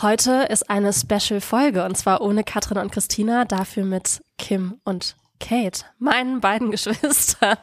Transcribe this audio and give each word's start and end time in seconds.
Heute 0.00 0.46
ist 0.48 0.70
eine 0.70 0.92
Special-Folge 0.92 1.84
und 1.84 1.96
zwar 1.96 2.20
ohne 2.20 2.44
Katrin 2.44 2.78
und 2.78 2.92
Christina, 2.92 3.44
dafür 3.44 3.84
mit 3.84 4.20
Kim 4.38 4.80
und 4.84 5.16
Kate, 5.40 5.86
meinen 5.98 6.40
beiden 6.40 6.70
Geschwistern. 6.70 7.56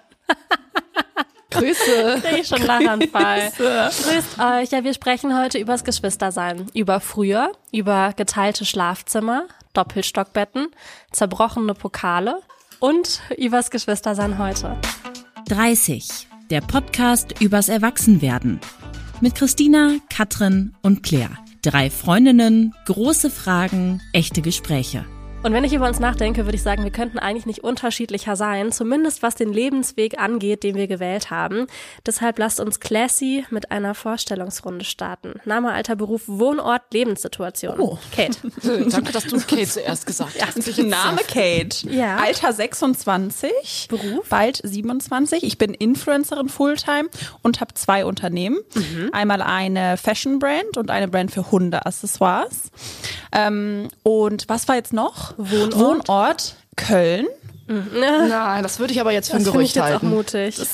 Grüße. 1.50 2.22
Krieg 2.22 2.40
ich 2.42 2.48
schon 2.50 2.62
Lachanfall. 2.62 3.54
Grüßt 3.56 4.40
euch. 4.40 4.70
Ja, 4.70 4.84
wir 4.84 4.94
sprechen 4.94 5.40
heute 5.40 5.58
übers 5.58 5.86
Geschwistersein. 5.86 6.68
Über 6.74 7.00
früher, 7.00 7.54
über 7.72 8.12
geteilte 8.14 8.66
Schlafzimmer, 8.66 9.46
Doppelstockbetten, 9.72 10.68
zerbrochene 11.14 11.74
Pokale 11.74 12.42
und 12.80 13.22
übers 13.38 13.72
Geschwistersein 13.72 14.38
heute. 14.40 14.76
30. 15.48 16.28
Der 16.50 16.60
Podcast 16.60 17.40
übers 17.40 17.70
Erwachsenwerden. 17.70 18.60
Mit 19.22 19.36
Christina, 19.36 19.94
Katrin 20.10 20.76
und 20.82 21.02
Claire. 21.02 21.45
Drei 21.66 21.90
Freundinnen, 21.90 22.76
große 22.86 23.32
Fragen, 23.32 24.00
echte 24.14 24.44
Gespräche. 24.44 25.04
Und 25.46 25.54
wenn 25.54 25.64
ich 25.64 25.74
über 25.74 25.88
uns 25.88 26.00
nachdenke, 26.00 26.46
würde 26.46 26.56
ich 26.56 26.64
sagen, 26.64 26.84
wir 26.84 26.92
könnten 26.92 27.20
eigentlich 27.20 27.46
nicht 27.46 27.64
unterschiedlicher 27.64 28.36
sein, 28.36 28.72
zumindest 28.72 29.22
was 29.22 29.36
den 29.36 29.54
Lebensweg 29.54 30.20
angeht, 30.20 30.64
den 30.64 30.74
wir 30.74 30.88
gewählt 30.88 31.30
haben. 31.30 31.68
Deshalb 32.04 32.40
lasst 32.40 32.60
uns 32.60 32.80
classy 32.80 33.46
mit 33.52 33.70
einer 33.70 33.94
Vorstellungsrunde 33.94 34.84
starten. 34.84 35.40
Name, 35.46 35.72
Alter, 35.72 35.96
Beruf, 35.96 36.24
Wohnort, 36.26 36.92
Lebenssituation. 36.92 37.80
Oh. 37.80 38.00
Kate. 38.12 38.40
Danke, 38.90 39.12
dass 39.12 39.26
du 39.26 39.38
Kate 39.38 39.68
zuerst 39.68 40.08
gesagt 40.08 40.44
hast. 40.44 40.80
Name 40.80 41.22
Kate. 41.28 41.88
Ja. 41.92 42.18
Alter 42.18 42.52
26. 42.52 43.88
Beruf? 43.88 44.28
Bald 44.28 44.60
27. 44.64 45.44
Ich 45.44 45.60
bin 45.60 45.76
Influencerin 45.76 46.50
Fulltime 46.50 47.10
und 47.44 47.62
habe 47.62 47.76
zwei 47.76 48.04
Unternehmen. 48.06 48.58
Mhm. 48.74 49.12
Einmal 49.12 49.44
eine 49.44 49.98
Fashion 49.98 50.40
Brand 50.40 50.76
und 50.78 50.90
eine 50.90 51.08
Brand 51.08 51.30
für 51.30 51.52
Hundeaccessoires. 51.52 52.72
Ähm, 53.32 53.90
und 54.02 54.50
was 54.50 54.68
war 54.68 54.76
jetzt 54.76 54.92
noch? 54.92 55.35
Wohnort. 55.38 55.76
Wohnort 55.76 56.56
Köln. 56.76 57.26
Nein, 57.68 58.62
das 58.64 58.80
würde 58.80 58.94
ich 58.94 59.02
aber 59.02 59.12
jetzt 59.12 59.30
für 59.32 59.38
ein 59.38 59.44
Das 59.44 59.52
finde 59.52 59.66
ich 59.66 59.74
Gerücht 59.74 59.76
jetzt 59.76 59.84
auch 59.86 60.02
halten. 60.02 60.10
mutig. 60.10 60.58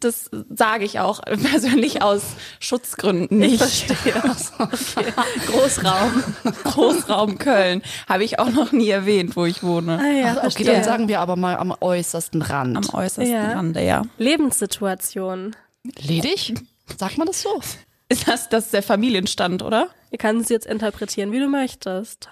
Das 0.00 0.30
sage 0.52 0.84
ich 0.84 0.98
auch 0.98 1.22
persönlich 1.22 2.02
aus 2.02 2.22
Schutzgründen 2.58 3.38
nicht. 3.38 3.58
verstehe 3.58 4.12
das. 4.24 4.52
Okay. 4.58 5.12
Großraum. 5.46 6.24
Großraum 6.64 7.38
Köln. 7.38 7.82
Habe 8.08 8.24
ich 8.24 8.40
auch 8.40 8.50
noch 8.50 8.72
nie 8.72 8.88
erwähnt, 8.88 9.36
wo 9.36 9.44
ich 9.44 9.62
wohne. 9.62 10.00
Ah 10.02 10.08
ja, 10.10 10.30
Okay, 10.32 10.40
verstehe. 10.40 10.66
dann 10.66 10.82
sagen 10.82 11.06
wir 11.06 11.20
aber 11.20 11.36
mal 11.36 11.56
am 11.56 11.72
äußersten 11.80 12.42
Rand. 12.42 12.76
Am 12.78 12.88
äußersten 12.98 13.32
Ja. 13.32 13.52
Rande, 13.52 13.84
ja. 13.84 14.02
Lebenssituation. 14.18 15.54
Ledig? 16.00 16.54
Sagt 16.98 17.16
man 17.18 17.28
das 17.28 17.42
so? 17.42 17.60
Ist 18.08 18.26
das, 18.26 18.48
das 18.48 18.64
ist 18.64 18.74
der 18.74 18.82
Familienstand, 18.82 19.62
oder? 19.62 19.86
Ihr 20.10 20.18
kannst 20.18 20.42
es 20.44 20.48
jetzt 20.48 20.66
interpretieren, 20.66 21.30
wie 21.30 21.38
du 21.38 21.46
möchtest. 21.48 22.28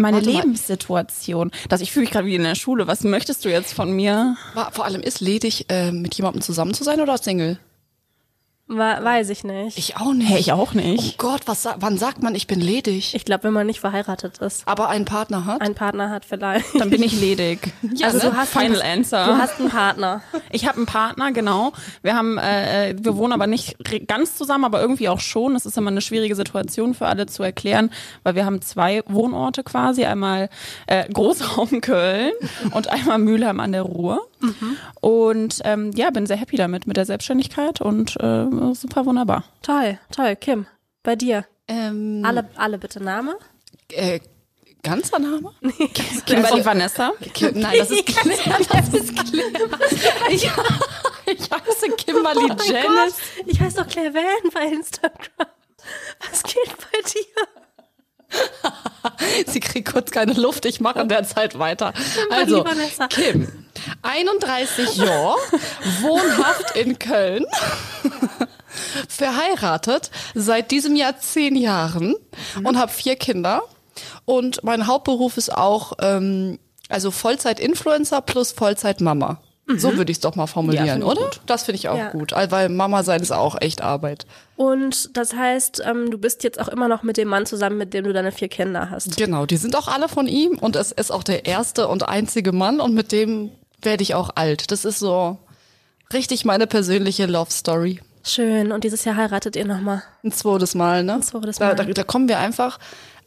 Meine 0.00 0.16
Warte. 0.16 0.30
Lebenssituation. 0.30 1.50
Das, 1.68 1.80
ich 1.80 1.92
fühle 1.92 2.04
mich 2.04 2.10
gerade 2.10 2.26
wie 2.26 2.34
in 2.34 2.42
der 2.42 2.54
Schule. 2.54 2.86
Was 2.86 3.04
möchtest 3.04 3.44
du 3.44 3.50
jetzt 3.50 3.74
von 3.74 3.92
mir? 3.92 4.36
Vor 4.72 4.84
allem 4.84 5.02
ist 5.02 5.20
ledig, 5.20 5.66
äh, 5.68 5.92
mit 5.92 6.14
jemandem 6.14 6.40
zusammen 6.42 6.72
zu 6.72 6.84
sein 6.84 7.00
oder 7.00 7.18
Single? 7.18 7.58
Wa- 8.72 9.02
weiß 9.02 9.30
ich 9.30 9.42
nicht. 9.42 9.76
Ich 9.78 9.96
auch 9.96 10.12
nicht. 10.12 10.28
Hey, 10.30 10.38
ich 10.38 10.52
auch 10.52 10.72
Oh 10.74 10.76
nicht. 10.78 11.18
Gott, 11.18 11.42
was 11.46 11.66
wann 11.78 11.98
sagt 11.98 12.22
man, 12.22 12.34
ich 12.36 12.46
bin 12.46 12.60
ledig? 12.60 13.14
Ich 13.14 13.24
glaube, 13.24 13.44
wenn 13.44 13.52
man 13.52 13.66
nicht 13.66 13.80
verheiratet 13.80 14.38
ist, 14.38 14.62
aber 14.68 14.88
einen 14.88 15.04
Partner 15.04 15.44
hat? 15.44 15.60
einen 15.60 15.74
Partner 15.74 16.10
hat 16.10 16.24
vielleicht. 16.24 16.78
Dann 16.78 16.88
bin 16.88 17.02
ich 17.02 17.12
ledig. 17.20 17.72
also 18.02 18.18
ne? 18.18 18.24
du 18.30 18.36
hast 18.36 18.52
Final 18.52 18.80
einen, 18.80 18.98
answer. 19.00 19.24
Du 19.26 19.36
hast 19.36 19.58
einen 19.58 19.70
Partner. 19.70 20.22
Ich 20.50 20.66
habe 20.68 20.76
einen 20.76 20.86
Partner, 20.86 21.32
genau. 21.32 21.72
Wir 22.02 22.14
haben, 22.14 22.38
äh, 22.38 22.94
wir 22.98 23.16
wohnen 23.16 23.32
aber 23.32 23.48
nicht 23.48 23.76
ganz 24.06 24.36
zusammen, 24.36 24.64
aber 24.64 24.80
irgendwie 24.80 25.08
auch 25.08 25.20
schon. 25.20 25.54
Das 25.54 25.66
ist 25.66 25.76
immer 25.76 25.90
eine 25.90 26.00
schwierige 26.00 26.36
Situation 26.36 26.94
für 26.94 27.06
alle 27.06 27.26
zu 27.26 27.42
erklären, 27.42 27.90
weil 28.22 28.36
wir 28.36 28.46
haben 28.46 28.62
zwei 28.62 29.02
Wohnorte 29.08 29.64
quasi. 29.64 30.04
Einmal 30.04 30.48
äh, 30.86 31.08
Großraum 31.12 31.80
Köln 31.80 32.32
und 32.72 32.88
einmal 32.88 33.18
Mülheim 33.18 33.58
an 33.58 33.72
der 33.72 33.82
Ruhr. 33.82 34.20
Und 35.00 35.60
ähm, 35.64 35.90
ja, 35.94 36.10
bin 36.10 36.26
sehr 36.26 36.36
happy 36.36 36.56
damit, 36.56 36.86
mit 36.86 36.96
der 36.96 37.04
Selbstständigkeit 37.06 37.80
und 37.80 38.16
äh, 38.20 38.46
super 38.74 39.06
wunderbar. 39.06 39.44
Toll, 39.62 39.98
toll. 40.14 40.36
Kim, 40.36 40.66
bei 41.02 41.16
dir. 41.16 41.44
Ähm, 41.68 42.22
Alle, 42.24 42.48
alle 42.56 42.78
bitte 42.78 43.02
Name. 43.02 43.36
äh, 43.92 44.20
ganzer 44.82 45.18
Name? 45.18 45.52
Kimberly 46.26 46.64
Vanessa. 46.64 47.12
Ki- 47.34 47.52
Nein, 47.54 47.74
das 47.78 47.90
ist 47.90 48.06
Claire. 48.06 48.58
Das 48.70 48.88
ist 48.94 49.14
Claire. 49.14 49.68
Ich, 50.30 50.44
ich 51.26 51.50
heiße 51.50 51.90
Kimberly 51.96 52.48
Janice. 52.66 53.16
Ich 53.46 53.60
heiße 53.60 53.76
doch 53.76 53.86
Claire 53.88 54.14
Van 54.14 54.50
bei 54.52 54.64
Instagram. 54.74 55.48
Was 56.30 56.42
geht 56.42 56.76
bei 56.76 57.00
dir? 57.10 57.46
Sie 59.46 59.60
kriegt 59.60 59.92
kurz 59.92 60.10
keine 60.10 60.32
Luft, 60.34 60.64
ich 60.64 60.80
mache 60.80 61.00
in 61.00 61.08
der 61.08 61.24
Zeit 61.24 61.58
weiter. 61.58 61.92
Also. 62.30 62.64
Kim, 63.10 63.48
31 64.02 64.96
Jahre, 64.96 65.36
wohnhaft 66.00 66.76
in 66.76 66.98
Köln, 66.98 67.46
verheiratet, 69.08 70.10
seit 70.34 70.70
diesem 70.70 70.96
Jahr 70.96 71.18
zehn 71.18 71.56
Jahren 71.56 72.14
und 72.62 72.78
habe 72.78 72.92
vier 72.92 73.16
Kinder. 73.16 73.62
Und 74.24 74.62
mein 74.62 74.86
Hauptberuf 74.86 75.36
ist 75.36 75.52
auch 75.54 75.92
ähm, 76.00 76.58
also 76.88 77.10
Vollzeit-Influencer 77.10 78.20
plus 78.20 78.52
Vollzeit-Mama. 78.52 79.40
So 79.66 79.96
würde 79.96 80.10
ich 80.10 80.16
es 80.16 80.20
doch 80.20 80.34
mal 80.34 80.48
formulieren, 80.48 80.98
ich 80.98 81.04
oder? 81.04 81.20
gut. 81.22 81.40
Das 81.46 81.62
finde 81.62 81.76
ich 81.76 81.88
auch 81.88 81.96
Ja. 81.96 82.10
gut, 82.10 82.32
weil 82.32 82.68
Mama 82.68 83.04
sein 83.04 83.20
ist 83.22 83.30
auch 83.30 83.60
echt 83.60 83.82
Arbeit. 83.82 84.26
Und 84.56 85.16
das 85.16 85.34
heißt, 85.34 85.82
ähm, 85.88 86.10
du 86.10 86.18
bist 86.18 86.42
jetzt 86.42 86.58
auch 86.60 86.66
immer 86.66 86.88
noch 86.88 87.04
mit 87.04 87.16
dem 87.16 87.28
Mann 87.28 87.46
zusammen, 87.46 87.78
mit 87.78 87.94
dem 87.94 88.04
du 88.04 88.12
deine 88.12 88.32
vier 88.32 88.48
Kinder 88.48 88.90
hast. 88.90 89.16
Genau, 89.16 89.46
die 89.46 89.56
sind 89.56 89.76
auch 89.76 89.86
alle 89.86 90.08
von 90.08 90.26
ihm 90.26 90.58
und 90.58 90.74
es 90.74 90.90
ist 90.90 91.12
auch 91.12 91.22
der 91.22 91.46
erste 91.46 91.86
und 91.86 92.08
einzige 92.08 92.50
Mann 92.50 92.80
und 92.80 92.94
mit 92.94 93.12
dem 93.12 93.52
werde 93.82 94.02
ich 94.02 94.14
auch 94.16 94.30
alt. 94.34 94.72
Das 94.72 94.84
ist 94.84 94.98
so 94.98 95.38
richtig 96.12 96.44
meine 96.44 96.66
persönliche 96.66 97.26
Love 97.26 97.52
Story. 97.52 98.00
Schön. 98.24 98.72
Und 98.72 98.82
dieses 98.84 99.04
Jahr 99.04 99.16
heiratet 99.16 99.54
ihr 99.56 99.64
nochmal. 99.66 100.02
Ein 100.24 100.32
zweites 100.32 100.74
Mal, 100.74 101.04
ne? 101.04 101.14
Ein 101.14 101.22
zweites 101.22 101.56
Da, 101.58 101.68
Mal. 101.68 101.74
da, 101.76 101.84
da 101.84 102.02
kommen 102.04 102.28
wir 102.28 102.38
einfach 102.40 102.78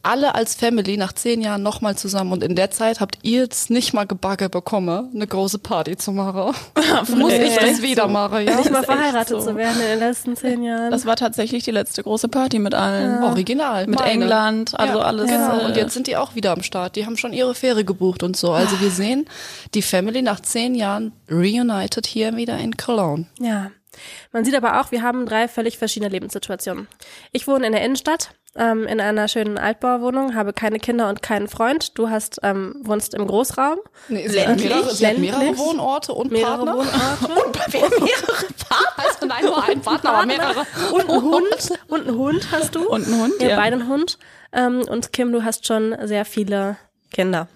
alle 0.04 0.36
als 0.36 0.54
Family 0.56 0.98
nach 0.98 1.14
zehn 1.14 1.42
Jahren 1.42 1.64
nochmal 1.64 1.98
zusammen 1.98 2.34
und 2.34 2.44
in 2.44 2.56
der 2.56 2.72
Zeit 2.72 3.00
habt 3.00 3.20
ihr 3.24 3.42
jetzt 3.42 3.70
nicht 3.70 3.94
mal 3.94 4.06
gebagger 4.06 4.50
bekommen, 4.50 5.10
eine 5.14 5.26
große 5.26 5.60
Party 5.60 5.98
zu 5.98 6.12
machen. 6.12 6.54
Muss 7.18 7.34
ich 7.34 7.56
das 7.56 7.82
wieder 7.82 8.08
machen, 8.08 8.46
ja? 8.46 8.58
Nicht 8.58 8.70
mal 8.70 8.84
verheiratet 8.84 9.42
so. 9.42 9.50
zu 9.50 9.56
werden 9.56 9.82
in 9.82 9.88
den 9.88 10.00
letzten 10.00 10.36
zehn 10.36 10.62
Jahren. 10.64 10.92
Das 10.92 11.06
war 11.06 11.16
tatsächlich 11.16 11.64
die 11.64 11.72
letzte 11.72 12.04
große 12.04 12.28
Party 12.28 12.60
mit 12.60 12.76
allen. 12.76 13.24
Original. 13.24 13.88
Mit 13.88 14.00
meine. 14.00 14.12
England, 14.12 14.78
also 14.78 15.00
Ja, 15.00 15.06
alles. 15.06 15.30
Genau. 15.30 15.60
äh, 15.60 15.66
Und 15.66 15.78
jetzt 15.78 15.94
sind 15.94 16.08
die 16.08 16.18
auch 16.18 16.36
wieder 16.36 16.52
am 16.52 16.64
Start. 16.64 16.96
Die 16.98 17.06
haben 17.06 17.18
schon 17.18 17.32
ihre 17.34 17.56
Fähre 17.56 17.86
gebucht 17.86 18.24
und 18.24 18.36
so. 18.36 18.52
Also 18.52 18.80
wir 18.82 18.92
sehen 18.92 19.26
die 19.74 19.82
Family 19.82 20.22
nach 20.22 20.42
zehn 20.42 20.76
Jahren 20.76 21.14
reunited 21.32 22.06
hier 22.06 22.36
wieder 22.36 22.58
in 22.58 22.76
Cologne. 22.76 23.26
Ja. 23.40 23.72
Man 24.32 24.46
sieht 24.46 24.56
aber 24.56 24.82
auch, 24.82 24.92
wir 24.92 25.02
haben 25.02 25.26
drei 25.26 25.48
völlig 25.48 25.78
verschiedene 25.78 26.10
Lebenssituationen. 26.12 26.88
Ich 27.32 27.48
wohne 27.48 27.66
in 27.68 27.74
der 27.74 27.84
Innenstadt, 27.84 28.32
ähm, 28.56 28.86
in 28.86 29.00
einer 29.02 29.28
schönen 29.28 29.58
Altbauwohnung, 29.58 30.36
habe 30.36 30.54
keine 30.54 30.78
Kinder 30.80 31.10
und 31.10 31.22
keinen 31.24 31.48
Freund. 31.48 31.98
Du 31.98 32.10
hast, 32.10 32.40
ähm, 32.44 32.76
wohnst 32.84 33.14
im 33.16 33.26
Großraum. 33.26 33.80
Nee, 34.10 34.28
sie, 34.28 34.46
hat 34.46 34.58
mehrere, 34.60 34.94
sie 34.94 35.08
hat 35.08 35.18
mehrere 35.18 35.44
Ländlich. 35.46 35.60
Wohnorte 35.66 36.14
und 36.14 36.32
Mehrere 36.32 36.66
Partner. 36.66 36.74
Wohnorte. 36.76 37.78
Und 37.78 38.02
mehrere 38.04 38.46
Partner. 38.70 38.94
Also 38.98 39.26
nein, 39.26 39.46
nur 39.46 39.64
ein 39.64 39.82
Partner, 39.82 40.10
aber 40.14 40.26
mehrere. 40.28 40.66
Und 40.92 41.10
einen 41.10 41.22
Hund. 41.24 41.80
Und 41.88 42.08
einen 42.08 42.18
Hund 42.18 42.48
hast 42.52 42.76
du. 42.76 42.88
Und 42.88 43.06
einen 43.08 43.22
Hund, 43.22 43.34
Ja, 43.42 43.50
ja. 43.50 43.56
beide 43.56 43.76
einen 43.78 43.88
Hund. 43.88 44.18
Ähm, 44.52 44.84
und 44.88 45.12
Kim, 45.14 45.32
du 45.32 45.44
hast 45.44 45.66
schon 45.66 45.96
sehr 46.04 46.26
viele 46.26 46.78
Kinder. 47.14 47.48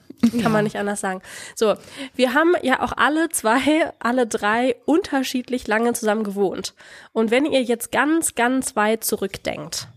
Kann 0.42 0.52
man 0.52 0.64
nicht 0.64 0.78
anders 0.78 1.00
sagen. 1.02 1.22
So, 1.56 1.76
wir 2.16 2.34
haben 2.34 2.56
ja 2.64 2.82
auch 2.82 2.94
alle 2.96 3.30
zwei, 3.30 3.92
alle 4.00 4.26
drei 4.26 4.76
unterschiedlich 4.86 5.68
lange 5.68 5.94
zusammen 5.94 6.24
gewohnt. 6.24 6.74
Und 7.14 7.30
wenn 7.30 7.46
ihr 7.46 7.62
jetzt 7.62 7.92
ganz, 7.92 8.34
ganz 8.34 8.76
weit 8.76 9.04
zurückdenkt, 9.04 9.88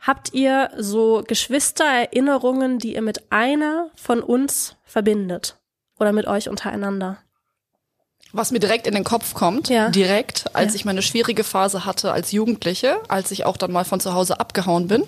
habt 0.00 0.32
ihr 0.34 0.70
so 0.78 1.24
Geschwistererinnerungen, 1.26 2.78
die 2.78 2.94
ihr 2.94 3.02
mit 3.02 3.32
einer 3.32 3.90
von 3.96 4.20
uns 4.22 4.76
verbindet? 4.84 5.56
Oder 5.98 6.12
mit 6.12 6.26
euch 6.26 6.48
untereinander? 6.48 7.18
Was 8.32 8.50
mir 8.50 8.58
direkt 8.58 8.86
in 8.86 8.94
den 8.94 9.04
Kopf 9.04 9.34
kommt, 9.34 9.68
Ja. 9.68 9.88
direkt, 9.88 10.54
als 10.54 10.74
Ja. 10.74 10.76
ich 10.76 10.84
meine 10.84 11.00
schwierige 11.00 11.42
Phase 11.42 11.84
hatte 11.86 12.12
als 12.12 12.32
Jugendliche, 12.32 12.98
als 13.08 13.30
ich 13.30 13.46
auch 13.46 13.56
dann 13.56 13.72
mal 13.72 13.84
von 13.84 13.98
zu 14.00 14.12
Hause 14.14 14.38
abgehauen 14.40 14.88
bin, 14.88 15.04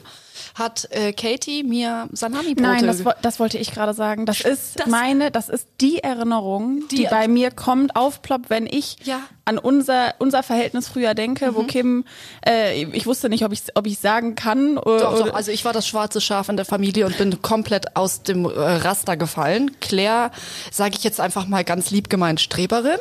hat 0.54 0.88
äh, 0.90 1.12
Katie 1.12 1.62
mir 1.62 2.08
Salami-Brote 2.12 2.62
Nein, 2.62 2.86
das, 2.86 3.02
das 3.22 3.38
wollte 3.40 3.58
ich 3.58 3.72
gerade 3.72 3.94
sagen. 3.94 4.26
Das 4.26 4.40
ist 4.40 4.86
meine, 4.86 5.30
das 5.30 5.48
ist 5.48 5.66
die 5.80 5.98
Erinnerung, 6.02 6.82
die, 6.90 6.96
Die- 6.96 7.06
bei 7.10 7.28
mir 7.28 7.50
kommt, 7.50 7.96
aufploppt, 7.96 8.50
wenn 8.50 8.66
ich 8.66 8.96
Ja. 9.04 9.20
an 9.44 9.58
unser 9.58 10.14
unser 10.18 10.42
Verhältnis 10.42 10.88
früher 10.88 11.14
denke, 11.14 11.54
wo 11.54 11.62
Kim, 11.64 12.04
äh, 12.46 12.82
ich 12.84 13.06
wusste 13.06 13.28
nicht, 13.28 13.44
ob 13.44 13.52
ich 13.52 13.62
ob 13.74 13.86
ich 13.86 13.98
sagen 13.98 14.34
kann. 14.34 14.76
Oder, 14.78 14.98
Doch, 15.00 15.26
doch, 15.26 15.34
also 15.34 15.50
ich 15.50 15.64
war 15.64 15.72
das 15.72 15.86
schwarze 15.86 16.20
Schaf 16.20 16.48
in 16.48 16.56
der 16.56 16.64
Familie 16.66 17.06
und 17.06 17.16
bin 17.18 17.40
komplett 17.42 17.96
aus 17.96 18.22
dem 18.22 18.44
äh, 18.44 18.48
Raster 18.48 19.16
gefallen. 19.16 19.70
Claire, 19.80 20.30
sage 20.70 20.94
ich 20.96 21.04
jetzt 21.04 21.20
einfach 21.20 21.46
mal 21.46 21.64
ganz 21.64 21.90
lieb 21.90 22.10
gemeint, 22.10 22.40
Streberin. 22.40 22.98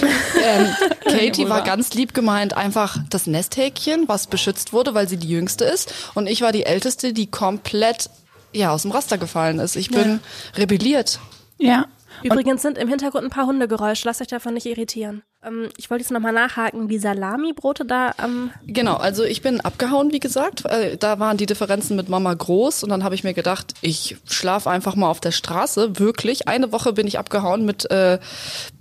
ähm, 0.44 0.66
Katie 1.04 1.48
war 1.48 1.62
ganz 1.62 1.92
lieb 1.94 2.14
gemeint 2.14 2.56
einfach 2.56 2.96
das 3.10 3.26
Nesthäkchen, 3.26 4.08
was 4.08 4.26
beschützt 4.26 4.72
wurde, 4.72 4.94
weil 4.94 5.08
sie 5.08 5.16
die 5.16 5.28
jüngste 5.28 5.64
ist. 5.64 5.92
Und 6.14 6.26
ich 6.26 6.40
war 6.40 6.52
die 6.52 6.64
älteste 6.64 6.79
erste, 6.84 7.12
die 7.12 7.26
komplett 7.30 8.10
ja 8.52 8.72
aus 8.72 8.82
dem 8.82 8.90
Raster 8.90 9.18
gefallen 9.18 9.58
ist. 9.58 9.76
Ich 9.76 9.90
bin 9.90 10.20
rebelliert. 10.56 11.20
Ja. 11.58 11.86
Übrigens 12.22 12.60
sind 12.62 12.76
im 12.76 12.88
Hintergrund 12.88 13.24
ein 13.24 13.30
paar 13.30 13.46
Hundegeräusche. 13.46 14.06
Lasst 14.06 14.20
euch 14.20 14.26
davon 14.26 14.52
nicht 14.54 14.66
irritieren. 14.66 15.22
Ähm, 15.42 15.68
ich 15.78 15.88
wollte 15.88 16.02
jetzt 16.02 16.10
nochmal 16.10 16.32
nachhaken. 16.32 16.88
Die 16.88 16.98
Salami-Brote 16.98 17.84
da 17.86 18.12
am. 18.18 18.50
Genau, 18.66 18.96
also 18.96 19.22
ich 19.24 19.40
bin 19.40 19.60
abgehauen, 19.60 20.12
wie 20.12 20.20
gesagt. 20.20 20.64
Äh, 20.66 20.96
Da 20.98 21.18
waren 21.18 21.36
die 21.38 21.46
Differenzen 21.46 21.96
mit 21.96 22.08
Mama 22.10 22.34
groß 22.34 22.82
und 22.82 22.90
dann 22.90 23.04
habe 23.04 23.14
ich 23.14 23.24
mir 23.24 23.32
gedacht, 23.32 23.72
ich 23.80 24.16
schlafe 24.26 24.68
einfach 24.68 24.96
mal 24.96 25.08
auf 25.08 25.20
der 25.20 25.30
Straße. 25.30 25.98
Wirklich. 25.98 26.46
Eine 26.48 26.72
Woche 26.72 26.92
bin 26.92 27.06
ich 27.06 27.18
abgehauen 27.18 27.64
mit 27.64 27.90
äh, 27.90 28.18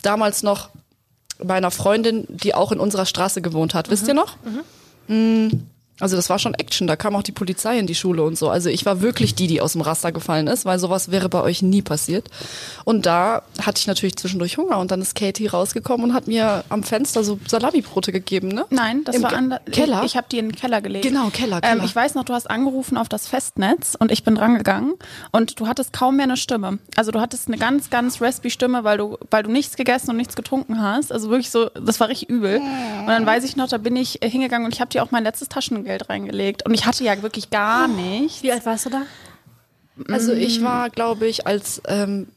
damals 0.02 0.44
noch 0.44 0.70
meiner 1.42 1.72
Freundin, 1.72 2.26
die 2.28 2.54
auch 2.54 2.72
in 2.74 2.80
unserer 2.80 3.06
Straße 3.06 3.42
gewohnt 3.42 3.74
hat. 3.74 3.90
Wisst 3.90 4.08
ihr 4.08 4.14
noch? 4.14 4.36
Mm, 5.08 5.48
Also 6.00 6.16
das 6.16 6.30
war 6.30 6.40
schon 6.40 6.54
Action, 6.54 6.88
da 6.88 6.96
kam 6.96 7.16
auch 7.16 7.24
die 7.24 7.32
Polizei 7.32 7.78
in 7.78 7.88
die 7.88 7.96
Schule 7.96 8.24
und 8.24 8.38
so. 8.38 8.50
Also 8.50 8.70
ich 8.70 8.86
war 8.86 9.02
wirklich 9.02 9.36
die, 9.36 9.48
die 9.48 9.62
aus 9.62 9.74
dem 9.74 9.82
Raster 9.82 10.12
gefallen 10.12 10.48
ist, 10.48 10.66
weil 10.66 10.80
sowas 10.80 11.12
wäre 11.12 11.30
bei 11.30 11.42
euch 11.42 11.62
nie 11.62 11.82
passiert. 11.82 12.28
Und 12.86 13.06
da 13.06 13.44
hatte 13.62 13.80
ich 13.80 13.88
natürlich 13.88 14.16
zwischendurch 14.16 14.58
Hunger 14.58 14.78
und 14.80 14.92
dann 14.92 15.02
ist 15.02 15.16
Katie 15.16 15.48
rausgekommen 15.48 16.10
und 16.10 16.14
hat 16.14 16.28
mir 16.28 16.64
am 16.70 16.84
Fenster 16.84 17.24
so 17.24 17.40
Salami-Brote 17.48 18.12
gegeben, 18.12 18.48
ne? 18.50 18.66
Nein, 18.70 19.04
das 19.04 19.16
Im 19.16 19.24
war 19.24 19.34
an 19.34 19.56
Keller? 19.72 20.04
Ich 20.06 20.16
habe 20.16 20.28
die 20.32 20.40
in 20.40 20.50
den 20.50 20.56
Keller 20.56 20.82
gelegt. 20.82 21.06
Genau, 21.06 21.30
Keller, 21.30 21.58
Ähm, 21.58 21.62
Keller. 21.62 21.84
ich 21.84 21.96
weiß 21.96 22.16
noch, 22.16 22.24
du 22.24 22.34
hast 22.34 22.50
angerufen 22.50 22.98
auf 22.98 23.10
das 23.10 23.28
Festnetz 23.28 23.96
und 24.00 24.12
ich 24.12 24.24
bin 24.24 24.36
drangegangen 24.36 24.94
und 25.32 25.60
du 25.60 25.68
hattest 25.68 25.92
kaum 25.94 26.16
mehr 26.16 26.24
eine 26.26 26.38
Stimme. 26.38 26.80
Also 26.96 27.12
du 27.12 27.20
hattest 27.20 27.48
eine 27.48 27.58
ganz, 27.58 27.90
ganz 27.90 28.22
raspy 28.22 28.50
Stimme, 28.50 28.84
weil 28.84 28.98
du, 28.98 29.18
weil 29.32 29.44
du 29.44 29.52
nichts 29.52 29.76
gegessen 29.76 30.12
und 30.12 30.18
nichts 30.18 30.36
getrunken 30.36 30.82
hast. 30.82 31.12
Also 31.12 31.30
wirklich 31.30 31.50
so, 31.52 31.66
das 31.70 32.00
war 32.00 32.08
richtig 32.10 32.30
übel. 32.30 32.58
Und 32.60 33.08
dann 33.08 33.26
weiß 33.26 33.44
ich 33.44 33.56
noch, 33.56 33.68
da 33.68 33.78
bin 33.78 33.96
ich 33.96 34.22
äh, 34.24 34.30
hingegangen 34.30 34.66
und 34.66 34.74
ich 34.74 34.82
habe 34.82 34.90
dir 34.90 35.04
auch 35.04 35.12
mein 35.12 35.24
letztes 35.24 35.50
Taschengeld 35.50 35.89
reingelegt. 35.98 36.66
Und 36.66 36.74
ich 36.74 36.86
hatte 36.86 37.04
ja 37.04 37.22
wirklich 37.22 37.50
gar 37.50 37.88
nichts. 37.88 38.44
Wie 38.44 38.52
alt 38.52 38.66
warst 38.66 38.86
du 38.86 38.90
da? 38.90 39.02
Also 40.08 40.34
ich 40.34 40.64
war, 40.64 40.90
glaube 40.90 41.28
ich, 41.28 41.46
als 41.46 41.82
ähm, 41.88 42.28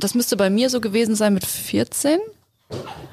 das 0.00 0.14
müsste 0.14 0.36
bei 0.36 0.50
mir 0.50 0.70
so 0.70 0.80
gewesen 0.80 1.14
sein 1.14 1.34
mit 1.34 1.44
14. 1.44 2.18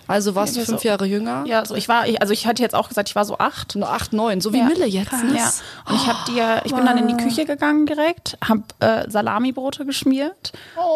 Also 0.08 0.36
warst 0.36 0.56
du 0.56 0.60
Ja, 0.60 0.66
fünf 0.66 0.82
so- 0.82 0.88
Jahre 0.88 1.06
jünger? 1.06 1.44
Ja, 1.48 1.64
so 1.66 1.76
ich 1.76 1.88
war, 1.88 2.08
ich, 2.08 2.20
also 2.22 2.34
ich 2.34 2.46
hatte 2.48 2.62
jetzt 2.62 2.74
auch 2.76 2.90
gesagt, 2.90 3.08
ich 3.10 3.16
war 3.16 3.24
so 3.24 3.38
acht. 3.38 3.76
Nur 3.76 3.90
acht, 3.90 4.12
neun, 4.12 4.42
so 4.42 4.52
wie 4.52 4.58
Ja. 4.58 4.66
Mille 4.66 4.86
jetzt. 4.86 5.14
Ne? 5.24 5.38
Ja. 5.38 5.52
Und 5.88 5.96
ich 5.96 6.08
habe 6.08 6.18
dir, 6.32 6.62
ich 6.66 6.74
bin 6.74 6.86
dann 6.86 6.98
in 6.98 7.08
die 7.08 7.16
Küche 7.24 7.46
gegangen 7.46 7.86
direkt, 7.86 8.38
habe 8.44 8.64
äh, 8.80 9.10
Salamibrote 9.10 9.86
geschmiert 9.86 10.52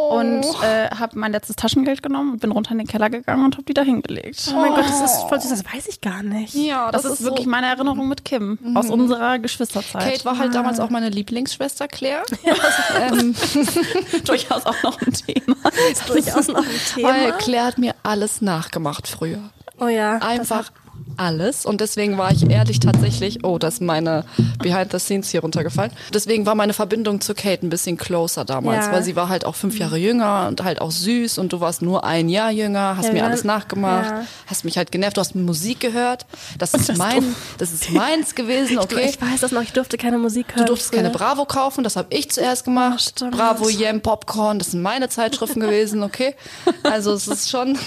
und 0.10 0.44
äh, 0.64 0.90
habe 0.90 1.18
mein 1.20 1.32
letztes 1.32 1.56
Taschengeld 1.56 2.02
genommen 2.04 2.34
und 2.34 2.42
bin 2.42 2.52
runter 2.52 2.72
in 2.72 2.80
den 2.80 2.88
Keller 2.88 3.10
gegangen 3.10 3.46
und 3.46 3.54
habe 3.56 3.64
die 3.64 3.74
da 3.74 3.84
hingelegt. 3.84 4.52
Oh 4.54 4.58
mein 4.58 4.74
Gott, 4.74 4.86
das 4.90 5.02
ist 5.02 5.24
voll 5.30 5.40
süß. 5.40 5.50
Das 5.52 5.64
weiß 5.74 5.88
ich 5.88 6.02
gar 6.02 6.24
nicht. 6.24 6.54
Ja, 6.56 6.92
Das, 6.92 7.06
ist, 7.06 7.24
wirklich 7.24 7.46
so. 7.46 7.50
meine 7.52 7.68
Erinnerung 7.68 8.08
mit 8.08 8.26
Kim 8.26 8.58
aus 8.76 8.90
unserer 8.90 9.40
Geschwisterzeit. 9.40 10.02
Kate 10.04 10.26
war 10.26 10.38
halt 10.38 10.54
damals 10.56 10.80
auch 10.80 10.90
meine 10.90 11.10
Lieblingsschwester 11.10 11.88
Claire. 11.88 12.24
ähm, 13.12 13.36
durchaus 14.26 14.66
auch 14.66 14.84
noch 14.84 15.00
ein 15.02 15.14
Thema. 15.14 15.56
Durchaus 16.08 16.48
noch 16.50 16.58
ein 16.58 17.04
weil 17.04 17.22
Thema. 17.26 17.32
Claire 17.38 17.66
hat 17.68 17.78
mir 17.78 17.94
alles 18.04 18.42
nachgemacht 18.48 19.08
früher. 19.08 19.52
Oh 19.80 19.88
ja. 19.88 20.18
Einfach 20.18 20.72
alles. 21.18 21.66
Und 21.66 21.82
deswegen 21.82 22.18
war 22.18 22.32
ich 22.32 22.50
ehrlich 22.50 22.80
tatsächlich, 22.80 23.44
oh, 23.44 23.58
da 23.58 23.68
ist 23.68 23.82
meine 23.82 24.24
Behind 24.60 24.92
the 24.92 25.00
Scenes 25.00 25.30
hier 25.30 25.42
runtergefallen. 25.42 25.92
Deswegen 26.14 26.46
war 26.46 26.56
meine 26.56 26.74
Verbindung 26.74 27.22
zu 27.22 27.34
Kate 27.34 27.66
ein 27.66 27.70
bisschen 27.70 27.98
closer 27.98 28.46
damals, 28.46 28.86
Ja. 28.88 28.92
weil 28.94 29.04
sie 29.04 29.16
war 29.16 29.30
halt 29.30 29.46
auch 29.46 29.56
fünf 29.56 29.78
Jahre 29.80 29.98
jünger 29.98 30.46
und 30.48 30.64
halt 30.64 30.82
auch 30.82 30.92
süß 30.92 31.38
und 31.38 31.54
du 31.54 31.60
warst 31.60 31.82
nur 31.82 32.04
ein 32.04 32.30
Jahr 32.30 32.52
jünger, 32.52 32.96
hast 32.98 33.08
Ja, 33.08 33.14
mir 33.14 33.26
alles 33.26 33.44
nachgemacht, 33.44 34.10
ja. 34.12 34.24
hast 34.48 34.66
mich 34.66 34.78
halt 34.78 34.92
genervt, 34.92 35.18
du 35.18 35.22
hast 35.22 35.36
Musik 35.36 35.80
gehört. 35.80 36.26
Das 36.58 36.74
ist 36.74 36.98
mein, 36.98 37.36
das 37.58 37.72
ist 37.74 37.92
meins 37.92 38.36
gewesen, 38.36 38.78
okay. 38.80 39.10
Ich 39.10 39.22
weiß 39.22 39.42
das 39.42 39.52
noch, 39.52 39.62
ich 39.62 39.74
durfte 39.74 39.98
keine 39.98 40.18
Musik 40.18 40.48
Du 40.50 40.56
hören. 40.58 40.66
durftest 40.68 40.92
keine. 40.92 41.10
Bravo 41.10 41.46
kaufen, 41.46 41.84
das 41.84 41.96
habe 41.96 42.08
ich 42.12 42.30
zuerst 42.32 42.66
gemacht. 42.66 43.02
stimmt. 43.02 43.32
Bravo, 43.36 43.70
Yam, 43.70 44.02
Popcorn, 44.02 44.60
das 44.60 44.72
sind 44.72 44.82
meine 44.82 45.10
Zeitschriften 45.10 45.60
gewesen, 45.60 46.04
okay. 46.04 46.36
Also 46.84 47.14
es 47.14 47.28
ist 47.28 47.50
schon, 47.50 47.78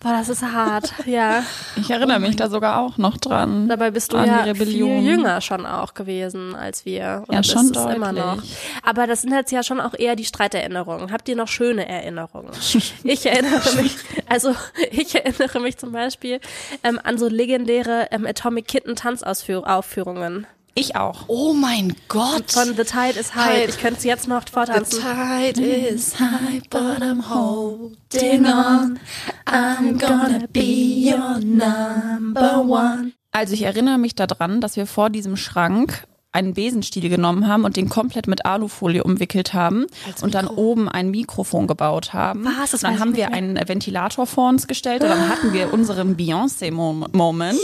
Boah, 0.00 0.12
das 0.18 0.28
ist 0.28 0.42
hart, 0.42 0.92
ja. 1.06 1.42
Ich 1.76 1.90
erinnere 1.90 2.20
mich 2.20 2.36
da 2.44 2.50
sogar 2.50 2.80
auch 2.80 2.98
noch 2.98 3.16
dran. 3.16 3.68
Dabei 3.68 3.90
bist 3.90 4.12
du 4.12 4.16
ja 4.16 4.54
viel 4.54 4.76
jünger 4.76 5.40
schon 5.40 5.66
auch 5.66 5.94
gewesen 5.94 6.54
als 6.54 6.84
wir. 6.84 7.24
Oder 7.28 7.36
Ja, 7.38 7.42
schon 7.42 7.70
es 7.70 7.94
immer 7.94 8.12
noch. 8.12 8.34
deutlich. 8.36 8.56
Aber 8.82 9.06
das 9.06 9.22
sind 9.22 9.32
jetzt 9.32 9.50
ja 9.52 9.62
schon 9.62 9.80
auch 9.80 9.94
eher 9.98 10.16
die 10.16 10.24
Streiterinnerungen. 10.24 11.10
Habt 11.12 11.28
ihr 11.28 11.36
noch 11.36 11.48
schöne 11.48 11.88
Erinnerungen? 11.88 12.50
Ich 13.04 13.26
erinnere 13.26 13.82
mich, 13.82 13.96
also 14.28 14.54
ich 14.90 15.14
erinnere 15.14 15.60
mich 15.60 15.76
zum 15.76 15.92
Beispiel 15.92 16.40
ähm, 16.82 16.98
an 17.02 17.18
so 17.18 17.28
legendäre 17.28 18.08
ähm, 18.10 18.26
Atomic 18.26 18.66
Kitten 18.68 18.96
Tanzaufführungen. 18.96 20.46
Ich 20.76 20.96
auch. 20.96 21.24
oh 21.28 21.52
mein 21.52 21.94
Gott. 22.08 22.50
Von 22.50 22.74
The 22.76 22.82
Tide 22.84 23.18
is 23.20 23.34
High. 23.34 23.68
Ich 23.68 23.78
könnte 23.78 24.00
sie 24.00 24.08
jetzt 24.08 24.26
noch 24.26 24.44
The 24.44 24.52
vortanzen. 24.52 25.00
tide 25.00 25.60
is 25.62 26.18
high, 26.18 26.60
but 26.68 27.00
I'm 27.00 27.22
holding 27.28 28.44
on. 28.46 28.98
I'm 29.46 29.98
gonna 29.98 30.46
be 30.52 31.10
your 31.12 31.38
number 31.38 32.58
one. 32.66 33.12
Also 33.30 33.54
ich 33.54 33.62
erinnere 33.62 33.98
mich 33.98 34.14
daran, 34.16 34.60
dass 34.60 34.76
wir 34.76 34.86
vor 34.86 35.10
diesem 35.10 35.36
Schrank 35.36 36.06
einen 36.34 36.52
Besenstiel 36.54 37.08
genommen 37.08 37.46
haben 37.48 37.64
und 37.64 37.76
den 37.76 37.88
komplett 37.88 38.26
mit 38.26 38.44
Alufolie 38.44 39.04
umwickelt 39.04 39.54
haben 39.54 39.86
und 40.20 40.34
dann 40.34 40.48
oben 40.48 40.88
ein 40.88 41.10
Mikrofon 41.10 41.66
gebaut 41.66 42.12
haben. 42.12 42.44
Was? 42.60 42.72
Das 42.72 42.80
dann 42.80 42.98
haben 42.98 43.16
wir 43.16 43.32
einen 43.32 43.56
Ventilator 43.68 44.26
vor 44.26 44.48
uns 44.48 44.66
gestellt 44.66 45.02
und 45.02 45.08
dann 45.10 45.28
hatten 45.28 45.52
wir 45.52 45.72
unseren 45.72 46.16
Beyoncé-Moment. 46.16 47.58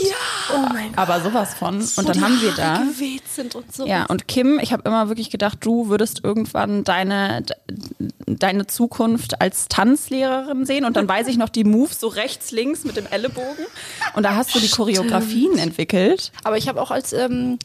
Oh 0.55 0.59
mein 0.73 0.87
Gott. 0.89 0.99
Aber 0.99 1.21
sowas 1.21 1.55
von. 1.55 1.77
Und 1.81 2.09
dann 2.09 2.21
haben 2.23 2.41
wir 2.41 2.53
da. 2.53 2.83
sind 3.27 3.55
und 3.57 3.75
so. 3.75 3.87
Ja, 3.87 4.07
und 4.07 4.29
Kim, 4.29 4.59
ich 4.63 4.73
habe 4.73 4.85
immer 4.89 5.09
wirklich 5.09 5.31
gedacht, 5.31 5.59
du 5.63 5.89
würdest 5.89 6.23
irgendwann 6.23 6.85
deine, 6.85 7.43
de- 7.43 7.57
deine 8.27 8.67
Zukunft 8.69 9.41
als 9.41 9.67
Tanzlehrerin 9.69 10.65
sehen. 10.65 10.85
Und 10.85 10.97
dann 10.97 11.09
weiß 11.09 11.27
ich 11.27 11.37
noch 11.39 11.49
die 11.49 11.65
Moves 11.65 11.99
so 12.01 12.07
rechts, 12.09 12.53
links 12.53 12.85
mit 12.85 12.97
dem 12.97 13.07
Ellenbogen. 13.07 13.65
Und 14.15 14.23
da 14.23 14.37
hast 14.37 14.55
du 14.55 14.61
die 14.61 14.69
Choreografien 14.71 15.59
entwickelt. 15.59 16.31
Aber 16.45 16.57
ich 16.57 16.69
habe 16.69 16.81
auch 16.81 16.91
als 16.93 17.13
ähm, 17.13 17.59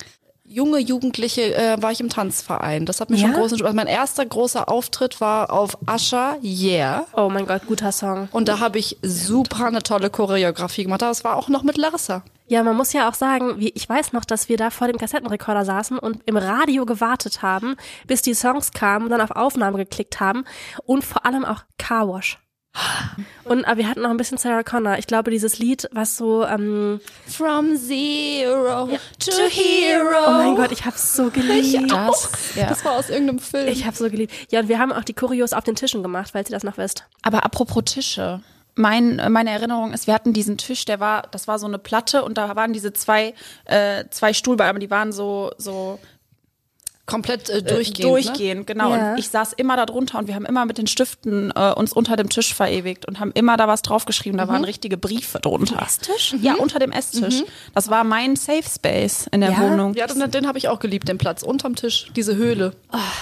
junge 0.48 0.80
Jugendliche 0.80 1.56
äh, 1.56 1.82
war 1.82 1.92
ich 1.92 2.00
im 2.00 2.10
Tanzverein. 2.10 2.86
Das 2.86 3.02
hat 3.02 3.10
mir 3.10 3.18
Ja? 3.18 3.28
schon 3.28 3.34
großen 3.34 3.58
Spaß. 3.60 3.74
Mein 3.74 3.88
erster 3.88 4.26
großer 4.26 4.70
Auftritt 4.70 5.20
war 5.22 5.52
auf 5.52 5.78
Asha 5.86 6.38
Yeah. 6.44 7.06
Oh 7.14 7.30
mein 7.30 7.46
Gott, 7.48 7.64
guter 7.68 7.92
Song. 7.92 8.30
Und 8.32 8.48
da 8.48 8.60
habe 8.60 8.78
ich 8.80 8.98
super 9.02 9.66
eine 9.66 9.82
tolle 9.84 10.10
Choreografie 10.10 10.84
gemacht. 10.84 11.02
Das 11.02 11.24
war 11.24 11.36
auch 11.36 11.50
noch 11.50 11.64
mit 11.64 11.78
Larissa. 11.78 12.24
Ja, 12.48 12.62
man 12.62 12.78
muss 12.78 12.94
ja 12.94 13.10
auch 13.10 13.16
sagen, 13.16 13.60
wie, 13.60 13.70
ich 13.70 13.90
weiß 13.90 14.14
noch, 14.14 14.24
dass 14.24 14.50
wir 14.50 14.58
da 14.58 14.70
vor 14.70 14.88
dem 14.88 14.98
Kassettenrekorder 15.00 15.66
saßen 15.66 15.98
und 15.98 16.20
im 16.28 16.38
Radio 16.38 16.86
gewartet 16.86 17.42
haben, 17.42 17.76
bis 18.06 18.22
die 18.22 18.36
Songs 18.36 18.72
kamen 18.72 19.06
und 19.06 19.12
dann 19.12 19.22
auf 19.22 19.32
Aufnahme 19.32 19.78
geklickt 19.78 20.20
haben 20.20 20.46
und 20.86 21.04
vor 21.04 21.26
allem 21.26 21.44
auch 21.44 21.62
Car 21.80 22.08
Wash. 22.08 22.38
Und 23.44 23.66
aber 23.66 23.78
wir 23.78 23.88
hatten 23.88 24.02
noch 24.02 24.10
ein 24.10 24.18
bisschen 24.18 24.38
Sarah 24.38 24.64
Connor. 24.64 24.98
Ich 24.98 25.08
glaube, 25.08 25.32
dieses 25.32 25.60
Lied, 25.60 25.88
was 25.92 26.18
so, 26.18 26.46
ähm, 26.46 27.00
From 27.28 27.76
zero 27.78 28.90
to 29.20 29.32
hero. 29.50 30.28
oh 30.28 30.32
mein 30.32 30.56
Gott, 30.56 30.72
ich 30.72 30.86
hab's 30.86 31.16
so 31.16 31.30
geliebt. 31.30 31.92
Das, 31.92 32.30
ja. 32.56 32.68
Das 32.68 32.84
war 32.84 32.94
aus 32.94 33.10
irgendeinem 33.10 33.40
Film. 33.40 33.68
Ich 33.68 33.86
hab's 33.86 34.00
so 34.00 34.10
geliebt. 34.10 34.34
Ja, 34.50 34.62
und 34.62 34.68
wir 34.68 34.80
haben 34.80 34.92
auch 34.92 35.04
die 35.04 35.14
Choreos 35.14 35.54
auf 35.54 35.64
den 35.64 35.76
Tischen 35.76 36.02
gemacht, 36.04 36.32
falls 36.34 36.50
ihr 36.50 36.56
das 36.56 36.64
noch 36.64 36.78
wisst. 36.78 37.06
Aber 37.22 37.46
apropos 37.46 37.84
Tische. 37.86 38.42
Mein, 38.78 39.22
meine 39.30 39.52
Erinnerung 39.52 39.94
ist, 39.94 40.06
wir 40.06 40.14
hatten 40.14 40.34
diesen 40.34 40.58
Tisch, 40.58 40.84
der 40.84 41.00
war, 41.00 41.24
das 41.32 41.48
war 41.48 41.60
so 41.60 41.66
eine 41.66 41.78
Platte 41.80 42.26
und 42.26 42.38
da 42.38 42.58
waren 42.58 42.74
diese 42.74 42.92
zwei, 42.92 43.34
äh, 43.64 44.04
zwei 44.10 44.34
Stuhlbeine, 44.34 44.70
aber 44.72 44.80
die 44.80 44.90
waren 44.90 45.14
so, 45.14 45.52
so 45.58 45.98
Komplett 47.06 47.50
äh, 47.50 47.58
äh, 47.58 47.62
durchgehend. 47.62 48.00
Ne? 48.00 48.10
durchgehend, 48.10 48.68
genau. 48.68 48.90
Ja. 48.96 49.12
Und 49.12 49.20
ich 49.20 49.30
saß 49.30 49.54
immer 49.54 49.76
da 49.76 49.86
drunter 49.86 50.18
und 50.20 50.28
wir 50.28 50.36
haben 50.36 50.46
immer 50.46 50.66
mit 50.66 50.78
den 50.78 50.88
Stiften 50.88 51.52
äh, 51.56 51.72
uns 51.74 51.94
unter 51.94 52.16
dem 52.16 52.30
Tisch 52.30 52.54
verewigt 52.54 53.06
und 53.06 53.20
haben 53.20 53.32
immer 53.34 53.58
da 53.58 53.68
was 53.68 53.82
draufgeschrieben. 53.84 54.38
Da 54.38 54.48
waren 54.48 54.64
richtig 54.64 55.00
Briefe 55.00 55.40
drunter. 55.40 55.82
Esstisch? 55.82 56.36
Ja, 56.42 56.56
unter 56.56 56.80
dem 56.80 56.92
Esstisch. 56.92 57.44
Das 57.74 57.90
war 57.90 58.04
mein 58.04 58.36
Safe 58.36 58.64
Space 58.64 59.28
in 59.32 59.42
der 59.42 59.52
Ja? 59.52 59.60
Wohnung. 59.62 59.94
Ja, 59.94 60.08
den, 60.08 60.32
den 60.32 60.48
habe 60.48 60.58
ich 60.58 60.68
auch 60.68 60.80
geliebt, 60.80 61.08
den 61.08 61.18
Platz 61.18 61.44
unterm 61.44 61.76
Tisch, 61.76 62.12
diese 62.16 62.36
Höhle. 62.36 62.74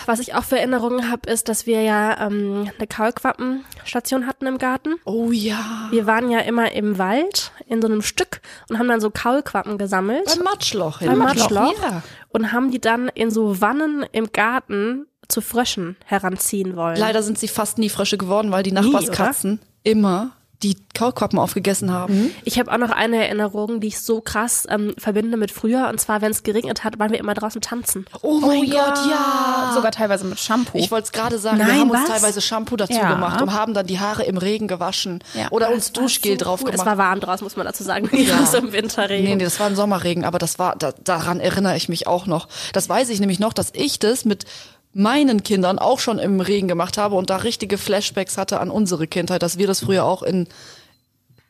Was 0.06 0.20
ich 0.20 0.34
auch 0.36 0.44
für 0.44 0.58
Erinnerungen 0.58 1.12
habe, 1.12 1.30
ist, 1.30 1.50
dass 1.50 1.66
wir 1.66 1.82
ja 1.82 2.25
ähm, 2.25 2.70
eine 2.78 2.88
Kaulquappenstation 2.88 4.28
hatten 4.28 4.46
im 4.48 4.58
Garten. 4.58 4.96
Oh 5.06 5.32
ja. 5.32 5.88
Wir 5.92 6.06
waren 6.06 6.30
ja 6.30 6.40
immer 6.40 6.72
im 6.72 6.98
Wald 6.98 7.52
in 7.68 7.82
so 7.82 7.88
einem 7.88 8.02
Stück 8.02 8.42
und 8.70 8.80
haben 8.80 8.88
dann 8.88 9.02
so 9.02 9.10
Kaulquappen 9.10 9.78
gesammelt. 9.78 10.25
Beim 10.25 10.44
Matschloch. 10.44 11.00
beim 11.00 11.18
Matschloch 11.18 11.74
Ja. 11.82 12.02
Und 12.34 12.52
haben 12.52 12.72
die 12.72 12.82
dann 12.82 13.10
in 13.13 13.32
so 13.32 13.62
Wannen 13.62 14.06
im 14.12 14.32
Garten 14.32 15.06
zu 15.30 15.40
Fröschen 15.40 15.96
heranziehen 16.06 16.75
wollen. 16.75 16.98
Leider 16.98 17.24
sind 17.24 17.40
sie 17.40 17.48
fast 17.48 17.78
nie 17.78 17.90
Frösche 17.90 18.18
geworden, 18.18 18.52
weil 18.52 18.63
die 18.63 18.72
Nachbarskatzen 18.74 19.60
immer 19.84 20.32
die 20.63 20.77
Kaulquappen 20.96 21.38
aufgegessen 21.38 21.91
haben. 21.91 22.32
Ich 22.46 22.58
habe 22.58 22.72
auch 22.72 22.77
noch 22.77 22.89
eine 22.91 23.17
Erinnerung, 23.25 23.79
die 23.82 23.88
ich 23.88 24.00
so 24.00 24.22
krass 24.22 24.65
ähm, 24.70 24.93
verbinde 24.98 25.38
mit 25.38 25.51
früher. 25.51 25.89
Und 25.89 26.00
zwar, 26.00 26.22
wenn 26.22 26.32
es 26.32 26.43
geregnet 26.43 26.84
hat, 26.84 26.98
waren 27.00 27.12
wir 27.12 27.20
immer 27.20 27.34
draußen 27.34 27.60
tanzen. 27.62 28.05
Oh 28.22 28.39
mein 28.39 28.62
Gott, 28.70 28.98
ja. 29.10 29.72
Sogar 29.75 29.91
teilweise 29.91 30.25
mit 30.25 30.39
Shampoo. 30.39 30.77
Ich 30.77 30.89
wollte 30.91 31.05
es 31.05 31.12
gerade 31.12 31.38
sagen, 31.38 31.58
wir 31.58 31.65
Nein, 31.65 31.79
haben 31.82 31.91
uns 31.91 32.01
was? 32.03 32.10
teilweise 32.10 32.41
Shampoo 32.41 32.75
dazu 32.77 32.93
Ja. 32.93 33.13
gemacht 33.13 33.41
und 33.41 33.53
haben 33.53 33.74
dann 33.74 33.86
die 33.86 34.00
Haare 34.00 34.24
im 34.24 34.38
Regen 34.38 34.67
gewaschen 34.67 35.24
Ja. 35.34 35.48
oder 35.51 35.72
uns 35.72 35.91
Duschgel 35.91 36.38
drauf 36.38 36.62
Cool. 36.63 36.70
Es 36.70 36.82
gemacht. 36.82 36.88
war 36.88 36.98
warm 36.98 37.20
draußen, 37.20 37.43
muss 37.43 37.55
man 37.58 37.65
dazu 37.65 37.84
sagen. 37.84 38.08
Nicht 38.12 38.29
Ja. 38.29 38.46
so 38.46 38.58
im 38.58 38.72
Winterregen. 38.72 39.25
Nee, 39.25 39.36
nee, 39.36 39.43
das 39.43 39.60
war 39.60 39.67
ein 39.67 39.75
Sommerregen, 39.75 40.24
aber 40.24 40.39
das 40.39 40.60
war, 40.60 40.75
da, 40.77 40.93
daran 41.03 41.39
erinnere 41.39 41.75
ich 41.75 41.89
mich 41.89 42.08
auch 42.08 42.25
noch. 42.25 42.48
Das 42.72 42.88
weiß 42.88 43.10
ich 43.10 43.20
nämlich 43.20 43.39
noch, 43.39 43.53
dass 43.53 43.72
ich 43.75 44.00
das 44.00 44.24
mit 44.25 44.46
meinen 44.94 45.44
Kindern 45.44 45.80
auch 45.80 46.00
schon 46.00 46.20
im 46.20 46.40
Regen 46.40 46.68
gemacht 46.68 46.98
habe 46.98 47.16
und 47.16 47.30
da 47.30 47.38
richtige 47.38 47.78
Flashbacks 47.78 48.38
hatte 48.38 48.60
an 48.60 48.70
unsere 48.70 49.08
Kindheit, 49.08 49.42
dass 49.42 49.58
wir 49.58 49.68
das 49.68 49.82
früher 49.82 50.06
auch 50.06 50.24
in, 50.24 50.48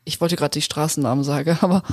ich 0.05 0.21
wollte 0.21 0.35
gerade 0.35 0.51
die 0.51 0.61
Straßennamen 0.61 1.23
sagen, 1.23 1.57
aber 1.61 1.83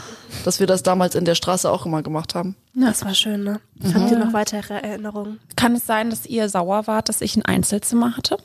dass 0.44 0.60
wir 0.60 0.66
das 0.66 0.82
damals 0.82 1.14
in 1.14 1.24
der 1.24 1.34
Straße 1.34 1.70
auch 1.70 1.86
immer 1.86 2.02
gemacht 2.02 2.34
haben. 2.34 2.56
Das 2.74 3.04
war 3.04 3.14
schön, 3.14 3.44
ne? 3.44 3.60
Habt 3.94 4.10
ihr 4.10 4.18
noch 4.18 4.32
weitere 4.32 4.74
Erinnerungen? 4.74 5.40
Kann 5.56 5.74
es 5.74 5.86
sein, 5.86 6.10
dass 6.10 6.26
ihr 6.26 6.48
sauer 6.48 6.86
wart, 6.86 7.08
dass 7.08 7.20
ich 7.20 7.36
ein 7.36 7.44
Einzelzimmer 7.44 8.16
hatte? 8.16 8.38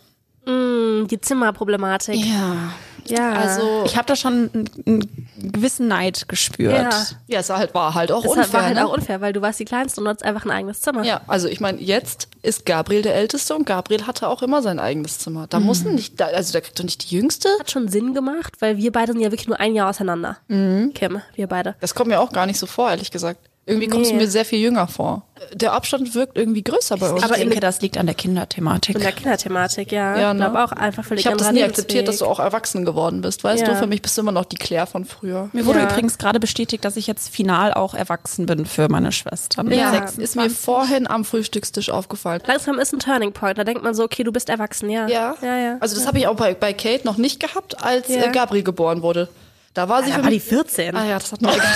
Mm, 0.46 1.08
die 1.08 1.22
Zimmerproblematik. 1.22 2.16
Ja. 2.16 2.74
Ja. 3.10 3.34
Also, 3.34 3.84
Ich 3.86 3.98
habe 3.98 4.08
da 4.08 4.16
schon 4.16 4.50
einen, 4.54 4.70
einen 4.86 5.30
gewissen 5.52 5.88
Neid 5.88 6.28
gespürt. 6.28 6.74
Ja. 6.74 6.90
ja, 7.28 7.40
es 7.40 7.50
war 7.50 7.58
halt, 7.58 7.74
war 7.74 7.94
halt 7.94 8.12
auch 8.12 8.24
das 8.24 8.32
unfair. 8.32 8.54
war 8.54 8.66
halt 8.66 8.76
ne? 8.76 8.86
auch 8.88 8.94
unfair, 8.94 9.22
weil 9.22 9.34
du 9.34 9.42
warst 9.42 9.60
die 9.60 9.66
Kleinste 9.66 10.02
und 10.02 10.06
du 10.06 10.10
hattest 10.10 10.26
einfach 10.26 10.46
ein 10.46 10.52
eigenes 10.52 10.82
Zimmer. 10.82 11.04
Ja, 11.04 11.22
also 11.28 11.48
ich 11.48 11.60
meine, 11.60 11.80
jetzt 11.82 12.28
ist 12.42 12.66
Gabriel 12.66 13.02
der 13.02 13.16
Älteste 13.16 13.56
und 13.56 13.66
Gabriel 13.66 14.08
hatte 14.08 14.28
auch 14.28 14.42
immer 14.42 14.62
sein 14.62 14.80
eigenes 14.80 15.20
Zimmer. 15.20 15.48
Da 15.48 15.60
mussten 15.60 15.96
nicht, 15.96 16.22
also 16.22 16.54
da 16.54 16.62
kriegt 16.62 16.80
doch 16.80 16.84
nicht 16.84 17.10
die 17.10 17.16
Jüngste. 17.16 17.50
Hat 17.60 17.72
schon 17.72 17.88
Sinn 17.88 18.14
gemacht, 18.14 18.54
weil 18.60 18.78
wir 18.78 18.92
beide 18.92 19.12
sind 19.14 19.22
ja 19.22 19.32
wirklich 19.32 19.48
nur 19.48 19.60
ein 19.60 19.76
Jahr 19.76 19.90
auseinander. 19.90 20.38
Kim, 20.48 21.22
wir 21.36 21.48
beide. 21.48 21.76
Das 21.82 21.96
kommt 21.96 22.10
mir 22.10 22.20
auch 22.20 22.32
gar 22.32 22.46
nicht 22.46 22.60
so 22.60 22.66
vor, 22.66 22.90
ehrlich 22.90 23.12
gesagt. 23.12 23.45
Irgendwie 23.68 23.88
kommst 23.88 24.12
du 24.12 24.16
Nee. 24.16 24.22
mir 24.22 24.28
sehr 24.30 24.46
viel 24.46 24.60
jünger 24.60 24.88
vor. 24.88 25.24
Der 25.52 25.74
Abstand 25.74 26.14
wirkt 26.14 26.38
irgendwie 26.38 26.64
größer 26.64 26.98
bei 26.98 27.10
uns. 27.10 27.24
Aber 27.24 27.34
ich 27.36 27.42
denke, 27.42 27.60
das 27.60 27.82
liegt 27.82 27.98
an 27.98 28.06
der 28.06 28.14
Kinderthematik. 28.14 28.96
In 28.96 29.02
der 29.02 29.12
Kinderthematik, 29.12 29.92
ja. 29.92 30.16
Ja, 30.18 30.32
ich 30.32 30.38
ne? 30.38 30.46
glaube 30.46 30.64
auch 30.64 30.72
einfach 30.72 31.04
völlig 31.04 31.26
ich 31.26 31.28
habe 31.28 31.38
das 31.38 31.52
nie 31.52 31.64
akzeptiert, 31.64 32.08
dass 32.08 32.20
du 32.20 32.26
auch 32.26 32.40
erwachsen 32.40 32.86
geworden 32.86 33.22
bist. 33.22 33.44
Weißt 33.44 33.64
Ja. 33.64 33.70
du, 33.74 33.76
für 33.76 33.88
mich 33.88 34.04
bist 34.04 34.16
du 34.18 34.22
immer 34.22 34.32
noch 34.32 34.46
die 34.46 34.56
Claire 34.58 34.86
von 34.86 35.04
früher. 35.04 35.50
Mir 35.52 35.66
wurde 35.66 35.80
Ja. 35.80 35.90
übrigens 35.90 36.20
gerade 36.20 36.40
bestätigt, 36.40 36.86
dass 36.86 36.96
ich 36.96 37.08
jetzt 37.08 37.30
final 37.30 37.74
auch 37.74 37.96
erwachsen 37.96 38.46
bin 38.46 38.68
für 38.68 38.88
meine 38.88 39.12
Schwester. 39.12 39.64
Ja. 39.64 39.90
26. 39.92 40.24
Ist 40.24 40.36
mir 40.36 40.50
vorhin 40.52 41.08
am 41.08 41.26
Frühstückstisch 41.26 41.90
aufgefallen. 41.90 42.42
Langsam 42.46 42.78
ist 42.78 42.94
ein 42.94 43.00
Turning 43.00 43.34
Point. 43.34 43.58
Da 43.58 43.64
denkt 43.64 43.84
man 43.84 43.96
so, 43.96 44.04
okay, 44.04 44.24
du 44.24 44.32
bist 44.32 44.50
erwachsen, 44.50 44.92
ja. 44.92 45.08
Ja. 45.08 45.36
Ja, 45.42 45.58
ja. 45.58 45.78
Also 45.80 45.96
das 45.96 46.06
habe 46.06 46.20
ich 46.20 46.28
auch 46.28 46.36
bei, 46.36 46.54
bei 46.54 46.72
Kate 46.74 47.04
noch 47.06 47.18
nicht 47.18 47.40
gehabt, 47.40 47.84
als 47.84 48.10
Ja. 48.10 48.26
äh, 48.26 48.32
Gabriel 48.32 48.64
geboren 48.64 49.02
wurde. 49.02 49.28
Da 49.76 49.88
war 49.90 50.02
sie 50.04 50.10
da 50.10 50.16
für 50.16 50.24
war 50.24 50.30
die 50.30 50.38
mich. 50.38 50.44
14. 50.46 50.96
Ah 50.96 51.06
ja, 51.06 51.20
das 51.20 51.32
hat 51.34 51.42
mir 51.42 51.54
egal. 51.54 51.68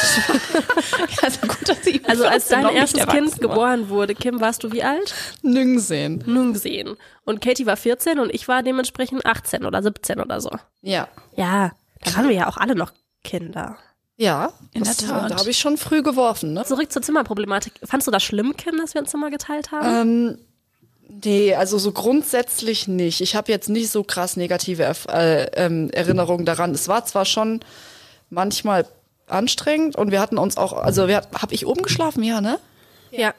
Also 1.22 1.41
gut, 1.41 1.68
dass 1.70 1.86
ich 1.86 2.10
Also 2.10 2.25
als 2.25 2.48
dein 2.48 2.63
noch 2.63 2.72
erstes 2.72 3.06
Kind 3.08 3.39
geboren 3.41 3.89
wurde, 3.89 4.15
Kim, 4.15 4.39
warst 4.41 4.63
du 4.63 4.72
wie 4.72 4.84
alt? 4.84 5.13
Nüng 5.44 5.79
sehen. 5.79 6.24
Nun 6.25 6.53
gesehen. 6.53 6.96
Und 7.25 7.41
Katie 7.41 7.65
war 7.65 7.77
14 7.77 8.20
und 8.20 8.34
ich 8.34 8.48
war 8.48 8.63
dementsprechend 8.63 9.25
18 9.25 9.65
oder 9.65 9.84
17 9.84 10.20
oder 10.22 10.39
so. 10.41 10.50
Ja. 10.82 11.08
Ja, 11.36 11.72
da 12.03 12.15
waren 12.15 12.29
wir 12.29 12.36
ja 12.36 12.48
auch 12.48 12.58
alle 12.58 12.74
noch 12.75 12.91
Kinder. 13.24 13.77
Ja, 14.15 14.51
In 14.74 14.84
das, 14.84 14.98
der 14.98 15.10
Tat. 15.10 15.32
Da 15.32 15.38
habe 15.38 15.50
ich 15.50 15.60
schon 15.60 15.77
früh 15.77 16.01
geworfen, 16.01 16.53
ne? 16.53 16.65
Zurück 16.65 16.91
zur 16.91 17.01
Zimmerproblematik. 17.01 17.74
Fandst 17.84 18.08
du 18.08 18.12
das 18.12 18.24
schlimm, 18.24 18.56
Kim, 18.58 18.77
dass 18.77 18.94
wir 18.94 19.01
ein 19.01 19.08
Zimmer 19.08 19.29
geteilt 19.29 19.72
haben? 19.72 20.10
Ähm, 20.10 20.38
nee, 21.24 21.56
also 21.56 21.78
so 21.78 21.92
grundsätzlich 21.92 22.88
nicht. 22.88 23.22
Ich 23.22 23.36
habe 23.36 23.52
jetzt 23.52 23.70
nicht 23.70 23.92
so 23.92 24.04
krass 24.04 24.38
negative 24.38 24.84
Erf 24.84 25.06
äh, 25.08 25.44
ähm, 25.56 25.90
Erinnerungen 25.92 26.46
daran. 26.46 26.72
Es 26.72 26.88
war 26.88 27.06
zwar 27.06 27.26
schon 27.26 27.62
manchmal 28.30 28.86
anstrengend 29.28 29.96
und 29.96 30.12
wir 30.12 30.20
hatten 30.20 30.38
uns 30.38 30.58
auch, 30.58 30.74
also 30.74 31.08
wir 31.08 31.22
habe 31.34 31.54
ich 31.54 31.66
oben 31.66 31.84
geschlafen, 31.84 32.24
ja, 32.24 32.42
ne? 32.42 32.60
ja. 33.12 33.34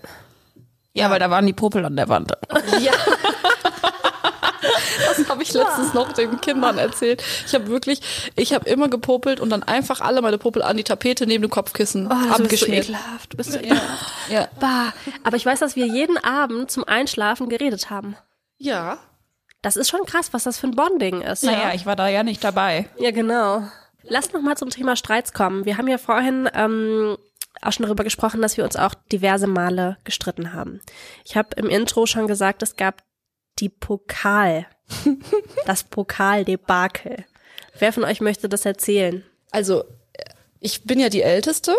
Ja, 0.92 1.08
weil 1.08 1.20
da 1.20 1.30
waren 1.30 1.46
die 1.46 1.52
Popel 1.52 1.84
an 1.84 1.94
der 1.94 2.08
Wand. 2.08 2.32
Ja. 2.80 2.92
Das 5.20 5.28
habe 5.28 5.42
ich 5.42 5.52
letztens 5.52 5.94
noch 5.94 6.12
den 6.12 6.40
Kindern 6.40 6.78
erzählt. 6.78 7.22
Ich 7.46 7.54
habe 7.54 7.68
wirklich, 7.68 8.00
ich 8.36 8.52
habe 8.52 8.68
immer 8.68 8.88
gepopelt 8.88 9.40
und 9.40 9.50
dann 9.50 9.62
einfach 9.62 10.00
alle 10.00 10.22
meine 10.22 10.38
Popel 10.38 10.62
an 10.62 10.76
die 10.76 10.84
Tapete 10.84 11.26
neben 11.26 11.42
dem 11.42 11.50
Kopfkissen 11.50 12.06
Oh, 12.06 12.10
du 12.10 12.18
bist 12.18 12.36
so 12.36 12.42
abgeschmiert. 12.44 12.84
ekelhaft. 12.84 13.32
Du 13.32 13.36
bist 13.36 13.52
so 13.52 13.58
ekelhaft. 13.58 14.12
Ja. 14.30 14.48
Bah. 14.60 14.92
Aber 15.24 15.36
ich 15.36 15.44
weiß, 15.46 15.60
dass 15.60 15.76
wir 15.76 15.86
jeden 15.86 16.16
Abend 16.18 16.70
zum 16.70 16.84
Einschlafen 16.84 17.48
geredet 17.48 17.90
haben. 17.90 18.16
ja. 18.58 18.98
Das 19.62 19.76
ist 19.76 19.90
schon 19.90 20.06
krass, 20.06 20.32
was 20.32 20.44
das 20.44 20.58
für 20.58 20.68
ein 20.68 20.74
Bonding 20.74 21.20
ist. 21.20 21.42
Naja, 21.44 21.72
ich 21.74 21.84
war 21.84 21.94
da 21.94 22.08
ja 22.08 22.22
nicht 22.22 22.42
dabei. 22.42 22.88
Ja, 22.98 23.10
genau. 23.10 23.64
Lass 24.04 24.32
noch 24.32 24.40
mal 24.40 24.56
zum 24.56 24.70
Thema 24.70 24.96
Streits 24.96 25.34
kommen. 25.34 25.66
Wir 25.66 25.76
haben 25.76 25.86
ja 25.86 25.98
vorhin 25.98 26.48
ähm, 26.54 27.18
auch 27.60 27.70
schon 27.70 27.84
darüber 27.84 28.02
gesprochen, 28.02 28.40
dass 28.40 28.56
wir 28.56 28.64
uns 28.64 28.76
auch 28.76 28.94
diverse 29.12 29.46
Male 29.46 29.98
gestritten 30.04 30.54
haben. 30.54 30.80
Ich 31.26 31.36
habe 31.36 31.50
im 31.56 31.66
Intro 31.68 32.06
schon 32.06 32.26
gesagt, 32.26 32.62
es 32.62 32.76
gab 32.76 33.02
die 33.58 33.68
Pokal, 33.68 34.64
das 35.66 35.84
Pokaldebakel. 35.84 37.24
Wer 37.78 37.92
von 37.92 38.04
euch 38.04 38.20
möchte 38.20 38.48
das 38.48 38.64
erzählen? 38.64 39.24
Also, 39.50 39.84
ich 40.60 40.84
bin 40.84 41.00
ja 41.00 41.08
die 41.08 41.22
Älteste. 41.22 41.74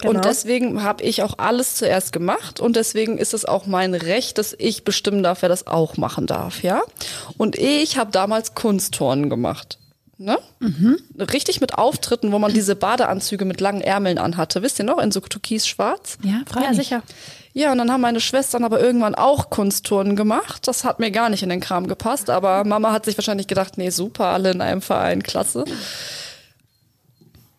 Genau. 0.00 0.14
Und 0.14 0.24
deswegen 0.24 0.82
habe 0.82 1.02
ich 1.02 1.22
auch 1.22 1.34
alles 1.38 1.74
zuerst 1.74 2.12
gemacht 2.12 2.60
und 2.60 2.76
deswegen 2.76 3.18
ist 3.18 3.34
es 3.34 3.44
auch 3.44 3.66
mein 3.66 3.92
Recht, 3.94 4.38
dass 4.38 4.54
ich 4.56 4.84
bestimmen 4.84 5.22
darf, 5.22 5.42
wer 5.42 5.48
das 5.48 5.66
auch 5.66 5.96
machen 5.96 6.26
darf, 6.26 6.62
ja? 6.62 6.80
Und 7.36 7.56
ich 7.56 7.98
habe 7.98 8.12
damals 8.12 8.54
Kunstturnen 8.54 9.28
gemacht. 9.28 9.78
Ne? 10.16 10.38
Richtig 11.18 11.62
mit 11.62 11.78
Auftritten, 11.78 12.30
wo 12.30 12.38
man 12.38 12.52
diese 12.52 12.76
Badeanzüge 12.76 13.46
mit 13.46 13.62
langen 13.62 13.80
Ärmeln 13.80 14.18
anhatte. 14.18 14.62
Wisst 14.62 14.78
ihr 14.78 14.84
noch? 14.84 14.98
In 14.98 15.10
so 15.12 15.20
türkisschwarz. 15.20 16.18
Ja, 16.22 16.42
Ja, 16.62 16.74
sicher. 16.74 17.02
Ja, 17.52 17.72
und 17.72 17.78
dann 17.78 17.90
haben 17.90 18.00
meine 18.00 18.20
Schwestern 18.20 18.64
aber 18.64 18.80
irgendwann 18.80 19.14
auch 19.14 19.50
Kunstturnen 19.50 20.14
gemacht. 20.14 20.68
Das 20.68 20.84
hat 20.84 21.00
mir 21.00 21.10
gar 21.10 21.28
nicht 21.30 21.42
in 21.42 21.48
den 21.48 21.60
Kram 21.60 21.88
gepasst, 21.88 22.30
aber 22.30 22.64
Mama 22.64 22.92
hat 22.92 23.04
sich 23.04 23.18
wahrscheinlich 23.18 23.48
gedacht, 23.48 23.76
nee, 23.76 23.90
super, 23.90 24.26
alle 24.26 24.52
in 24.52 24.60
einem 24.60 24.82
Verein, 24.82 25.22
klasse. 25.22 25.64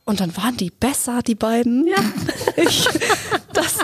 Und 0.06 0.20
dann 0.20 0.36
waren 0.38 0.58
die 0.58 0.72
besser, 0.72 1.22
die 1.22 1.36
beiden. 1.36 1.88
Ja. 1.88 1.98
Ich, 2.58 2.86
das, 3.54 3.78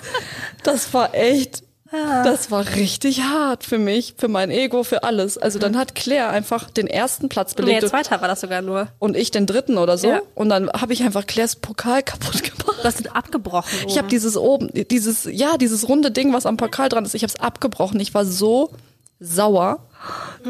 das 0.63 0.93
war 0.93 1.13
echt, 1.15 1.63
das 1.91 2.51
war 2.51 2.67
richtig 2.75 3.21
hart 3.23 3.63
für 3.63 3.77
mich, 3.77 4.15
für 4.17 4.27
mein 4.27 4.51
Ego, 4.51 4.83
für 4.83 5.03
alles. 5.03 5.37
Also 5.37 5.57
dann 5.57 5.77
hat 5.77 5.95
Claire 5.95 6.29
einfach 6.29 6.69
den 6.69 6.87
ersten 6.87 7.29
Platz 7.29 7.55
Nee, 7.55 7.63
belegt 7.63 7.87
zweiter 7.87 8.19
war 8.19 8.27
das 8.27 8.41
sogar 8.41 8.61
nur. 8.61 8.89
und 8.99 9.15
ich 9.15 9.31
den 9.31 9.45
dritten 9.45 9.77
oder 9.77 9.97
so. 9.97 10.09
Ja. 10.09 10.21
Und 10.35 10.49
dann 10.49 10.69
habe 10.69 10.91
ich 10.91 11.01
einfach 11.03 11.25
Claires 11.25 11.55
Pokal 11.55 12.03
kaputt 12.03 12.43
gemacht. 12.43 12.56
Du 12.77 12.83
hast 12.83 12.99
ihn 13.01 13.07
abgebrochen. 13.07 13.71
Ich 13.87 13.97
habe 13.97 14.07
dieses 14.07 14.37
oben, 14.37 14.69
dieses, 14.73 15.25
ja, 15.25 15.57
dieses 15.57 15.87
runde 15.89 16.11
Ding, 16.11 16.33
was 16.33 16.45
am 16.45 16.57
Pokal 16.57 16.89
dran 16.89 17.05
ist, 17.05 17.13
ich 17.15 17.23
habe 17.23 17.33
es 17.35 17.39
abgebrochen. 17.39 17.99
Ich 17.99 18.13
war 18.13 18.23
so 18.25 18.71
sauer. 19.19 19.79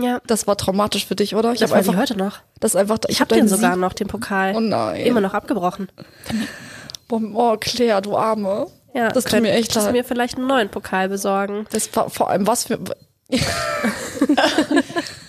ja. 0.01 0.19
Das 0.27 0.46
war 0.48 0.57
traumatisch 0.57 1.05
für 1.05 1.15
dich, 1.15 1.36
oder? 1.36 1.53
Ich 1.53 1.63
habe 1.63 1.74
einfach 1.74 1.96
heute 1.96 2.17
noch. 2.17 2.39
Das 2.60 2.72
ist 2.72 2.75
einfach, 2.75 2.98
ich, 3.07 3.12
Ich 3.15 3.22
habe 3.22 3.34
hab 3.36 3.39
den 3.39 3.48
sogar 3.48 3.74
Sieg- 3.74 3.79
noch, 3.81 3.93
den 3.93 4.07
Pokal. 4.07 4.53
Oh 4.55 4.60
nein. 4.60 5.05
Immer 5.05 5.22
noch 5.22 5.34
abgebrochen. 5.34 5.88
Oh, 7.10 7.55
Claire, 7.60 8.01
du 8.01 8.17
Arme. 8.17 8.67
Ja, 8.93 9.10
das 9.10 9.24
tut 9.25 9.41
mir 9.41 9.51
echt 9.51 9.69
könntest 9.72 9.75
du 9.75 9.79
leid. 9.81 9.91
mir 9.93 10.03
vielleicht 10.03 10.38
einen 10.38 10.48
neuen 10.48 10.69
Pokal 10.69 11.07
besorgen. 11.07 11.65
Das 11.72 11.89
war 11.96 12.10
vor 12.10 12.29
allem 12.29 12.46
was 12.48 12.65
für. 12.65 12.79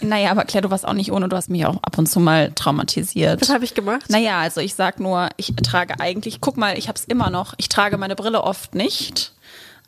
Naja, 0.09 0.31
aber 0.31 0.45
Claire, 0.45 0.63
du 0.63 0.71
warst 0.71 0.87
auch 0.87 0.95
nicht 0.95 1.13
ohne, 1.13 1.29
du 1.29 1.37
hast 1.37 1.51
mich 1.51 1.67
auch 1.67 1.77
ab 1.83 1.99
und 1.99 2.07
zu 2.07 2.19
mal 2.19 2.51
traumatisiert. 2.53 3.41
Was 3.41 3.51
habe 3.51 3.65
ich 3.65 3.75
gemacht? 3.75 4.09
Naja, 4.09 4.39
also 4.41 4.61
ich 4.61 4.75
sag 4.75 5.01
nur, 5.01 5.29
ich 5.37 5.55
trage 5.57 6.01
eigentlich, 6.01 6.41
guck 6.41 6.57
mal, 6.57 6.79
ich 6.79 6.89
hab's 6.89 7.05
immer 7.05 7.31
noch, 7.31 7.55
ich 7.59 7.69
trage 7.69 7.99
meine 7.99 8.17
Brille 8.17 8.43
oft 8.43 8.75
nicht. 8.75 9.33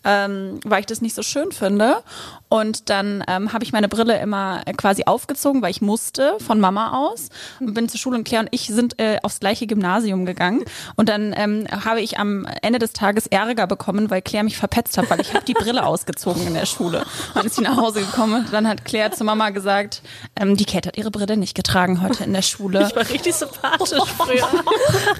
Ähm, 0.03 0.61
weil 0.65 0.81
ich 0.81 0.87
das 0.87 1.03
nicht 1.03 1.15
so 1.15 1.23
schön 1.23 1.53
finde. 1.53 2.03
Und 2.49 2.91
dann 2.91 3.23
ähm, 3.29 3.53
habe 3.53 3.63
ich 3.63 3.73
meine 3.73 3.89
Brille 3.89 4.19
immer 4.19 4.63
äh, 4.67 4.73
quasi 4.73 5.05
aufgezogen, 5.07 5.63
weil 5.63 5.71
ich 5.71 5.83
musste 5.83 6.37
von 6.45 6.59
Mama 6.59 6.99
aus 6.99 7.29
und 7.61 7.75
bin 7.75 7.89
zur 7.89 8.01
Schule 8.01 8.19
und 8.19 8.25
Claire 8.25 8.43
und 8.43 8.49
ich 8.51 8.67
sind 8.67 8.99
äh, 8.99 9.19
aufs 9.23 9.39
gleiche 9.39 9.69
Gymnasium 9.69 10.27
gegangen. 10.27 10.65
Und 10.97 11.09
dann 11.09 11.33
ähm, 11.37 11.67
habe 11.85 12.01
ich 12.01 12.19
am 12.19 12.47
Ende 12.63 12.81
des 12.81 12.93
Tages 12.93 13.27
Ärger 13.29 13.67
bekommen, 13.67 14.11
weil 14.11 14.21
Claire 14.21 14.43
mich 14.43 14.57
verpetzt 14.57 14.99
hat, 14.99 15.09
weil 15.11 15.21
ich 15.21 15.33
habe 15.35 15.45
die 15.45 15.53
Brille 15.53 15.87
ausgezogen 15.87 16.45
in 16.47 16.55
der 16.55 16.67
Schule. 16.67 17.01
Und 17.01 17.37
dann 17.37 17.47
ist 17.47 17.57
sie 17.57 17.63
nach 17.63 17.77
Hause 17.77 18.01
gekommen. 18.01 18.47
Dann 18.51 18.67
hat 18.67 18.85
Claire 18.85 19.13
zu 19.13 19.23
Mama 19.23 19.51
gesagt, 19.51 20.03
ähm, 20.35 20.57
die 20.57 20.65
Kate 20.65 20.89
hat 20.89 20.97
ihre 20.97 21.11
Brille 21.11 21.37
nicht 21.37 21.55
getragen 21.55 22.03
heute 22.03 22.25
in 22.25 22.33
der 22.33 22.43
Schule. 22.43 22.87
Ich 22.89 22.97
war 22.97 23.09
richtig 23.09 23.35
sympathisch 23.35 23.91
früher. 24.17 24.49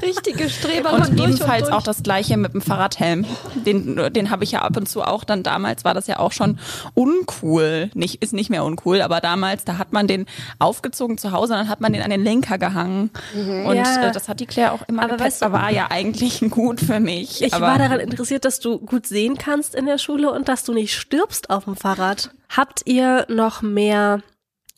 Richtige 0.03 0.49
Streber. 0.51 0.95
Und 0.95 1.21
ebenfalls 1.21 1.69
auch 1.69 1.83
das 1.83 2.03
gleiche 2.03 2.37
mit 2.37 2.55
dem 2.55 2.61
Fahrradhelm. 2.61 3.25
Den, 3.55 4.13
den 4.13 4.31
habe 4.31 4.43
ich 4.43 4.53
ja 4.53 4.70
ab 4.71 4.77
und 4.77 4.89
zu 4.89 5.03
auch 5.03 5.25
dann 5.25 5.43
damals 5.43 5.85
war 5.85 5.95
das 5.95 6.07
ja 6.07 6.19
auch 6.19 6.33
schon 6.33 6.59
uncool. 6.95 7.91
Nicht, 7.95 8.23
ist 8.23 8.33
nicht 8.33 8.51
mehr 8.51 8.65
uncool, 8.65 9.03
aber 9.03 9.21
damals, 9.21 9.65
da 9.65 9.79
hat 9.79 9.93
man 9.93 10.07
den 10.07 10.27
aufgezogen 10.59 11.19
zu 11.19 11.33
Hause 11.33 11.55
und 11.55 11.59
dann 11.61 11.69
hat 11.69 11.81
man 11.81 11.93
den 11.93 12.03
an 12.03 12.11
den 12.11 12.23
Lenker 12.23 12.59
gehangen. 12.59 13.11
Und 13.35 13.75
Ja. 13.77 14.09
äh, 14.09 14.13
das 14.13 14.29
hat 14.29 14.41
die 14.41 14.47
Claire 14.47 14.73
auch 14.73 14.83
immer 14.89 15.03
Aber 15.03 15.13
gepetzt, 15.17 15.27
weißt 15.27 15.43
du- 15.43 15.47
aber 15.47 15.61
war 15.63 15.71
ja 15.73 15.89
eigentlich 15.91 16.41
gut 16.51 16.81
für 16.81 17.01
mich. 17.01 17.43
Ich 17.43 17.53
aber 17.55 17.67
war 17.67 17.79
daran 17.79 18.01
interessiert, 18.01 18.45
dass 18.45 18.61
du 18.61 18.79
gut 18.79 19.07
sehen 19.07 19.37
kannst 19.37 19.75
in 19.75 19.87
der 19.87 19.99
Schule 19.99 20.31
und 20.31 20.49
dass 20.49 20.65
du 20.65 20.73
nicht 20.73 20.95
stirbst 20.95 21.51
auf 21.51 21.65
dem 21.65 21.77
Fahrrad. 21.77 22.31
Habt 22.49 22.83
ihr 22.87 23.27
noch 23.29 23.63
mehr 23.63 24.21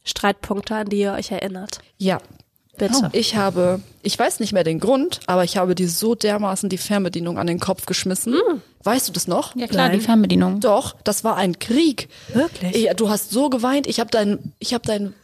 Streitpunkte, 0.04 0.74
an 0.74 0.88
die 0.88 1.00
ihr 1.00 1.12
euch 1.12 1.30
erinnert? 1.30 1.80
Ja. 1.98 2.18
Bitte. 2.78 3.10
Ich 3.12 3.36
habe, 3.36 3.80
ich 4.02 4.18
weiß 4.18 4.40
nicht 4.40 4.52
mehr 4.52 4.64
den 4.64 4.80
Grund, 4.80 5.20
aber 5.26 5.44
ich 5.44 5.58
habe 5.58 5.74
dir 5.74 5.88
so 5.88 6.14
dermaßen 6.14 6.68
die 6.70 6.78
Fernbedienung 6.78 7.38
an 7.38 7.46
den 7.46 7.60
Kopf 7.60 7.84
geschmissen. 7.86 8.34
Weißt 8.82 9.08
du 9.08 9.12
das 9.12 9.28
noch? 9.28 9.54
Ja 9.54 9.66
klar, 9.66 9.88
Nein. 9.88 9.98
die 9.98 10.04
Fernbedienung. 10.04 10.60
Doch, 10.60 10.96
das 11.04 11.22
war 11.22 11.36
ein 11.36 11.58
Krieg. 11.58 12.08
Wirklich? 12.32 12.76
Ja, 12.76 12.94
du 12.94 13.10
hast 13.10 13.30
so 13.30 13.50
geweint. 13.50 13.86
Ich 13.86 14.00
habe 14.00 14.10
dein, 14.10 14.54
ich 14.58 14.72
habe 14.72 14.84
dein, 14.86 15.14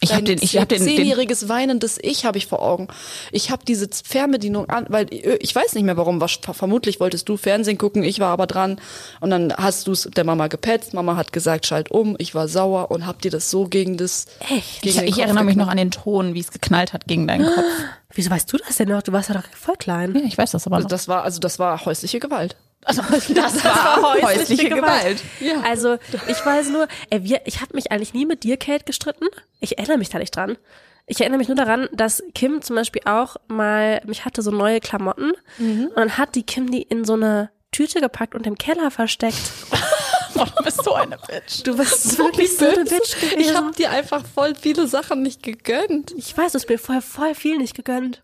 Ich 0.00 0.10
hab 0.10 0.16
dein 0.24 0.24
den- 0.24 0.38
ich 0.42 0.56
hab 0.58 0.68
den- 0.68 0.84
den- 0.84 0.96
zehnjähriges 0.96 1.48
weinendes 1.48 1.96
Ich 2.02 2.24
habe 2.24 2.36
ich 2.36 2.46
vor 2.48 2.60
Augen. 2.62 2.88
Ich 3.30 3.50
habe 3.52 3.64
diese 3.64 3.88
Fernbedienung 4.04 4.68
an, 4.68 4.86
weil 4.88 5.06
äh, 5.12 5.36
ich 5.40 5.54
weiß 5.54 5.74
nicht 5.74 5.84
mehr 5.84 5.96
warum. 5.96 6.20
Was, 6.20 6.40
vermutlich 6.52 6.98
wolltest 6.98 7.28
du 7.28 7.36
Fernsehen 7.36 7.78
gucken, 7.78 8.02
ich 8.02 8.18
war 8.18 8.30
aber 8.30 8.48
dran 8.48 8.80
und 9.20 9.30
dann 9.30 9.52
hast 9.56 9.86
du 9.86 9.92
es 9.92 10.08
der 10.16 10.24
Mama 10.24 10.48
gepetzt. 10.48 10.92
Mama 10.92 11.14
hat 11.14 11.32
gesagt, 11.32 11.66
schalt 11.66 11.90
um. 11.92 12.16
Ich 12.18 12.34
war 12.34 12.48
sauer 12.48 12.90
und 12.90 13.06
hab 13.06 13.22
dir 13.22 13.30
das 13.30 13.48
so 13.50 13.66
gegen 13.68 13.96
das. 13.96 14.26
Echt? 14.40 14.82
Gegen 14.82 14.88
Ich, 14.88 14.96
den 14.96 15.04
ich 15.08 15.14
Kopf 15.14 15.24
erinnere 15.24 15.44
mich 15.44 15.56
noch 15.56 15.68
an 15.68 15.76
den 15.76 15.92
Ton, 15.92 16.34
wie 16.34 16.40
es 16.40 16.50
geknallt 16.50 16.92
hat 16.92 17.06
gegen 17.06 17.28
deinen 17.28 17.44
Kopf. 17.46 17.64
Wieso 18.14 18.30
weißt 18.30 18.52
du 18.52 18.56
das 18.58 18.76
denn 18.76 18.88
noch? 18.88 19.02
Du 19.02 19.12
warst 19.12 19.28
ja 19.28 19.36
doch 19.36 19.44
voll 19.56 19.76
klein. 19.76 20.14
Ja, 20.16 20.22
ich 20.26 20.36
weiß 20.36 20.50
das 20.50 20.66
aber 20.66 20.80
noch. 20.80 20.88
Das 20.88 21.06
war 21.06 21.22
also 21.22 21.38
das 21.38 21.58
war 21.60 21.84
häusliche 21.84 22.18
Gewalt. 22.18 22.56
das 22.84 23.64
war 23.64 24.02
häusliche 24.22 24.68
Gewalt. 24.68 25.22
Also 25.64 25.98
ich 26.26 26.44
weiß 26.44 26.70
nur, 26.70 26.88
ey, 27.10 27.22
wir, 27.22 27.42
ich 27.44 27.60
habe 27.60 27.74
mich 27.74 27.92
eigentlich 27.92 28.12
nie 28.12 28.26
mit 28.26 28.42
dir, 28.42 28.56
Kate, 28.56 28.84
gestritten. 28.84 29.26
Ich 29.60 29.78
erinnere 29.78 29.98
mich 29.98 30.08
da 30.08 30.18
nicht 30.18 30.34
dran. 30.34 30.58
Ich 31.06 31.20
erinnere 31.20 31.38
mich 31.38 31.48
nur 31.48 31.56
daran, 31.56 31.88
dass 31.92 32.22
Kim 32.34 32.62
zum 32.62 32.76
Beispiel 32.76 33.02
auch 33.04 33.36
mal, 33.48 34.00
mich 34.06 34.24
hatte 34.24 34.42
so 34.42 34.50
neue 34.50 34.80
Klamotten 34.80 35.32
und 35.58 35.96
dann 35.96 36.16
hat 36.16 36.34
die 36.34 36.44
Kim 36.44 36.70
die 36.70 36.82
in 36.82 37.04
so 37.04 37.14
eine 37.14 37.50
Tüte 37.72 38.00
gepackt 38.00 38.34
und 38.34 38.46
im 38.46 38.56
Keller 38.56 38.90
versteckt. 38.90 39.52
Boah, 40.34 40.46
du 40.56 40.64
bist 40.64 40.82
so 40.82 40.94
eine 40.94 41.18
Bitch. 41.18 41.62
Du 41.64 41.76
bist 41.76 42.18
wirklich 42.18 42.56
so 42.56 42.66
eine 42.66 42.84
Bitch 42.84 43.20
gewesen. 43.20 43.40
Ich 43.40 43.54
habe 43.54 43.72
dir 43.72 43.90
einfach 43.90 44.24
voll 44.24 44.54
viele 44.54 44.86
Sachen 44.86 45.22
nicht 45.22 45.42
gegönnt. 45.42 46.12
Ich 46.16 46.36
weiß, 46.36 46.52
du 46.52 46.58
hast 46.58 46.68
mir 46.68 46.78
vorher 46.78 47.02
voll 47.02 47.34
viel 47.34 47.58
nicht 47.58 47.74
gegönnt. 47.74 48.22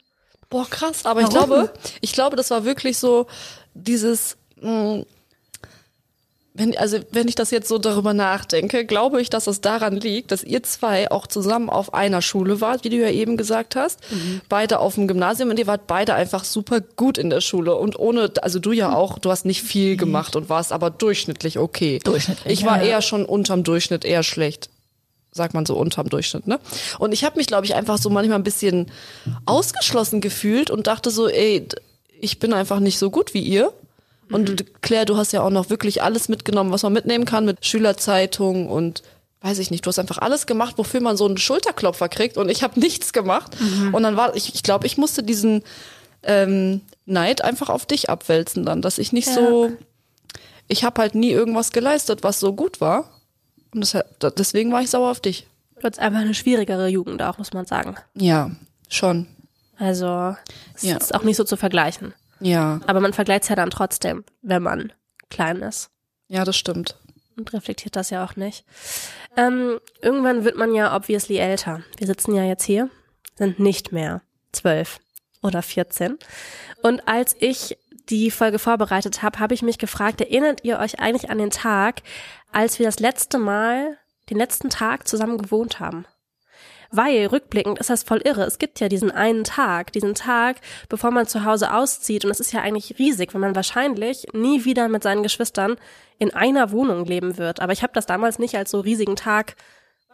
Boah, 0.48 0.66
krass. 0.68 1.04
Aber 1.04 1.20
ich 1.20 1.26
Warum? 1.26 1.48
glaube, 1.50 1.72
ich 2.00 2.12
glaube, 2.12 2.36
das 2.36 2.50
war 2.50 2.64
wirklich 2.64 2.96
so 2.98 3.26
dieses, 3.74 4.37
mh, 4.60 5.04
wenn, 6.58 6.76
also 6.76 6.98
wenn 7.12 7.28
ich 7.28 7.36
das 7.36 7.52
jetzt 7.52 7.68
so 7.68 7.78
darüber 7.78 8.12
nachdenke, 8.14 8.84
glaube 8.84 9.22
ich, 9.22 9.30
dass 9.30 9.46
es 9.46 9.60
daran 9.60 9.96
liegt, 9.96 10.32
dass 10.32 10.42
ihr 10.42 10.62
zwei 10.64 11.10
auch 11.10 11.28
zusammen 11.28 11.70
auf 11.70 11.94
einer 11.94 12.20
Schule 12.20 12.60
wart, 12.60 12.82
wie 12.82 12.88
du 12.88 12.96
ja 12.96 13.10
eben 13.10 13.36
gesagt 13.36 13.76
hast. 13.76 14.00
Beide 14.48 14.80
auf 14.80 14.96
dem 14.96 15.06
Gymnasium 15.06 15.50
und 15.50 15.58
ihr 15.58 15.68
wart 15.68 15.86
beide 15.86 16.14
einfach 16.14 16.44
super 16.44 16.80
gut 16.80 17.16
in 17.16 17.30
der 17.30 17.40
Schule. 17.40 17.76
Und 17.76 17.98
ohne, 17.98 18.32
also 18.42 18.58
du 18.58 18.72
ja 18.72 18.92
auch, 18.92 19.20
du 19.20 19.30
hast 19.30 19.44
nicht 19.44 19.62
viel 19.62 19.96
gemacht 19.96 20.34
und 20.34 20.48
warst 20.48 20.72
aber 20.72 20.90
durchschnittlich 20.90 21.58
okay. 21.58 22.00
Durchschnittlich, 22.02 22.52
Ich 22.52 22.66
war 22.66 22.82
eher 22.82 23.02
schon 23.02 23.24
unterm 23.24 23.62
Durchschnitt, 23.62 24.04
eher 24.04 24.22
schlecht 24.22 24.68
sagt 25.30 25.54
man 25.54 25.64
so 25.66 25.76
unterm 25.76 26.08
Durchschnitt, 26.08 26.48
ne? 26.48 26.58
Und 26.98 27.12
ich 27.12 27.22
habe 27.22 27.36
mich, 27.36 27.46
glaube 27.46 27.64
ich, 27.64 27.74
einfach 27.76 27.98
so 27.98 28.10
manchmal 28.10 28.38
ein 28.38 28.42
bisschen 28.42 28.90
ausgeschlossen 29.44 30.20
gefühlt 30.20 30.68
und 30.68 30.88
dachte 30.88 31.10
so, 31.10 31.28
ey, 31.28 31.68
ich 32.18 32.40
bin 32.40 32.52
einfach 32.52 32.80
nicht 32.80 32.98
so 32.98 33.10
gut 33.10 33.34
wie 33.34 33.42
ihr. 33.42 33.72
Und 34.30 34.82
Claire, 34.82 35.04
du 35.06 35.16
hast 35.16 35.32
ja 35.32 35.42
auch 35.42 35.50
noch 35.50 35.70
wirklich 35.70 36.02
alles 36.02 36.28
mitgenommen, 36.28 36.70
was 36.72 36.82
man 36.82 36.92
mitnehmen 36.92 37.24
kann, 37.24 37.44
mit 37.44 37.64
Schülerzeitung 37.64 38.68
und 38.68 39.02
weiß 39.40 39.58
ich 39.60 39.70
nicht, 39.70 39.86
du 39.86 39.88
hast 39.88 39.98
einfach 39.98 40.18
alles 40.18 40.46
gemacht, 40.46 40.74
wofür 40.78 41.00
man 41.00 41.16
so 41.16 41.24
einen 41.26 41.38
Schulterklopfer 41.38 42.08
kriegt 42.08 42.36
und 42.36 42.48
ich 42.48 42.62
habe 42.62 42.78
nichts 42.80 43.12
gemacht. 43.12 43.56
Und 43.92 44.02
dann 44.02 44.16
war, 44.16 44.34
ich, 44.36 44.54
ich 44.54 44.62
glaube, 44.62 44.86
ich 44.86 44.98
musste 44.98 45.22
diesen 45.22 45.62
ähm, 46.22 46.80
Neid 47.06 47.42
einfach 47.42 47.68
auf 47.68 47.86
dich 47.86 48.10
abwälzen 48.10 48.64
dann, 48.64 48.82
dass 48.82 48.98
ich 48.98 49.12
nicht 49.12 49.28
Ja. 49.28 49.34
so, 49.34 49.72
ich 50.66 50.84
habe 50.84 51.00
halt 51.00 51.14
nie 51.14 51.30
irgendwas 51.30 51.70
geleistet, 51.72 52.22
was 52.22 52.40
so 52.40 52.52
gut 52.52 52.80
war. 52.80 53.08
Und 53.72 53.80
das, 53.80 54.02
deswegen 54.36 54.72
war 54.72 54.82
ich 54.82 54.90
sauer 54.90 55.10
auf 55.10 55.20
dich. 55.20 55.46
Du 55.76 55.84
hattest 55.84 56.00
einfach 56.00 56.20
eine 56.20 56.34
schwierigere 56.34 56.88
Jugend 56.88 57.22
auch, 57.22 57.38
muss 57.38 57.52
man 57.52 57.64
sagen. 57.64 57.96
Ja, 58.14 58.50
schon. 58.88 59.26
Also 59.78 60.34
es 60.74 60.82
Ja. 60.82 60.96
ist 60.96 61.14
auch 61.14 61.22
nicht 61.22 61.36
so 61.36 61.44
zu 61.44 61.56
vergleichen. 61.56 62.12
Ja, 62.40 62.80
Aber 62.86 63.00
man 63.00 63.12
vergleicht 63.12 63.44
es 63.44 63.48
ja 63.48 63.56
dann 63.56 63.70
trotzdem, 63.70 64.24
wenn 64.42 64.62
man 64.62 64.92
klein 65.30 65.60
ist. 65.62 65.90
ja, 66.28 66.44
das 66.44 66.56
stimmt. 66.56 66.96
und 67.36 67.52
reflektiert 67.52 67.96
das 67.96 68.10
ja 68.10 68.24
auch 68.24 68.36
nicht. 68.36 68.64
Ähm, 69.36 69.78
irgendwann 70.02 70.44
wird 70.44 70.56
man 70.56 70.74
ja 70.74 70.94
obviously 70.96 71.36
älter. 71.38 71.82
Wir 71.96 72.06
sitzen 72.06 72.34
ja 72.34 72.42
jetzt 72.44 72.64
hier, 72.64 72.90
sind 73.36 73.58
nicht 73.60 73.92
mehr 73.92 74.22
zwölf 74.52 74.98
oder 75.42 75.62
14. 75.62 76.18
Und 76.82 77.06
als 77.06 77.36
ich 77.38 77.78
die 78.08 78.30
Folge 78.30 78.58
vorbereitet 78.58 79.22
habe, 79.22 79.38
habe 79.38 79.54
ich 79.54 79.62
mich 79.62 79.78
gefragt, 79.78 80.20
erinnert 80.20 80.64
ihr 80.64 80.78
euch 80.78 80.98
eigentlich 80.98 81.30
an 81.30 81.38
den 81.38 81.50
Tag, 81.50 82.02
als 82.52 82.78
wir 82.78 82.86
das 82.86 83.00
letzte 83.00 83.38
Mal, 83.38 83.98
den 84.30 84.38
letzten 84.38 84.70
Tag 84.70 85.06
zusammen 85.06 85.38
gewohnt 85.38 85.78
haben? 85.78 86.06
Weil 86.90 87.26
rückblickend 87.26 87.78
ist 87.78 87.90
das 87.90 88.02
voll 88.02 88.22
irre. 88.24 88.44
Es 88.44 88.58
gibt 88.58 88.80
ja 88.80 88.88
diesen 88.88 89.10
einen 89.10 89.44
Tag, 89.44 89.92
diesen 89.92 90.14
Tag, 90.14 90.56
bevor 90.88 91.10
man 91.10 91.26
zu 91.26 91.44
Hause 91.44 91.74
auszieht. 91.74 92.24
Und 92.24 92.30
es 92.30 92.40
ist 92.40 92.52
ja 92.52 92.60
eigentlich 92.60 92.98
riesig, 92.98 93.34
wenn 93.34 93.40
man 93.40 93.54
wahrscheinlich 93.54 94.26
nie 94.32 94.64
wieder 94.64 94.88
mit 94.88 95.02
seinen 95.02 95.22
Geschwistern 95.22 95.76
in 96.18 96.32
einer 96.32 96.70
Wohnung 96.70 97.04
leben 97.04 97.36
wird. 97.36 97.60
Aber 97.60 97.72
ich 97.72 97.82
habe 97.82 97.92
das 97.92 98.06
damals 98.06 98.38
nicht 98.38 98.56
als 98.56 98.70
so 98.70 98.80
riesigen 98.80 99.16
Tag 99.16 99.56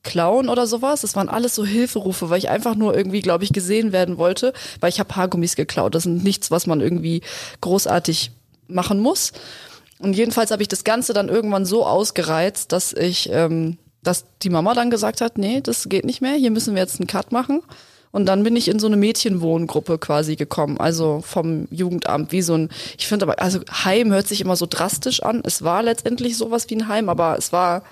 Klauen 0.04 0.50
oder 0.50 0.66
sowas, 0.66 1.02
das 1.02 1.16
waren 1.16 1.30
alles 1.30 1.54
so 1.54 1.64
Hilferufe, 1.64 2.30
weil 2.32 2.40
ich 2.40 2.50
einfach 2.50 2.74
nur 2.74 2.96
irgendwie, 2.96 3.22
glaube 3.22 3.44
ich, 3.44 3.54
gesehen 3.54 3.92
werden 3.92 4.18
wollte, 4.18 4.54
weil 4.80 4.90
ich 4.90 5.00
habe 5.00 5.16
Haargummis 5.16 5.56
geklaut. 5.56 5.94
Das 5.94 6.06
ist 6.06 6.24
nichts, 6.24 6.50
was 6.50 6.66
man 6.66 6.82
irgendwie 6.82 7.22
großartig 7.62 8.32
machen 8.68 9.00
muss. 9.00 9.34
Und 10.00 10.14
jedenfalls 10.14 10.50
habe 10.50 10.64
ich 10.64 10.68
das 10.68 10.84
Ganze 10.84 11.14
dann 11.14 11.30
irgendwann 11.30 11.66
so 11.66 11.86
ausgereizt, 11.86 12.72
dass 12.72 12.94
ich, 12.94 13.30
ähm, 13.32 13.78
dass 14.02 14.26
die 14.42 14.50
Mama 14.50 14.74
dann 14.74 14.90
gesagt 14.90 15.22
hat, 15.22 15.38
nee, 15.38 15.62
das 15.62 15.88
geht 15.88 16.06
nicht 16.06 16.22
mehr, 16.22 16.34
hier 16.34 16.50
müssen 16.50 16.74
wir 16.74 16.82
jetzt 16.82 17.00
einen 17.00 17.08
Cut 17.08 17.32
machen. 17.32 17.62
Und 18.12 18.26
dann 18.26 18.44
bin 18.44 18.56
ich 18.56 18.68
in 18.68 18.80
so 18.80 18.88
eine 18.88 18.98
Mädchenwohngruppe 18.98 19.98
quasi 19.98 20.36
gekommen, 20.36 20.78
also 20.80 21.22
vom 21.26 21.68
Jugendamt, 21.72 22.32
wie 22.32 22.42
so 22.42 22.56
ein, 22.56 22.70
ich 22.98 23.08
finde 23.08 23.26
aber, 23.26 23.42
also 23.42 23.60
Heim 23.84 24.12
hört 24.12 24.28
sich 24.28 24.42
immer 24.42 24.56
so 24.56 24.66
drastisch 24.70 25.24
an. 25.24 25.42
Es 25.46 25.64
war 25.64 25.82
letztendlich 25.82 26.38
sowas 26.38 26.70
wie 26.70 26.76
ein 26.76 26.88
Heim, 26.88 27.10
aber 27.10 27.38
es 27.38 27.54
war 27.54 27.84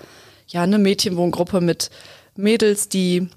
ja 0.46 0.62
eine 0.62 0.78
Mädchenwohngruppe 0.78 1.60
mit 1.60 1.90
Mädels, 2.36 2.88
die 2.88 3.28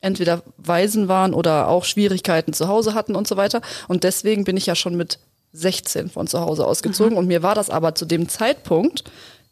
entweder 0.00 0.42
Waisen 0.56 1.08
waren 1.08 1.32
oder 1.32 1.68
auch 1.68 1.84
Schwierigkeiten 1.84 2.52
zu 2.52 2.68
Hause 2.68 2.94
hatten 2.94 3.14
und 3.14 3.28
so 3.28 3.36
weiter. 3.36 3.60
Und 3.88 4.04
deswegen 4.04 4.44
bin 4.44 4.56
ich 4.56 4.66
ja 4.66 4.74
schon 4.74 4.96
mit 4.96 5.20
16 5.52 6.10
von 6.10 6.26
zu 6.26 6.40
Hause 6.40 6.66
ausgezogen. 6.66 7.16
Und 7.16 7.28
mir 7.28 7.42
war 7.42 7.54
das 7.54 7.70
aber 7.70 7.94
zu 7.94 8.04
dem 8.04 8.28
Zeitpunkt, 8.28 9.04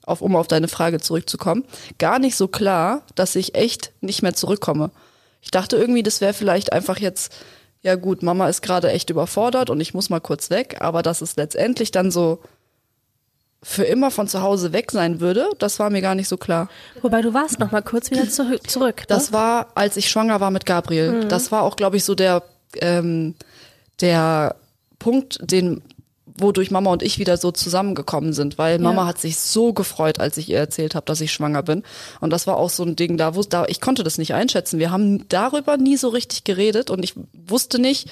auf, 0.02 0.22
um 0.22 0.34
auf 0.34 0.48
deine 0.48 0.68
Frage 0.68 0.98
zurückzukommen, 0.98 1.64
gar 1.98 2.18
nicht 2.18 2.34
so 2.36 2.48
klar, 2.48 3.02
dass 3.14 3.36
ich 3.36 3.54
echt 3.54 3.92
nicht 4.00 4.22
mehr 4.22 4.34
zurückkomme. 4.34 4.90
Ich 5.40 5.50
dachte 5.50 5.76
irgendwie, 5.76 6.02
das 6.02 6.20
wäre 6.20 6.34
vielleicht 6.34 6.72
einfach 6.72 6.98
jetzt, 6.98 7.32
ja 7.82 7.94
gut, 7.96 8.22
Mama 8.22 8.48
ist 8.48 8.62
gerade 8.62 8.90
echt 8.90 9.10
überfordert 9.10 9.70
und 9.70 9.80
ich 9.80 9.94
muss 9.94 10.10
mal 10.10 10.20
kurz 10.20 10.50
weg, 10.50 10.76
aber 10.80 11.02
dass 11.02 11.20
es 11.20 11.36
letztendlich 11.36 11.90
dann 11.90 12.10
so 12.10 12.40
für 13.62 13.84
immer 13.84 14.10
von 14.10 14.26
zu 14.26 14.42
Hause 14.42 14.72
weg 14.72 14.90
sein 14.90 15.20
würde, 15.20 15.50
das 15.58 15.78
war 15.78 15.90
mir 15.90 16.00
gar 16.00 16.14
nicht 16.14 16.28
so 16.28 16.36
klar. 16.36 16.68
Wobei 17.02 17.20
du 17.20 17.34
warst 17.34 17.58
noch 17.58 17.72
mal 17.72 17.82
kurz 17.82 18.10
wieder 18.10 18.28
zurück. 18.28 18.70
zurück 18.70 18.96
ne? 19.00 19.06
Das 19.08 19.32
war, 19.32 19.68
als 19.74 19.96
ich 19.96 20.08
schwanger 20.08 20.40
war 20.40 20.50
mit 20.50 20.64
Gabriel. 20.64 21.26
Das 21.26 21.52
war 21.52 21.62
auch, 21.62 21.76
glaube 21.76 21.96
ich, 21.96 22.04
so 22.04 22.14
der, 22.14 22.42
ähm, 22.76 23.34
der 24.00 24.56
Punkt, 24.98 25.38
den 25.42 25.82
wodurch 26.40 26.70
Mama 26.70 26.90
und 26.90 27.02
ich 27.02 27.18
wieder 27.18 27.36
so 27.36 27.50
zusammengekommen 27.52 28.32
sind, 28.32 28.58
weil 28.58 28.78
Mama 28.78 29.02
Ja. 29.02 29.08
hat 29.08 29.18
sich 29.18 29.38
so 29.38 29.72
gefreut, 29.72 30.20
als 30.20 30.36
ich 30.36 30.48
ihr 30.48 30.58
erzählt 30.58 30.94
habe, 30.94 31.06
dass 31.06 31.20
ich 31.20 31.32
schwanger 31.32 31.62
bin. 31.62 31.82
Und 32.20 32.30
das 32.30 32.46
war 32.46 32.56
auch 32.56 32.70
so 32.70 32.82
ein 32.84 32.96
Ding, 32.96 33.16
da, 33.16 33.34
wo, 33.34 33.42
da 33.42 33.64
ich 33.66 33.80
konnte 33.80 34.02
das 34.04 34.18
nicht 34.18 34.34
einschätzen. 34.34 34.78
Wir 34.78 34.90
haben 34.90 35.28
darüber 35.28 35.76
nie 35.76 35.96
so 35.96 36.08
richtig 36.08 36.44
geredet 36.44 36.90
und 36.90 37.02
ich 37.04 37.14
wusste 37.32 37.80
nicht, 37.80 38.08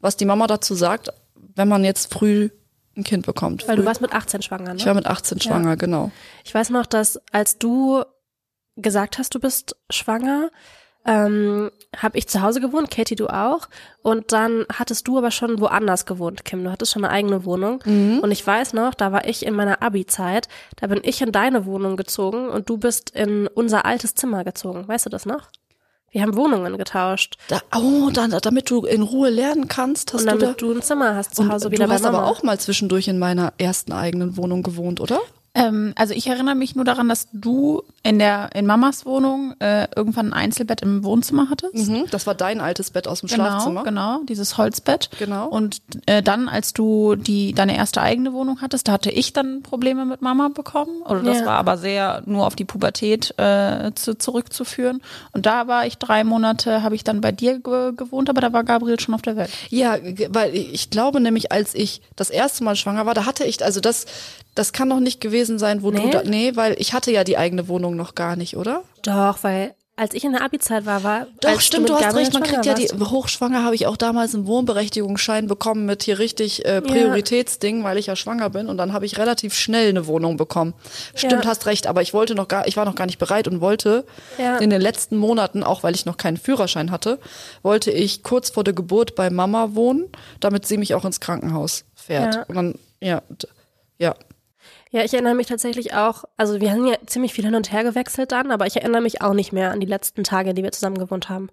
was 0.00 0.16
die 0.16 0.24
Mama 0.24 0.46
dazu 0.46 0.74
sagt, 0.74 1.08
wenn 1.54 1.68
man 1.68 1.84
jetzt 1.84 2.12
früh 2.12 2.50
ein 2.96 3.04
Kind 3.04 3.26
bekommt. 3.26 3.66
Weil 3.68 3.76
du 3.76 3.82
Früh. 3.82 3.86
warst 3.86 4.00
mit 4.00 4.12
18 4.12 4.42
schwanger, 4.42 4.74
ne? 4.74 4.78
ich 4.80 4.86
war 4.86 4.94
mit 4.94 5.06
18 5.06 5.40
schwanger, 5.40 5.76
genau. 5.76 6.10
Ich 6.44 6.52
weiß 6.54 6.70
noch, 6.70 6.86
dass 6.86 7.20
als 7.32 7.58
du 7.58 8.02
gesagt 8.76 9.18
hast, 9.18 9.34
du 9.34 9.40
bist 9.40 9.76
schwanger, 9.90 10.50
ähm, 11.08 11.70
habe 11.96 12.18
ich 12.18 12.28
zu 12.28 12.42
Hause 12.42 12.60
gewohnt, 12.60 12.90
Katie, 12.90 13.16
du 13.16 13.28
auch. 13.28 13.68
Und 14.02 14.32
dann 14.32 14.66
hattest 14.70 15.08
du 15.08 15.16
aber 15.16 15.30
schon 15.30 15.58
woanders 15.58 16.04
gewohnt, 16.04 16.44
Kim. 16.44 16.62
Du 16.62 16.70
hattest 16.70 16.92
schon 16.92 17.02
eine 17.04 17.12
eigene 17.12 17.46
Wohnung. 17.46 17.80
Und 18.20 18.30
ich 18.30 18.46
weiß 18.46 18.74
noch, 18.74 18.92
da 18.94 19.10
war 19.10 19.26
ich 19.26 19.44
in 19.46 19.54
meiner 19.54 19.82
Abi-Zeit, 19.82 20.48
da 20.76 20.86
bin 20.86 21.00
ich 21.02 21.22
in 21.22 21.32
deine 21.32 21.64
Wohnung 21.64 21.96
gezogen 21.96 22.50
und 22.50 22.68
du 22.68 22.76
bist 22.76 23.10
in 23.10 23.46
unser 23.46 23.86
altes 23.86 24.14
Zimmer 24.14 24.44
gezogen. 24.44 24.86
Weißt 24.86 25.06
du 25.06 25.10
das 25.10 25.24
noch? 25.24 25.48
Wir 26.10 26.22
haben 26.22 26.36
Wohnungen 26.36 26.76
getauscht. 26.78 27.36
Da, 27.48 27.60
oh, 27.74 28.10
dann, 28.10 28.30
damit 28.42 28.70
du 28.70 28.84
in 28.84 29.02
Ruhe 29.02 29.30
lernen 29.30 29.68
kannst, 29.68 30.12
hast 30.12 30.22
Und 30.22 30.32
du 30.32 30.38
da. 30.38 30.46
damit 30.46 30.62
du 30.62 30.72
ein 30.72 30.82
Zimmer 30.82 31.14
hast 31.14 31.34
zu 31.36 31.42
Und 31.42 31.52
Hause 31.52 31.70
wieder 31.70 31.86
du 31.86 31.92
hast 31.92 32.04
aber 32.06 32.26
auch 32.26 32.42
mal 32.42 32.58
zwischendurch 32.58 33.08
in 33.08 33.18
meiner 33.18 33.52
ersten 33.58 33.92
eigenen 33.92 34.36
Wohnung 34.36 34.62
gewohnt, 34.62 35.00
oder? 35.00 35.20
Ähm, 35.58 35.92
also 35.96 36.14
ich 36.14 36.26
erinnere 36.26 36.54
mich 36.54 36.76
nur 36.76 36.84
daran, 36.84 37.08
dass 37.08 37.28
du 37.32 37.82
in 38.02 38.18
der 38.18 38.50
in 38.54 38.64
Mamas 38.66 39.04
Wohnung 39.04 39.54
äh, 39.60 39.88
irgendwann 39.96 40.28
ein 40.28 40.32
Einzelbett 40.32 40.82
im 40.82 41.04
Wohnzimmer 41.04 41.48
hattest. 41.50 41.74
Mhm. 41.88 42.04
Das 42.10 42.26
war 42.26 42.34
dein 42.34 42.60
altes 42.60 42.90
Bett 42.90 43.08
aus 43.08 43.20
dem 43.20 43.28
Genau, 43.28 43.44
Schlafzimmer. 43.44 43.82
genau, 43.84 44.20
dieses 44.28 44.56
Holzbett. 44.56 45.10
Genau. 45.18 45.48
Und 45.48 45.80
äh, 46.06 46.22
dann, 46.22 46.48
als 46.48 46.72
du 46.72 47.16
die 47.16 47.52
deine 47.52 47.76
erste 47.76 48.00
eigene 48.00 48.32
Wohnung 48.32 48.60
hattest, 48.60 48.88
da 48.88 48.92
hatte 48.92 49.10
ich 49.10 49.32
dann 49.32 49.62
Probleme 49.62 50.04
mit 50.04 50.22
Mama 50.22 50.48
bekommen. 50.48 51.02
Oder 51.02 51.22
das 51.22 51.40
Ja. 51.40 51.46
war 51.46 51.58
aber 51.58 51.76
sehr 51.76 52.22
nur 52.26 52.46
auf 52.46 52.54
die 52.56 52.64
Pubertät 52.64 53.34
äh, 53.38 53.90
zu, 53.94 54.16
zurückzuführen. 54.16 55.02
Und 55.32 55.46
da 55.46 55.66
war 55.66 55.86
ich 55.86 55.98
drei 55.98 56.24
Monate, 56.24 56.82
habe 56.82 56.94
ich 56.94 57.04
dann 57.04 57.20
bei 57.20 57.32
dir 57.32 57.58
ge 57.58 57.92
gewohnt, 57.96 58.30
aber 58.30 58.40
da 58.40 58.52
war 58.52 58.64
Gabriel 58.64 59.00
schon 59.00 59.14
auf 59.14 59.22
der 59.22 59.36
Welt. 59.36 59.50
Ja, 59.70 59.96
weil 60.30 60.54
ich 60.54 60.90
glaube 60.90 61.20
nämlich, 61.20 61.50
als 61.52 61.74
ich 61.74 62.00
das 62.16 62.30
erste 62.30 62.62
Mal 62.64 62.76
schwanger 62.76 63.06
war, 63.06 63.14
da 63.14 63.26
hatte 63.26 63.44
ich, 63.44 63.64
also 63.64 63.80
das, 63.80 64.06
das 64.58 64.72
kann 64.72 64.90
doch 64.90 65.00
nicht 65.00 65.20
gewesen 65.20 65.58
sein, 65.58 65.82
wo 65.82 65.90
du 65.90 66.02
Nee? 66.02 66.10
da, 66.10 66.22
nee, 66.24 66.52
weil 66.56 66.74
ich 66.78 66.92
hatte 66.92 67.12
ja 67.12 67.22
die 67.24 67.38
eigene 67.38 67.68
Wohnung 67.68 67.96
noch 67.96 68.14
gar 68.14 68.34
nicht, 68.36 68.56
oder? 68.56 68.82
Doch, 69.02 69.38
weil 69.42 69.74
als 69.94 70.14
ich 70.14 70.22
in 70.24 70.30
der 70.30 70.42
Abi-Zeit 70.42 70.86
war, 70.86 71.02
war 71.02 71.26
Doch, 71.40 71.60
stimmt, 71.60 71.88
du 71.88 71.94
mit 71.94 72.04
hast 72.04 72.14
recht, 72.14 72.32
man 72.32 72.44
kriegt 72.44 72.64
ja 72.66 72.74
die, 72.74 72.86
hochschwanger 72.88 73.64
habe 73.64 73.74
ich 73.74 73.88
auch 73.88 73.96
damals 73.96 74.32
einen 74.32 74.46
Wohnberechtigungsschein 74.46 75.48
bekommen 75.48 75.86
mit 75.86 76.04
hier 76.04 76.20
richtig 76.20 76.64
äh, 76.64 76.80
Prioritätsding, 76.80 77.82
weil 77.82 77.98
ich 77.98 78.06
ja 78.06 78.14
schwanger 78.14 78.48
bin 78.50 78.68
und 78.68 78.76
dann 78.76 78.92
habe 78.92 79.06
ich 79.06 79.18
relativ 79.18 79.54
schnell 79.54 79.88
eine 79.88 80.06
Wohnung 80.06 80.36
bekommen. 80.36 80.74
Stimmt, 81.16 81.44
Ja. 81.44 81.50
hast 81.50 81.66
recht, 81.66 81.88
aber 81.88 82.00
ich 82.02 82.14
wollte 82.14 82.36
noch 82.36 82.46
gar, 82.46 82.68
ich 82.68 82.76
war 82.76 82.84
noch 82.84 82.94
gar 82.94 83.06
nicht 83.06 83.18
bereit 83.18 83.48
und 83.48 83.60
wollte 83.60 84.04
Ja. 84.38 84.58
in 84.58 84.70
den 84.70 84.80
letzten 84.80 85.16
Monaten, 85.16 85.64
auch 85.64 85.82
weil 85.82 85.96
ich 85.96 86.06
noch 86.06 86.16
keinen 86.16 86.36
Führerschein 86.36 86.92
hatte, 86.92 87.18
wollte 87.64 87.90
ich 87.90 88.22
kurz 88.22 88.50
vor 88.50 88.62
der 88.62 88.74
Geburt 88.74 89.16
bei 89.16 89.30
Mama 89.30 89.70
wohnen, 89.74 90.04
damit 90.38 90.64
sie 90.64 90.76
mich 90.76 90.94
auch 90.94 91.04
ins 91.04 91.18
Krankenhaus 91.18 91.84
fährt. 91.96 92.36
Ja. 92.36 92.42
Und 92.46 92.54
dann, 92.54 92.74
ja, 93.00 93.22
ja. 93.98 94.14
Ja, 94.90 95.04
ich 95.04 95.12
erinnere 95.12 95.34
mich 95.34 95.46
tatsächlich 95.46 95.94
auch, 95.94 96.24
also 96.36 96.60
wir 96.60 96.70
haben 96.70 96.86
ja 96.86 96.96
ziemlich 97.06 97.34
viel 97.34 97.44
hin 97.44 97.54
und 97.54 97.72
her 97.72 97.84
gewechselt 97.84 98.32
dann, 98.32 98.50
aber 98.50 98.66
ich 98.66 98.76
erinnere 98.76 99.02
mich 99.02 99.20
auch 99.20 99.34
nicht 99.34 99.52
mehr 99.52 99.70
an 99.70 99.80
die 99.80 99.86
letzten 99.86 100.24
Tage, 100.24 100.54
die 100.54 100.62
wir 100.62 100.72
zusammen 100.72 100.98
gewohnt 100.98 101.28
haben. 101.28 101.50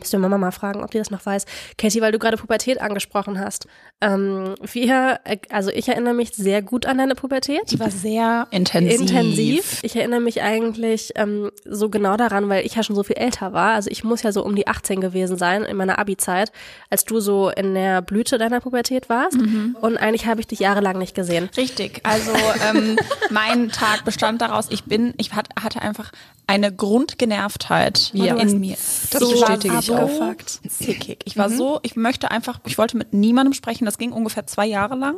Müsst 0.00 0.14
ihr 0.14 0.18
Mama 0.18 0.38
mal 0.38 0.50
fragen, 0.50 0.82
ob 0.82 0.90
die 0.90 0.98
das 0.98 1.10
noch 1.10 1.24
weiß. 1.24 1.44
Katie, 1.76 2.00
weil 2.00 2.12
du 2.12 2.18
gerade 2.18 2.36
Pubertät 2.36 2.80
angesprochen 2.80 3.38
hast. 3.38 3.66
Ähm, 4.00 4.54
wir, 4.72 5.20
äh, 5.24 5.38
also 5.50 5.70
ich 5.70 5.88
erinnere 5.88 6.14
mich 6.14 6.30
sehr 6.34 6.62
gut 6.62 6.86
an 6.86 6.98
deine 6.98 7.14
Pubertät. 7.14 7.70
Die 7.70 7.80
war 7.80 7.90
sehr 7.90 8.46
intensiv. 8.50 9.00
Intensiv. 9.00 9.80
Ich 9.82 9.96
erinnere 9.96 10.20
mich 10.20 10.42
eigentlich 10.42 11.12
ähm, 11.16 11.50
so 11.64 11.88
genau 11.88 12.16
daran, 12.16 12.48
weil 12.48 12.64
ich 12.64 12.74
ja 12.74 12.82
schon 12.82 12.96
so 12.96 13.02
viel 13.02 13.16
älter 13.16 13.52
war. 13.52 13.74
Also 13.74 13.90
ich 13.90 14.04
muss 14.04 14.22
ja 14.22 14.32
so 14.32 14.44
um 14.44 14.54
die 14.54 14.66
18 14.66 15.00
gewesen 15.00 15.36
sein 15.36 15.64
in 15.64 15.76
meiner 15.76 15.98
Abi-Zeit, 15.98 16.52
als 16.90 17.04
du 17.04 17.20
so 17.20 17.50
in 17.50 17.74
der 17.74 18.02
Blüte 18.02 18.38
deiner 18.38 18.60
Pubertät 18.60 19.08
warst. 19.08 19.36
Und 19.80 19.96
eigentlich 19.96 20.26
habe 20.26 20.40
ich 20.40 20.46
dich 20.46 20.60
jahrelang 20.60 20.98
nicht 20.98 21.14
gesehen. 21.14 21.50
Richtig. 21.56 22.00
Also 22.04 22.32
ähm, 22.68 22.96
mein 23.30 23.68
Tag 23.70 24.04
bestand 24.04 24.40
daraus, 24.40 24.66
ich 24.70 24.84
bin, 24.84 25.14
ich 25.16 25.34
hat, 25.34 25.48
hatte 25.60 25.82
einfach 25.82 26.12
eine 26.48 26.74
Grundgenervtheit 26.74 28.10
Ja. 28.14 28.34
in 28.36 28.58
mir. 28.58 28.76
Das 29.10 29.20
ich 29.22 29.30
bestätige 29.32 29.76
ich 29.78 29.86
so 29.86 29.94
auch. 29.96 30.34
zickig. 30.68 31.18
Ich 31.24 31.36
war 31.36 31.50
so, 31.50 31.78
ich 31.82 31.94
möchte 31.94 32.30
einfach, 32.30 32.58
ich 32.66 32.78
wollte 32.78 32.96
mit 32.96 33.12
niemandem 33.12 33.52
sprechen. 33.52 33.84
Das 33.84 33.98
ging 33.98 34.12
ungefähr 34.12 34.46
zwei 34.46 34.66
Jahre 34.66 34.96
lang. 34.96 35.16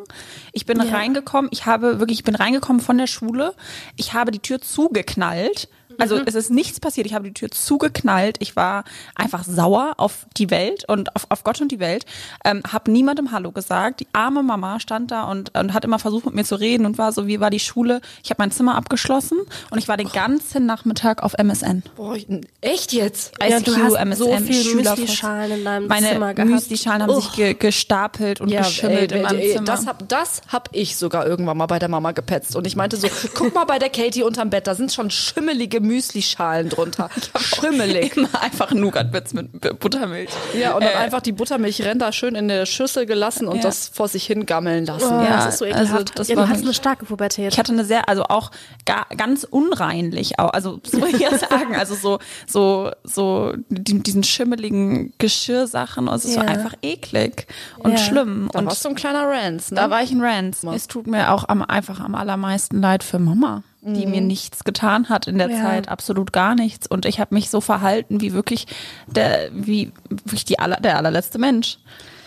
Ich 0.53 0.67
bin 0.67 0.81
reingekommen, 0.81 1.49
ich 1.53 1.67
habe 1.67 2.01
wirklich, 2.01 2.19
ich 2.19 2.25
bin 2.25 2.35
reingekommen 2.35 2.83
von 2.83 2.99
der 2.99 3.07
Schule. 3.07 3.55
Ich 3.97 4.13
habe 4.13 4.33
die 4.33 4.41
Tür 4.41 4.61
zugeknallt. 4.61 5.69
Also 6.01 6.21
es 6.25 6.35
ist 6.35 6.51
nichts 6.51 6.81
passiert. 6.81 7.07
Ich 7.07 7.15
habe 7.15 7.25
die 7.25 7.35
Tür 7.35 7.51
zugeknallt. 7.51 8.37
Ich 8.41 8.57
war 8.57 8.85
einfach 9.15 9.45
sauer 9.45 9.95
auf 9.97 10.27
die 10.37 10.51
Welt 10.51 10.85
und 10.89 11.15
auf, 11.17 11.27
auf 11.29 11.45
Gott 11.45 11.61
und 11.61 11.73
die 11.73 11.81
Welt. 11.81 12.05
Ähm, 12.45 12.63
habe 12.71 12.91
niemandem 12.91 13.33
Hallo 13.33 13.53
gesagt. 13.53 14.01
Die 14.01 14.07
arme 14.13 14.43
Mama 14.43 14.81
stand 14.81 15.11
da 15.11 15.25
und, 15.25 15.57
und 15.57 15.75
hat 15.75 15.85
immer 15.85 15.99
versucht 15.99 16.25
mit 16.25 16.35
mir 16.35 16.45
zu 16.45 16.57
reden 16.57 16.87
und 16.87 16.99
war 16.99 17.13
so, 17.13 17.27
wie 17.27 17.41
war 17.41 17.51
die 17.51 17.61
Schule? 17.61 18.01
Ich 18.23 18.31
habe 18.31 18.43
mein 18.43 18.51
Zimmer 18.51 18.77
abgeschlossen 18.77 19.39
und 19.71 19.79
ich 19.79 19.89
war 19.89 19.97
den 19.97 20.11
ganzen 20.11 20.67
Nachmittag 20.67 21.23
auf 21.23 21.35
MSN. 21.35 21.83
Boah, 21.97 22.17
echt 22.61 22.93
jetzt? 22.93 23.35
Ja, 23.41 23.59
ICQ, 23.59 23.65
du 23.65 23.77
hast 23.77 23.95
MSN, 23.95 24.17
so 24.17 24.37
viel. 24.39 24.75
Müslischalen 24.77 25.53
in 25.53 25.65
deinem 25.65 25.87
Meine 25.87 26.09
Zimmer 26.09 26.35
gehabt. 26.35 26.51
Müslischalen 26.51 27.03
haben 27.03 27.15
sich 27.15 27.33
ge 27.33 27.55
gestapelt 27.55 28.41
und 28.41 28.51
geschimmelt 28.51 29.13
ey, 29.13 29.19
in 29.19 29.23
meinem 29.25 29.39
ey, 29.39 29.53
Zimmer. 29.53 29.65
Das 29.65 29.87
hab, 29.87 30.09
das 30.09 30.43
hab 30.49 30.69
ich 30.73 30.97
sogar 30.97 31.27
irgendwann 31.27 31.57
mal 31.57 31.67
bei 31.67 31.79
der 31.79 31.89
Mama 31.89 32.13
gepetzt. 32.13 32.57
Und 32.57 32.67
ich 32.67 32.77
meinte 32.77 32.97
so, 32.97 33.09
guck 33.35 33.55
mal 33.55 33.65
bei 33.65 33.79
der 33.79 33.91
Katie 33.91 34.23
unterm 34.23 34.51
Bett, 34.51 34.67
da 34.67 34.75
sind 34.75 34.93
schon 34.93 35.11
schimmelige 35.11 35.81
Müslischalen 35.91 36.69
drunter. 36.69 37.11
Schimmelig. 37.39 38.17
Immer 38.17 38.29
einfach 38.43 38.73
Nougat-Bits 38.73 39.35
mit 39.35 39.79
Buttermilch. 39.81 40.31
Ja, 40.59 40.75
und 40.75 40.85
dann 40.85 40.93
Äh, 40.93 40.97
einfach 40.97 41.21
die 41.21 41.33
Buttermilchränder 41.33 42.13
schön 42.13 42.35
in 42.37 42.47
der 42.49 42.65
Schüssel 42.67 43.07
gelassen 43.07 43.49
und 43.49 43.57
Ja. 43.57 43.63
das 43.63 43.89
vor 43.89 44.07
sich 44.09 44.25
hingammeln 44.27 44.87
lassen. 44.87 45.13
Oh, 45.13 45.23
Ja, 45.23 45.37
das 45.45 45.55
ist 45.55 45.59
so 45.59 45.65
also 45.65 45.77
ekelhaft. 45.97 46.19
das 46.19 46.29
ja, 46.29 46.37
war 46.37 46.45
du 46.45 46.51
hast 46.51 46.59
nicht- 46.59 46.67
eine 46.67 46.75
starke 46.75 47.05
Pubertät. 47.07 47.53
Ich 47.53 47.59
hatte 47.59 47.73
eine 47.73 47.85
sehr, 47.85 48.09
also 48.09 48.23
auch 48.25 48.51
ga, 48.87 49.05
ganz 49.17 49.45
unreinlich, 49.45 50.39
auch, 50.39 50.51
also 50.53 50.81
so 50.85 51.05
ich 51.07 51.19
ja 51.19 51.37
sagen, 51.39 51.75
also 51.77 51.95
so, 51.95 52.19
so, 52.47 52.91
so 53.05 53.53
die, 53.69 54.01
diesen 54.03 54.23
schimmeligen 54.23 55.13
Geschirrsachen, 55.19 56.07
und 56.09 56.15
es 56.15 56.25
ist 56.25 56.37
Ja. 56.37 56.43
so 56.43 56.47
einfach 56.47 56.75
eklig 56.83 57.47
und 57.79 57.93
Ja. 57.93 57.99
schlimm. 57.99 58.49
Da 58.53 58.61
und 58.61 58.67
warst 58.67 58.85
du 58.85 58.89
ein 58.91 58.95
kleiner 58.95 59.27
Rance, 59.29 59.75
ne? 59.75 59.81
da 59.81 59.91
war 59.91 60.03
ich 60.03 60.11
ein 60.13 60.21
Rants. 60.23 60.63
Es 60.65 60.87
tut 60.87 61.07
mir 61.07 61.33
auch 61.33 61.49
am, 61.49 61.63
einfach 61.63 62.01
am 62.01 62.15
allermeisten 62.15 62.81
leid 62.81 63.03
für 63.03 63.19
Mama, 63.19 63.63
die 63.83 64.07
mir 64.07 64.21
nichts 64.21 64.65
getan 64.65 65.09
hat 65.09 65.27
in 65.27 65.39
der 65.39 65.51
Ja. 65.51 65.63
Zeit, 65.63 65.89
absolut 65.89 66.33
gar 66.33 66.55
nichts. 66.55 66.87
Und 66.87 67.07
ich 67.07 67.19
habe 67.19 67.35
mich 67.35 67.49
so 67.51 67.61
verhalten 67.61 68.21
wie 68.21 68.33
wirklich 68.35 68.67
der, 69.07 69.51
wie 69.53 69.93
wirklich 70.09 70.45
die 70.45 70.59
aller, 70.59 70.77
der 70.77 70.97
allerletzte 70.99 71.39
Mensch. 71.39 71.79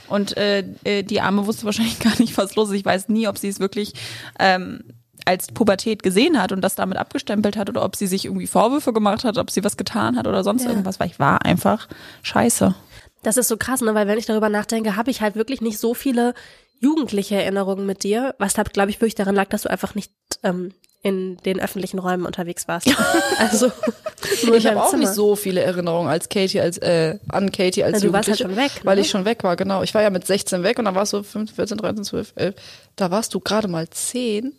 Und 0.10 0.36
äh, 0.38 0.63
äh, 0.84 1.04
die 1.04 1.22
Arme 1.22 1.46
wusste 1.48 1.66
wahrscheinlich 1.66 2.00
gar 2.00 2.18
nicht, 2.20 2.38
was 2.38 2.56
los 2.56 2.70
ist. 2.70 2.76
Ich 2.76 2.86
weiß 2.86 3.10
nie, 3.10 3.28
ob 3.28 3.38
sie 3.38 3.50
es 3.50 3.60
wirklich 3.60 3.94
ähm, 4.39 4.84
als 5.26 5.48
Pubertät 5.48 6.04
gesehen 6.04 6.42
hat 6.42 6.52
und 6.52 6.62
das 6.62 6.76
damit 6.76 6.98
abgestempelt 6.98 7.56
hat 7.56 7.70
oder 7.70 7.84
ob 7.86 7.96
sie 7.96 8.08
sich 8.08 8.26
irgendwie 8.26 8.48
Vorwürfe 8.48 8.92
gemacht 8.92 9.24
hat, 9.24 9.38
ob 9.38 9.50
sie 9.52 9.63
was 9.63 9.78
getan 9.78 10.18
hat 10.18 10.28
oder 10.28 10.44
sonst 10.44 10.63
Ja. 10.63 10.70
irgendwas, 10.72 11.00
weil 11.00 11.08
ich 11.08 11.20
war 11.20 11.46
einfach 11.46 11.88
scheiße. 12.24 12.74
Das 13.22 13.38
ist 13.38 13.48
so 13.48 13.56
krass, 13.58 13.80
ne? 13.82 13.94
Weil 13.96 14.08
wenn 14.08 14.18
ich 14.18 14.26
darüber 14.26 14.50
nachdenke, 14.50 14.96
habe 14.98 15.10
ich 15.12 15.22
halt 15.22 15.36
wirklich 15.36 15.62
nicht 15.62 15.78
so 15.80 15.94
viele 15.94 16.34
jugendliche 16.82 17.36
Erinnerungen 17.36 17.86
mit 17.86 18.04
dir, 18.04 18.36
was 18.39 18.54
da, 18.54 18.63
glaube 18.63 18.89
ich, 18.89 18.98
wirklich 19.00 19.16
daran 19.16 19.36
lag, 19.36 19.48
dass 19.48 19.62
du 19.62 19.70
einfach 19.70 19.96
nicht 19.96 20.12
ähm, 20.44 20.74
in 21.04 21.38
den 21.46 21.60
öffentlichen 21.60 22.00
Räumen 22.00 22.26
unterwegs 22.26 22.68
warst. 22.68 22.88
also 23.38 23.72
nur 24.46 24.56
ich 24.56 24.66
habe 24.66 24.82
auch 24.82 24.89
Zimmer. 24.89 25.04
nicht 25.04 25.13
so 25.13 25.36
viele 25.36 25.62
Erinnerungen 25.62 26.10
als 26.10 26.30
Katie, 26.30 26.62
als 26.62 26.78
äh, 26.78 27.20
an 27.28 27.52
Katie 27.52 27.84
als 27.84 28.02
Na, 28.02 28.08
du 28.08 28.13
warst 28.13 28.30
halt 28.30 28.39
schon 28.39 28.56
weg, 28.56 28.72
ne? 28.76 28.82
weil 28.84 29.00
ich 29.00 29.10
schon 29.10 29.26
weg 29.26 29.44
war, 29.44 29.56
genau. 29.58 29.84
Ich 29.84 29.94
war 29.94 30.02
ja 30.02 30.10
mit 30.10 30.26
16 30.26 30.63
weg 30.63 30.80
und 30.80 30.86
dann 30.86 30.96
warst 30.96 31.13
du 31.13 31.22
15, 31.22 31.56
14, 31.56 31.78
13, 31.78 32.04
12, 32.06 32.34
11. 32.36 32.56
Da 32.96 33.12
warst 33.12 33.34
du 33.34 33.42
gerade 33.42 33.68
mal 33.68 33.88
10. 33.89 34.54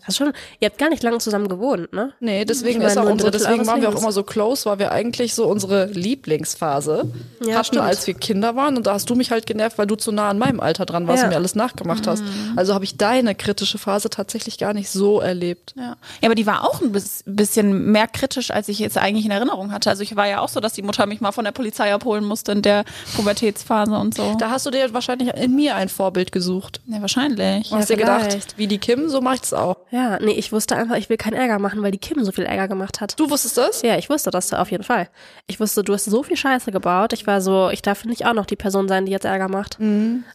Das 0.00 0.08
ist 0.10 0.16
schon, 0.16 0.32
ihr 0.60 0.66
habt 0.68 0.78
gar 0.78 0.88
nicht 0.88 1.02
lange 1.02 1.18
zusammen 1.18 1.48
gewohnt, 1.48 1.92
ne? 1.92 2.12
Nee, 2.20 2.44
deswegen 2.44 2.80
ist 2.82 2.96
auch 2.98 3.04
unsere, 3.04 3.30
Drittel 3.30 3.46
deswegen 3.46 3.66
waren 3.66 3.80
wir 3.82 3.88
auch 3.88 3.96
immer 4.00 4.12
so 4.12 4.22
close, 4.22 4.64
weil 4.68 4.78
wir 4.78 4.92
eigentlich 4.92 5.34
so 5.34 5.46
unsere 5.46 5.86
Lieblingsphase 5.86 7.10
Ja, 7.44 7.54
hatten, 7.54 7.64
stimmt. 7.64 7.82
als 7.82 8.06
wir 8.06 8.14
Kinder 8.14 8.56
waren. 8.56 8.76
Und 8.76 8.86
da 8.86 8.94
hast 8.94 9.08
du 9.10 9.14
mich 9.14 9.30
halt 9.30 9.46
genervt, 9.46 9.78
weil 9.78 9.86
du 9.86 9.96
zu 9.96 10.12
nah 10.12 10.28
an 10.30 10.38
meinem 10.38 10.60
Alter 10.60 10.86
dran 10.86 11.06
warst 11.06 11.18
Ja. 11.20 11.24
und 11.24 11.30
mir 11.30 11.36
alles 11.36 11.54
nachgemacht 11.54 12.06
hast. 12.06 12.22
Mhm. 12.22 12.54
Also 12.56 12.74
habe 12.74 12.84
ich 12.84 12.96
deine 12.96 13.34
kritische 13.34 13.78
Phase 13.78 14.10
tatsächlich 14.10 14.58
gar 14.58 14.72
nicht 14.74 14.90
so 14.90 15.20
erlebt. 15.20 15.74
Ja. 15.76 15.96
ja, 16.20 16.28
aber 16.28 16.34
die 16.34 16.46
war 16.46 16.64
auch 16.64 16.80
ein 16.80 16.92
bis- 16.92 17.22
bisschen 17.26 17.90
mehr 17.92 18.06
kritisch, 18.06 18.50
als 18.50 18.68
ich 18.68 18.78
jetzt 18.78 18.96
eigentlich 18.98 19.24
in 19.24 19.30
Erinnerung 19.30 19.72
hatte. 19.72 19.90
Also 19.90 20.02
ich 20.02 20.16
war 20.16 20.26
ja 20.28 20.40
auch 20.40 20.48
so, 20.48 20.60
dass 20.60 20.72
die 20.72 20.82
Mutter 20.82 21.06
mich 21.06 21.20
mal 21.20 21.32
von 21.32 21.44
der 21.44 21.52
Polizei 21.52 21.92
abholen 21.92 22.24
musste 22.24 22.52
in 22.52 22.62
der 22.62 22.84
Pubertätsphase 23.16 23.92
und 23.96 24.14
so. 24.14 24.34
Da 24.38 24.50
hast 24.50 24.66
du 24.66 24.70
dir 24.70 24.92
wahrscheinlich 24.94 25.28
in 25.34 25.54
mir 25.54 25.74
ein 25.76 25.88
Vorbild 25.88 26.32
gesucht. 26.32 26.80
ja, 26.86 27.00
wahrscheinlich. 27.00 27.70
Und 27.70 27.78
hast 27.78 27.90
dir 27.90 27.96
gedacht, 27.96 28.54
wie 28.56 28.66
die 28.66 28.78
Kim, 28.78 29.08
so 29.08 29.20
mache 29.20 29.36
ich 29.36 29.42
es 29.42 29.52
auch. 29.54 29.76
Ja, 29.92 30.18
nee, 30.20 30.32
ich 30.32 30.52
wusste 30.52 30.76
einfach, 30.76 30.96
ich 30.96 31.08
will 31.08 31.16
keinen 31.16 31.34
Ärger 31.34 31.58
machen, 31.58 31.82
weil 31.82 31.90
die 31.90 31.98
Kim 31.98 32.24
so 32.24 32.30
viel 32.32 32.44
Ärger 32.44 32.68
gemacht 32.68 33.00
hat. 33.00 33.18
Du 33.18 33.28
wusstest 33.28 33.56
das? 33.58 33.82
Ja, 33.82 33.96
ich 33.98 34.08
wusste 34.08 34.30
das 34.30 34.52
auf 34.52 34.70
jeden 34.70 34.84
Fall. 34.84 35.08
Ich 35.48 35.58
wusste, 35.58 35.82
du 35.82 35.92
hast 35.94 36.04
so 36.04 36.22
viel 36.22 36.36
Scheiße 36.36 36.70
gebaut. 36.70 37.12
Ich 37.12 37.26
war 37.26 37.40
so, 37.40 37.70
ich 37.70 37.82
darf 37.82 38.04
nicht 38.04 38.24
auch 38.26 38.34
noch 38.34 38.46
die 38.46 38.56
Person 38.56 38.86
sein, 38.88 39.06
die 39.06 39.12
jetzt 39.12 39.24
Ärger 39.24 39.48
macht. 39.48 39.78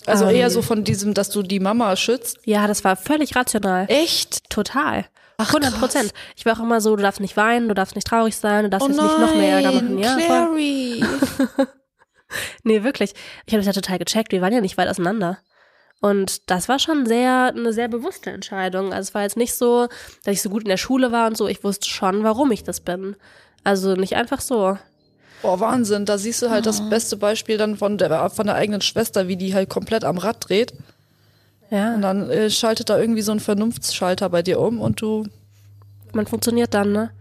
Also 0.06 0.26
Ähm. 0.26 0.36
eher 0.36 0.50
so 0.50 0.62
von 0.62 0.84
diesem, 0.84 1.14
dass 1.14 1.30
du 1.30 1.42
die 1.42 1.60
Mama 1.62 1.96
schützt. 1.96 2.40
Ja, 2.46 2.68
das 2.68 2.84
war 2.84 2.96
völlig 2.98 3.36
rational. 3.36 3.86
Echt? 3.88 4.50
Total. 4.50 5.06
Ach, 5.38 5.48
100 5.50 5.80
Prozent. 5.80 6.14
Ich 6.36 6.46
war 6.46 6.54
auch 6.54 6.64
immer 6.64 6.80
so, 6.82 6.96
du 6.96 7.02
darfst 7.04 7.20
nicht 7.22 7.36
weinen, 7.38 7.68
du 7.68 7.74
darfst 7.76 7.96
nicht 7.96 8.08
traurig 8.08 8.36
sein, 8.36 8.64
du 8.66 8.70
darfst 8.70 8.88
Oh 8.88 8.92
jetzt 8.92 9.02
nicht 9.02 9.20
noch 9.20 9.36
mehr 9.36 9.54
Ärger 9.62 9.72
machen. 9.74 9.98
Ja. 10.00 10.18
Clary. 10.18 11.04
Nee, 12.64 12.84
wirklich. 12.84 13.14
Ich 13.46 13.54
habe 13.54 13.64
das 13.64 13.68
ja 13.68 13.82
total 13.82 14.00
gecheckt. 14.00 14.32
Wir 14.32 14.42
waren 14.42 14.52
ja 14.52 14.60
nicht 14.60 14.78
weit 14.78 14.90
auseinander. 14.90 15.38
Und 16.02 16.50
das 16.50 16.68
war 16.70 16.78
schon 16.80 17.06
sehr, 17.06 17.54
eine 17.56 17.74
sehr 17.74 17.88
bewusste 17.88 18.30
Entscheidung. 18.32 18.94
Also 18.94 19.10
es 19.10 19.14
war 19.16 19.24
jetzt 19.24 19.38
nicht 19.38 19.56
so, 19.56 19.88
dass 20.24 20.34
ich 20.34 20.42
so 20.42 20.50
gut 20.50 20.64
in 20.64 20.70
der 20.70 20.78
Schule 20.78 21.12
war 21.12 21.28
und 21.28 21.38
so. 21.38 21.48
Ich 21.48 21.64
wusste 21.64 21.90
schon, 21.90 22.24
warum 22.24 22.52
ich 22.52 22.64
das 22.64 22.80
bin. 22.82 23.16
Also 23.64 23.96
nicht 23.96 24.16
einfach 24.16 24.42
so. 24.42 24.78
Boah, 25.42 25.60
Wahnsinn. 25.60 26.06
Da 26.06 26.18
siehst 26.18 26.42
du 26.42 26.50
halt 26.50 26.64
Oh. 26.66 26.70
das 26.70 26.90
beste 26.90 27.18
Beispiel 27.18 27.58
dann 27.58 27.78
von 27.78 27.98
der, 27.98 28.30
von 28.30 28.46
der 28.46 28.56
eigenen 28.56 28.82
Schwester, 28.82 29.28
wie 29.28 29.38
die 29.38 29.54
halt 29.56 29.70
komplett 29.70 30.04
am 30.04 30.18
Rad 30.18 30.48
dreht. 30.50 30.74
Ja, 31.72 31.96
Und 31.96 32.02
dann 32.04 32.30
äh, 32.30 32.50
schaltet 32.52 32.90
da 32.90 33.00
irgendwie 33.00 33.24
so 33.24 33.32
ein 33.32 33.40
Vernunftsschalter 33.40 34.30
bei 34.30 34.44
dir 34.44 34.60
um 34.60 34.80
und 34.82 35.02
du. 35.02 35.26
man 36.14 36.28
funktioniert 36.28 36.74
dann, 36.76 36.92
ne? 36.92 37.12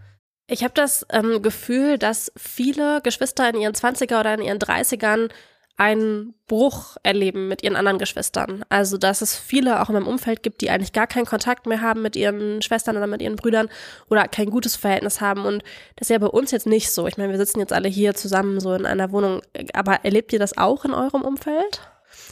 Ich 0.47 0.63
habe 0.63 0.73
das 0.75 1.03
ähm, 1.09 1.41
Gefühl, 1.41 1.97
dass 1.97 2.31
viele 2.37 3.01
Geschwister 3.01 3.49
in 3.49 3.59
ihren 3.59 3.73
20er 3.73 4.19
oder 4.19 4.35
in 4.35 4.43
ihren 4.43 4.59
30ern 4.59 5.29
einen 5.77 6.33
Bruch 6.47 6.95
erleben 7.03 7.47
mit 7.47 7.63
ihren 7.63 7.75
anderen 7.75 7.97
Geschwistern. 7.97 8.63
Also, 8.69 8.97
dass 8.97 9.21
es 9.21 9.35
viele 9.35 9.81
auch 9.81 9.89
in 9.89 9.95
meinem 9.95 10.07
Umfeld 10.07 10.41
gibt, 10.41 10.61
die 10.61 10.69
eigentlich 10.69 10.93
gar 10.93 11.07
keinen 11.07 11.25
Kontakt 11.25 11.65
mehr 11.65 11.81
haben 11.81 12.01
mit 12.01 12.15
ihren 12.15 12.61
Schwestern 12.61 12.95
oder 12.95 13.07
mit 13.07 13.21
ihren 13.21 13.35
Brüdern 13.35 13.67
oder 14.09 14.27
kein 14.27 14.49
gutes 14.49 14.75
Verhältnis 14.75 15.19
haben. 15.19 15.45
Und 15.45 15.63
das 15.97 16.07
ist 16.07 16.13
ja 16.13 16.17
bei 16.17 16.27
uns 16.27 16.51
jetzt 16.51 16.67
nicht 16.67 16.91
so. 16.91 17.07
Ich 17.07 17.17
meine, 17.17 17.31
wir 17.31 17.37
sitzen 17.37 17.59
jetzt 17.59 17.73
alle 17.73 17.89
hier 17.89 18.13
zusammen 18.15 18.59
so 18.59 18.73
in 18.73 18.85
einer 18.85 19.11
Wohnung. 19.11 19.41
Aber 19.73 20.05
erlebt 20.05 20.31
ihr 20.31 20.39
das 20.39 20.57
auch 20.57 20.85
in 20.85 20.93
eurem 20.93 21.23
Umfeld? 21.23 21.81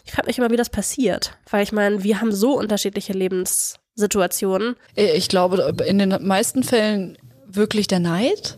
Ich 0.05 0.13
frage 0.13 0.27
mich 0.27 0.37
immer, 0.37 0.51
wie 0.51 0.57
das 0.57 0.69
passiert. 0.69 1.37
Weil 1.49 1.63
ich 1.63 1.73
meine, 1.73 2.03
wir 2.03 2.21
haben 2.21 2.31
so 2.31 2.57
unterschiedliche 2.57 3.13
Lebenssituationen. 3.13 4.75
Äh, 4.95 5.17
Ich 5.17 5.27
glaube, 5.27 5.75
in 5.85 5.99
den 5.99 6.15
meisten 6.25 6.63
Fällen 6.63 7.17
wirklich 7.45 7.87
der 7.87 7.99
Neid 7.99 8.57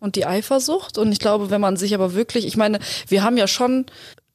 und 0.00 0.16
die 0.16 0.26
Eifersucht. 0.26 0.98
Und 0.98 1.12
ich 1.12 1.18
glaube, 1.18 1.50
wenn 1.50 1.60
man 1.60 1.76
sich 1.76 1.94
aber 1.94 2.14
wirklich, 2.14 2.46
ich 2.46 2.56
meine, 2.56 2.78
wir 3.08 3.22
haben 3.22 3.36
ja 3.36 3.46
schon 3.46 3.86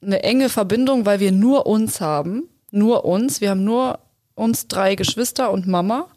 eine 0.01 0.23
enge 0.23 0.49
Verbindung, 0.49 1.05
weil 1.05 1.19
wir 1.19 1.31
nur 1.31 1.65
uns 1.65 2.01
haben. 2.01 2.49
Nur 2.71 3.05
uns. 3.05 3.41
Wir 3.41 3.51
haben 3.51 3.63
nur 3.63 3.99
uns 4.35 4.67
drei 4.67 4.95
Geschwister 4.95 5.51
und 5.51 5.67
Mama. 5.67 6.07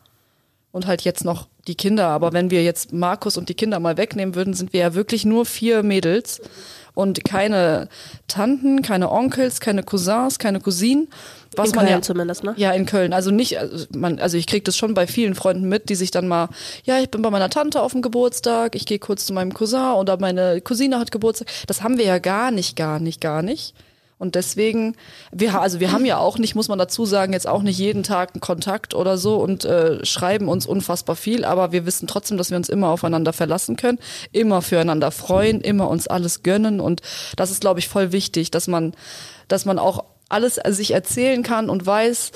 Und 0.73 0.87
halt 0.87 1.03
jetzt 1.03 1.25
noch 1.25 1.49
die 1.69 1.75
Kinder. 1.77 2.09
Aber 2.09 2.33
wenn 2.33 2.51
wir 2.51 2.63
jetzt 2.63 2.93
Markus 2.93 3.37
und 3.37 3.49
die 3.49 3.55
Kinder 3.55 3.79
mal 3.81 3.97
wegnehmen 3.97 4.35
würden, 4.35 4.55
sind 4.55 4.73
wir 4.73 4.81
ja 4.81 4.95
wirklich 4.95 5.25
nur 5.25 5.47
vier 5.47 5.83
Mädels. 5.83 6.41
Und 6.95 7.25
keine 7.25 7.89
Tanten, 8.29 8.83
keine 8.83 9.11
Onkels, 9.11 9.59
keine 9.61 9.83
Cousins, 9.83 10.39
keine 10.39 10.61
Cousinen. 10.61 11.09
Was 11.57 11.71
in 11.71 11.77
man 11.77 11.87
Köln 11.87 11.99
ja 11.99 12.03
zumindest, 12.03 12.45
ne? 12.45 12.55
ja, 12.57 12.73
in 12.73 12.87
Köln. 12.87 13.13
Also 13.13 13.31
nicht, 13.31 13.59
also, 13.59 13.87
man, 13.95 14.19
also 14.19 14.37
ich 14.37 14.47
krieg 14.47 14.65
das 14.65 14.77
schon 14.77 14.95
bei 14.95 15.07
vielen 15.07 15.35
Freunden 15.35 15.69
mit, 15.69 15.89
die 15.89 15.95
sich 15.95 16.11
dann 16.11 16.29
mal, 16.29 16.49
ja, 16.85 16.99
ich 17.01 17.11
bin 17.11 17.23
bei 17.23 17.31
meiner 17.31 17.51
Tante 17.51 17.81
auf 17.81 17.93
dem 17.93 18.03
Geburtstag, 18.03 18.75
ich 18.75 18.87
gehe 18.87 18.99
kurz 18.99 19.27
zu 19.27 19.33
meinem 19.33 19.55
Cousin 19.55 19.95
oder 19.95 20.19
meine 20.19 20.61
Cousine 20.61 20.99
hat 20.99 21.13
Geburtstag. 21.13 21.49
Das 21.67 21.83
haben 21.83 21.99
wir 21.99 22.05
ja 22.05 22.19
gar 22.19 22.51
nicht, 22.51 22.77
gar 22.77 23.01
nicht, 23.01 23.21
gar 23.21 23.43
nicht. 23.43 23.75
Und 24.25 24.37
deswegen, 24.37 24.97
wir, 25.33 25.61
also 25.61 25.81
wir 25.81 25.93
haben 25.93 26.07
ja 26.07 26.17
auch 26.17 26.39
nicht, 26.39 26.55
muss 26.55 26.69
man 26.69 26.79
dazu 26.79 27.05
sagen, 27.05 27.35
jetzt 27.35 27.47
auch 27.47 27.61
nicht 27.61 27.79
jeden 27.79 28.03
Tag 28.03 28.31
einen 28.33 28.41
Kontakt 28.41 28.95
oder 28.95 29.19
so 29.19 29.37
und 29.37 29.67
äh, 29.67 30.03
schreiben 30.03 30.49
uns 30.49 30.65
unfassbar 30.65 31.15
viel, 31.15 31.45
aber 31.45 31.73
wir 31.73 31.85
wissen 31.85 32.07
trotzdem, 32.07 32.39
dass 32.39 32.49
wir 32.49 32.57
uns 32.57 32.71
immer 32.71 32.89
aufeinander 32.89 33.35
verlassen 33.35 33.77
können, 33.77 33.99
immer 34.33 34.63
füreinander 34.63 35.11
freuen, 35.11 35.61
immer 35.61 35.91
uns 35.91 36.07
alles 36.07 36.43
gönnen 36.43 36.81
und 36.81 37.03
das 37.37 37.51
ist, 37.51 37.61
glaube 37.61 37.81
ich, 37.81 37.89
voll 37.89 38.13
wichtig, 38.13 38.51
dass 38.51 38.67
man, 38.67 38.95
dass 39.47 39.67
man 39.67 39.79
auch 39.79 40.05
alles 40.31 40.55
sich 40.69 40.93
erzählen 40.93 41.43
kann 41.43 41.69
und 41.69 41.85
weiß, 41.85 42.33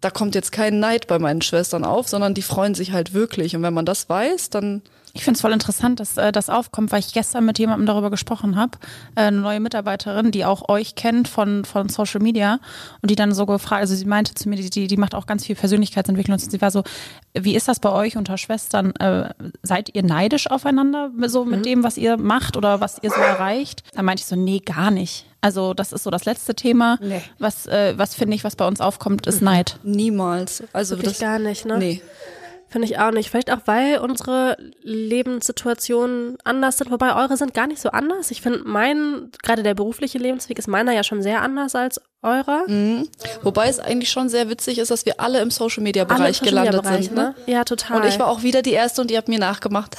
da 0.00 0.08
kommt 0.08 0.34
jetzt 0.34 0.52
kein 0.52 0.80
Neid 0.80 1.06
bei 1.06 1.18
meinen 1.18 1.42
Schwestern 1.42 1.84
auf, 1.84 2.08
sondern 2.08 2.32
die 2.32 2.40
freuen 2.40 2.74
sich 2.74 2.92
halt 2.92 3.12
wirklich. 3.12 3.54
Und 3.54 3.62
wenn 3.62 3.74
man 3.74 3.84
das 3.84 4.08
weiß, 4.08 4.48
dann 4.48 4.80
Ich 5.16 5.24
finde 5.24 5.36
es 5.36 5.40
voll 5.40 5.52
interessant, 5.52 5.98
dass 5.98 6.18
äh, 6.18 6.30
das 6.30 6.50
aufkommt, 6.50 6.92
weil 6.92 7.00
ich 7.00 7.14
gestern 7.14 7.46
mit 7.46 7.58
jemandem 7.58 7.86
darüber 7.86 8.10
gesprochen 8.10 8.56
habe, 8.56 8.78
äh, 9.14 9.22
eine 9.22 9.38
neue 9.38 9.60
Mitarbeiterin, 9.60 10.30
die 10.30 10.44
auch 10.44 10.68
euch 10.68 10.94
kennt 10.94 11.26
von, 11.26 11.64
von 11.64 11.88
Social 11.88 12.20
Media 12.20 12.60
und 13.00 13.10
die 13.10 13.16
dann 13.16 13.32
so 13.32 13.46
gefragt, 13.46 13.80
also 13.80 13.94
sie 13.94 14.04
meinte 14.04 14.34
zu 14.34 14.48
mir, 14.48 14.56
die, 14.56 14.86
die, 14.86 14.96
macht 14.96 15.14
auch 15.14 15.26
ganz 15.26 15.46
viel 15.46 15.56
Persönlichkeitsentwicklung 15.56 16.34
und 16.34 16.50
sie 16.50 16.60
war 16.60 16.70
so, 16.70 16.84
wie 17.32 17.56
ist 17.56 17.66
das 17.66 17.80
bei 17.80 17.90
euch 17.90 18.18
unter 18.18 18.36
Schwestern? 18.36 18.94
Äh, 18.96 19.30
seid 19.62 19.94
ihr 19.94 20.02
neidisch 20.02 20.50
aufeinander, 20.50 21.10
so 21.26 21.46
mit 21.46 21.64
dem, 21.64 21.82
was 21.82 21.96
ihr 21.96 22.18
macht 22.18 22.58
oder 22.58 22.80
was 22.82 22.98
ihr 23.02 23.10
so 23.10 23.20
erreicht? 23.20 23.84
Da 23.94 24.02
meinte 24.02 24.20
ich 24.20 24.26
so, 24.26 24.36
nee, 24.36 24.60
gar 24.60 24.90
nicht. 24.90 25.24
Also 25.40 25.72
das 25.72 25.92
ist 25.92 26.02
so 26.02 26.10
das 26.10 26.26
letzte 26.26 26.54
Thema. 26.54 26.98
Nee. 27.00 27.22
Was, 27.38 27.66
äh, 27.66 27.94
was 27.96 28.14
finde 28.14 28.34
ich, 28.34 28.44
was 28.44 28.56
bei 28.56 28.66
uns 28.66 28.80
aufkommt, 28.80 29.26
ist 29.26 29.40
Neid. 29.40 29.78
niemals. 29.82 30.62
Also 30.72 30.96
Wirklich 30.96 31.12
das 31.12 31.20
gar 31.20 31.38
nicht, 31.38 31.64
ne? 31.64 31.78
Nee. 31.78 32.02
Finde 32.68 32.88
ich 32.88 32.98
auch 32.98 33.12
nicht. 33.12 33.30
Vielleicht 33.30 33.52
auch, 33.52 33.60
weil 33.66 33.98
unsere 33.98 34.56
Lebenssituationen 34.82 36.36
anders 36.42 36.78
sind, 36.78 36.90
wobei 36.90 37.14
eure 37.14 37.36
sind 37.36 37.54
gar 37.54 37.68
nicht 37.68 37.80
so 37.80 37.90
anders. 37.90 38.32
Ich 38.32 38.42
finde, 38.42 38.62
mein, 38.64 39.30
gerade 39.42 39.62
der 39.62 39.74
berufliche 39.74 40.18
Lebensweg 40.18 40.58
ist 40.58 40.66
meiner 40.66 40.92
ja 40.92 41.04
schon 41.04 41.22
sehr 41.22 41.42
anders 41.42 41.76
als 41.76 42.00
eurer. 42.22 42.64
Mhm. 42.66 43.08
Wobei 43.42 43.68
es 43.68 43.78
eigentlich 43.78 44.10
schon 44.10 44.28
sehr 44.28 44.50
witzig 44.50 44.78
ist, 44.78 44.90
dass 44.90 45.06
wir 45.06 45.20
alle 45.20 45.40
im 45.40 45.52
Social 45.52 45.82
Media 45.82 46.04
Bereich 46.04 46.38
Social 46.38 46.50
gelandet 46.50 46.74
Media 46.74 46.90
Bereich, 46.90 47.04
sind. 47.06 47.16
Ne? 47.16 47.34
Ja, 47.46 47.64
total. 47.64 48.00
Und 48.00 48.08
ich 48.08 48.18
war 48.18 48.26
auch 48.26 48.42
wieder 48.42 48.62
die 48.62 48.72
erste 48.72 49.00
und 49.00 49.12
ihr 49.12 49.18
habt 49.18 49.28
mir 49.28 49.38
nachgemacht. 49.38 49.96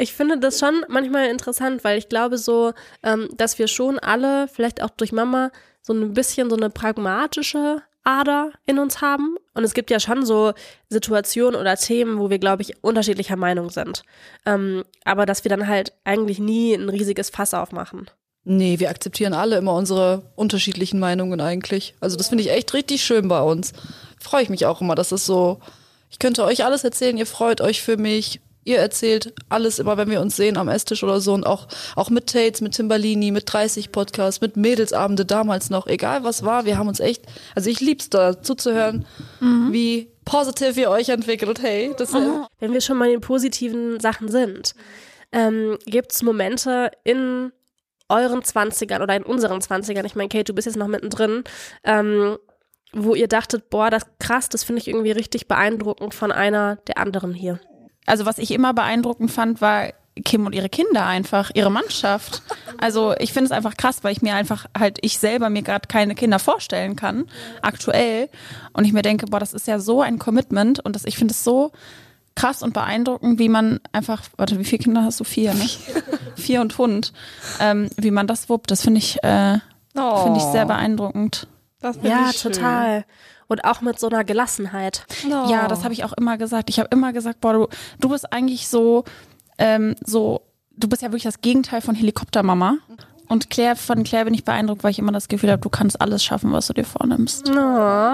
ich 0.00 0.12
finde 0.12 0.38
das 0.38 0.58
schon 0.58 0.84
manchmal 0.88 1.28
interessant, 1.28 1.84
weil 1.84 1.98
ich 1.98 2.08
glaube 2.08 2.36
so, 2.36 2.72
ähm, 3.04 3.28
dass 3.36 3.60
wir 3.60 3.68
schon 3.68 4.00
alle, 4.00 4.48
vielleicht 4.48 4.82
auch 4.82 4.90
durch 4.90 5.12
Mama, 5.12 5.50
so 5.82 5.92
ein 5.92 6.14
bisschen 6.14 6.50
so 6.50 6.56
eine 6.56 6.70
pragmatische 6.70 7.82
Ader 8.04 8.52
in 8.66 8.78
uns 8.78 9.00
haben. 9.00 9.36
Und 9.54 9.64
es 9.64 9.74
gibt 9.74 9.90
ja 9.90 9.98
schon 9.98 10.24
so 10.24 10.52
Situationen 10.88 11.58
oder 11.58 11.76
Themen, 11.76 12.18
wo 12.18 12.30
wir, 12.30 12.38
glaube 12.38 12.62
ich, 12.62 12.82
unterschiedlicher 12.82 13.36
Meinung 13.36 13.70
sind. 13.70 14.04
Ähm, 14.46 14.84
aber 15.04 15.26
dass 15.26 15.44
wir 15.44 15.48
dann 15.48 15.66
halt 15.66 15.92
eigentlich 16.04 16.38
nie 16.38 16.74
ein 16.74 16.88
riesiges 16.88 17.30
Fass 17.30 17.54
aufmachen. 17.54 18.10
Nee, 18.44 18.78
wir 18.78 18.90
akzeptieren 18.90 19.32
alle 19.32 19.56
immer 19.56 19.74
unsere 19.74 20.30
unterschiedlichen 20.36 21.00
Meinungen 21.00 21.40
eigentlich. 21.40 21.94
Also 22.00 22.16
das 22.16 22.28
finde 22.28 22.44
ich 22.44 22.50
echt 22.50 22.74
richtig 22.74 23.02
schön 23.02 23.26
bei 23.26 23.40
uns. 23.40 23.72
Freue 24.20 24.42
ich 24.42 24.50
mich 24.50 24.66
auch 24.66 24.82
immer, 24.82 24.94
dass 24.94 25.12
es 25.12 25.24
so, 25.24 25.60
ich 26.10 26.18
könnte 26.18 26.44
euch 26.44 26.64
alles 26.64 26.84
erzählen, 26.84 27.16
ihr 27.16 27.26
freut 27.26 27.62
euch 27.62 27.80
für 27.80 27.96
mich, 27.96 28.40
ihr 28.64 28.78
erzählt 28.78 29.34
alles 29.48 29.78
immer, 29.78 29.96
wenn 29.96 30.10
wir 30.10 30.20
uns 30.20 30.36
sehen 30.36 30.56
am 30.56 30.68
Esstisch 30.68 31.02
oder 31.04 31.20
so. 31.20 31.32
Und 31.32 31.46
auch, 31.46 31.68
auch 31.96 32.10
mit 32.10 32.26
Tates, 32.26 32.60
mit 32.60 32.74
Timbalini, 32.74 33.30
mit 33.30 33.52
30 33.52 33.92
Podcasts, 33.92 34.40
mit 34.40 34.56
Mädelsabende 34.56 35.24
damals 35.24 35.70
noch, 35.70 35.86
egal 35.86 36.24
was 36.24 36.44
war, 36.44 36.64
wir 36.64 36.78
haben 36.78 36.88
uns 36.88 37.00
echt, 37.00 37.24
also 37.54 37.70
ich 37.70 37.80
lieb's 37.80 38.10
da 38.10 38.42
zuzuhören, 38.42 39.04
wie 39.72 40.10
positiv 40.24 40.76
ihr 40.76 40.90
euch 40.90 41.08
entwickelt, 41.10 41.62
hey, 41.62 41.94
das 41.96 42.12
Wenn 42.58 42.72
wir 42.72 42.80
schon 42.80 42.96
mal 42.96 43.06
in 43.06 43.12
den 43.12 43.20
positiven 43.20 44.00
Sachen 44.00 44.28
sind, 44.28 44.74
ähm, 45.32 45.78
gibt 45.86 46.12
es 46.12 46.22
Momente 46.22 46.90
in 47.04 47.52
euren 48.08 48.42
Zwanzigern 48.42 49.02
oder 49.02 49.16
in 49.16 49.22
unseren 49.22 49.60
Zwanzigern, 49.60 50.06
ich 50.06 50.14
meine, 50.14 50.28
Kate, 50.28 50.44
du 50.44 50.54
bist 50.54 50.66
jetzt 50.66 50.76
noch 50.76 50.88
mittendrin, 50.88 51.44
ähm, 51.84 52.36
wo 52.92 53.14
ihr 53.14 53.28
dachtet, 53.28 53.70
boah, 53.70 53.90
das 53.90 54.06
krass, 54.18 54.48
das 54.48 54.64
finde 54.64 54.80
ich 54.80 54.88
irgendwie 54.88 55.10
richtig 55.10 55.48
beeindruckend 55.48 56.14
von 56.14 56.30
einer 56.30 56.76
der 56.86 56.98
anderen 56.98 57.34
hier. 57.34 57.58
Also 58.06 58.26
was 58.26 58.38
ich 58.38 58.50
immer 58.50 58.74
beeindruckend 58.74 59.30
fand, 59.30 59.60
war 59.60 59.88
Kim 60.24 60.46
und 60.46 60.54
ihre 60.54 60.68
Kinder 60.68 61.06
einfach, 61.06 61.50
ihre 61.54 61.70
Mannschaft. 61.70 62.42
Also 62.78 63.14
ich 63.18 63.32
finde 63.32 63.46
es 63.46 63.52
einfach 63.52 63.76
krass, 63.76 64.04
weil 64.04 64.12
ich 64.12 64.22
mir 64.22 64.34
einfach 64.34 64.66
halt, 64.78 64.98
ich 65.00 65.18
selber 65.18 65.50
mir 65.50 65.62
gerade 65.62 65.88
keine 65.88 66.14
Kinder 66.14 66.38
vorstellen 66.38 66.94
kann, 66.94 67.26
aktuell. 67.62 68.28
Und 68.72 68.84
ich 68.84 68.92
mir 68.92 69.02
denke, 69.02 69.26
boah, 69.26 69.40
das 69.40 69.52
ist 69.52 69.66
ja 69.66 69.80
so 69.80 70.02
ein 70.02 70.18
Commitment 70.18 70.80
und 70.80 70.94
das, 70.94 71.04
ich 71.04 71.18
finde 71.18 71.32
es 71.32 71.42
so 71.42 71.72
krass 72.36 72.62
und 72.62 72.74
beeindruckend, 72.74 73.38
wie 73.38 73.48
man 73.48 73.80
einfach, 73.92 74.22
warte, 74.36 74.58
wie 74.58 74.64
viele 74.64 74.82
Kinder 74.82 75.02
hast 75.02 75.20
du? 75.20 75.24
Vier, 75.24 75.54
ne? 75.54 75.68
Vier 76.36 76.60
und 76.60 76.76
Hund. 76.78 77.12
Ähm, 77.60 77.90
wie 77.96 78.10
man 78.10 78.26
das 78.26 78.48
wuppt, 78.48 78.70
das 78.70 78.82
finde 78.82 78.98
ich, 78.98 79.22
äh, 79.24 79.58
finde 79.92 80.38
ich 80.38 80.44
sehr 80.44 80.66
beeindruckend. 80.66 81.48
das 81.80 81.98
Ja, 82.02 82.30
ich 82.30 82.38
schön. 82.38 83.04
Und 83.46 83.64
auch 83.64 83.80
mit 83.80 83.98
so 83.98 84.08
einer 84.08 84.24
Gelassenheit. 84.24 85.04
Ja, 85.50 85.68
das 85.68 85.84
habe 85.84 85.92
ich 85.92 86.04
auch 86.04 86.12
immer 86.14 86.38
gesagt. 86.38 86.70
Ich 86.70 86.78
habe 86.78 86.88
immer 86.92 87.12
gesagt, 87.12 87.40
boah, 87.40 87.52
du, 87.52 87.68
du 88.00 88.08
bist 88.08 88.32
eigentlich 88.32 88.68
so, 88.68 89.04
ähm, 89.58 89.94
so, 90.04 90.42
du 90.76 90.88
bist 90.88 91.02
ja 91.02 91.08
wirklich 91.08 91.24
das 91.24 91.40
Gegenteil 91.40 91.80
von 91.80 91.94
Helikoptermama, 91.94 92.78
Und 93.28 93.48
Claire, 93.48 93.74
von 93.76 94.04
Claire 94.04 94.26
bin 94.26 94.34
ich 94.34 94.44
beeindruckt, 94.44 94.84
weil 94.84 94.90
ich 94.90 94.98
immer 94.98 95.12
das 95.12 95.28
Gefühl 95.28 95.50
habe, 95.50 95.60
du 95.60 95.70
kannst 95.70 96.00
alles 96.00 96.22
schaffen, 96.22 96.52
was 96.52 96.66
du 96.66 96.74
dir 96.74 96.84
vornimmst. 96.84 97.48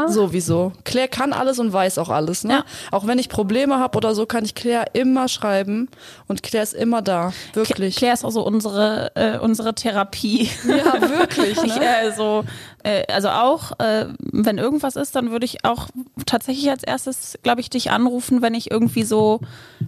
Sowieso. 0.08 0.72
Claire 0.84 1.08
kann 1.08 1.32
alles 1.32 1.58
und 1.58 1.72
weiß 1.72 1.98
auch 1.98 2.08
alles. 2.10 2.44
Ne? 2.44 2.52
Ja. 2.52 2.64
Auch 2.92 3.06
wenn 3.06 3.18
ich 3.18 3.28
Probleme 3.28 3.78
habe 3.78 3.96
oder 3.96 4.14
so, 4.14 4.26
kann 4.26 4.44
ich 4.44 4.54
Claire 4.54 4.84
immer 4.92 5.26
schreiben 5.28 5.88
und 6.28 6.42
Claire 6.42 6.62
ist 6.62 6.74
immer 6.74 7.02
da. 7.02 7.32
Wirklich. 7.54 7.96
Claire 7.96 8.14
ist 8.14 8.24
auch 8.24 8.30
so 8.30 8.46
unsere, 8.46 9.10
äh, 9.16 9.38
unsere 9.38 9.74
Therapie. 9.74 10.48
Ja, 10.66 11.00
wirklich. 11.10 11.58
Ich, 11.62 11.70
Ne? 11.80 11.86
äh, 12.02 12.12
so, 12.12 12.44
äh, 12.82 13.04
also 13.12 13.28
auch, 13.30 13.72
äh, 13.78 14.06
wenn 14.18 14.58
irgendwas 14.58 14.96
ist, 14.96 15.16
dann 15.16 15.30
würde 15.30 15.44
ich 15.46 15.64
auch 15.64 15.88
tatsächlich 16.26 16.70
als 16.70 16.82
erstes, 16.82 17.38
glaube 17.42 17.60
ich, 17.60 17.70
dich 17.70 17.90
anrufen, 17.90 18.42
wenn 18.42 18.54
ich 18.54 18.70
irgendwie 18.70 19.02
so 19.04 19.40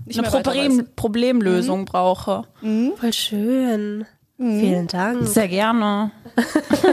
Nicht 0.07 0.19
eine 0.19 0.29
Problem. 0.31 0.87
Problemlösung 0.97 1.85
brauche. 1.85 2.45
Voll 2.61 3.13
schön. 3.13 4.07
Vielen 4.39 4.87
Dank. 4.89 5.27
Sehr 5.29 5.49
gerne. 5.49 6.11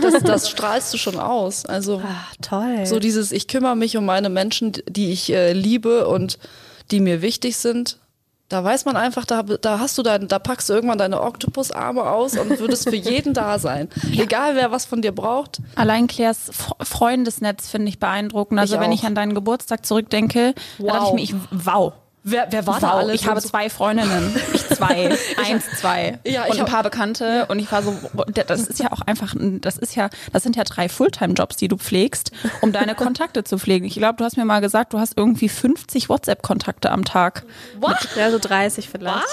Das, 0.02 0.22
das 0.24 0.50
strahlst 0.50 0.94
du 0.94 0.98
schon 0.98 1.18
aus. 1.20 1.66
Also 1.66 2.02
Ach, 2.06 2.36
toll. 2.42 2.86
so 2.86 3.00
dieses, 3.00 3.32
ich 3.32 3.48
kümmere 3.48 3.76
mich 3.76 3.96
um 3.98 4.06
meine 4.06 4.30
Menschen, 4.30 4.74
die 4.88 5.12
ich 5.12 5.32
äh, 5.34 5.54
liebe 5.54 6.08
und 6.08 6.38
die 6.92 7.00
mir 7.00 7.22
wichtig 7.22 7.56
sind. 7.58 7.98
Da 8.50 8.64
weiß 8.64 8.86
man 8.86 8.98
einfach, 8.98 9.26
da, 9.26 9.44
da 9.44 9.80
hast 9.80 9.98
du 9.98 10.04
dein, 10.04 10.28
da 10.28 10.40
packst 10.40 10.70
du 10.70 10.74
irgendwann 10.74 10.98
deine 10.98 11.22
Oktopusarme 11.22 12.04
aus 12.04 12.38
und 12.38 12.60
würdest 12.60 12.90
für 12.90 12.96
jeden 12.96 13.34
da 13.34 13.60
sein. 13.60 13.88
Egal 14.18 14.56
wer 14.56 14.72
was 14.72 14.86
von 14.86 15.02
dir 15.02 15.12
braucht. 15.14 15.60
Allein 15.76 16.08
Claires 16.08 16.52
Freundesnetz 16.82 17.70
finde 17.70 17.90
ich 17.90 18.00
beeindruckend. 18.00 18.60
Also 18.60 18.76
Ich 18.76 18.82
wenn 18.82 18.90
auch. 18.90 18.94
ich 18.96 19.04
an 19.06 19.16
deinen 19.16 19.34
Geburtstag 19.36 19.86
zurückdenke, 19.86 20.54
da 20.80 20.84
dachte 20.86 20.98
ich 21.00 21.04
Wow. 21.10 21.14
mir, 21.14 21.22
ich, 21.22 21.34
wow. 21.66 21.94
Wer, 22.24 22.48
wer 22.50 22.68
war 22.68 22.76
wow, 22.76 22.82
da 22.82 22.92
alles? 22.94 23.16
ich 23.22 23.28
habe 23.28 23.42
zwei 23.42 23.70
Freundinnen. 23.70 24.36
Ich 24.54 24.68
zwei. 24.68 25.16
Eins, 25.46 25.66
zwei. 25.80 26.20
Ja, 26.26 26.44
ich 26.46 26.52
und 26.54 26.60
ein 26.60 26.66
paar 26.66 26.84
Bekannte. 26.84 27.46
Und 27.48 27.60
ich 27.60 27.72
war 27.72 27.82
so, 27.82 27.96
das 28.46 28.68
ist 28.68 28.80
ja 28.80 28.92
auch 28.92 29.02
einfach, 29.02 29.34
ein- 29.34 29.62
das 29.62 29.78
ist 29.78 29.96
ja, 29.96 30.10
das 30.34 30.44
sind 30.44 30.56
ja 30.56 30.64
drei 30.66 30.90
Fulltime-Jobs, 30.90 31.56
die 31.56 31.68
du 31.70 31.78
pflegst, 31.78 32.32
um 32.62 32.72
deine 32.72 32.94
Kontakte 32.96 33.44
zu 33.44 33.58
pflegen. 33.58 33.86
Ich 33.86 33.96
glaube, 33.96 34.18
du 34.18 34.26
hast 34.26 34.36
mir 34.38 34.46
mal 34.46 34.60
gesagt, 34.60 34.94
du 34.94 35.00
hast 35.00 35.14
irgendwie 35.18 35.50
50 35.50 36.10
WhatsApp-Kontakte 36.10 36.92
am 36.92 37.06
Tag. 37.06 37.44
Ja, 38.16 38.32
so 38.32 38.40
30 38.40 38.90
vielleicht. 38.90 39.26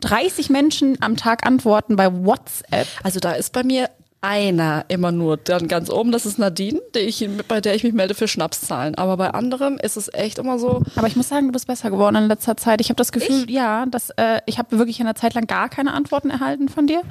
30 0.00 0.48
Menschen 0.48 0.96
am 1.02 1.16
Tag 1.16 1.44
antworten 1.44 1.96
bei 1.96 2.12
WhatsApp. 2.24 2.86
Also 3.02 3.18
da 3.18 3.32
ist 3.32 3.52
bei 3.52 3.64
mir 3.64 3.90
einer 4.20 4.84
immer 4.88 5.12
nur 5.12 5.36
dann 5.36 5.68
ganz 5.68 5.90
oben, 5.90 6.10
das 6.10 6.26
ist 6.26 6.38
Nadine, 6.38 6.80
die 6.94 7.00
ich, 7.00 7.28
bei 7.46 7.60
der 7.60 7.74
ich 7.74 7.84
mich 7.84 7.92
melde 7.92 8.14
für 8.14 8.26
Schnapszahlen. 8.26 8.96
Aber 8.96 9.16
bei 9.16 9.30
anderen 9.30 9.78
ist 9.78 9.96
es 9.96 10.12
echt 10.12 10.38
immer 10.38 10.58
so, 10.58 10.82
Aber 10.96 11.06
ich 11.06 11.14
muss 11.14 11.28
sagen, 11.28 11.46
du 11.46 11.52
bist 11.52 11.66
besser 11.66 11.90
geworden 11.90 12.16
in 12.16 12.28
letzter 12.28 12.56
Zeit. 12.56 12.80
Ich 12.80 12.88
habe 12.88 12.96
das 12.96 13.12
Gefühl, 13.12 13.48
ja, 13.50 13.86
dass 13.86 14.10
äh, 14.16 14.40
ich 14.46 14.58
habe 14.58 14.78
wirklich 14.78 14.98
in 14.98 15.06
der 15.06 15.14
Zeit 15.14 15.34
lang 15.34 15.46
gar 15.46 15.68
keine 15.68 15.92
Antworten 15.92 16.30
erhalten 16.30 16.68
von 16.68 16.86
dir. 16.86 17.02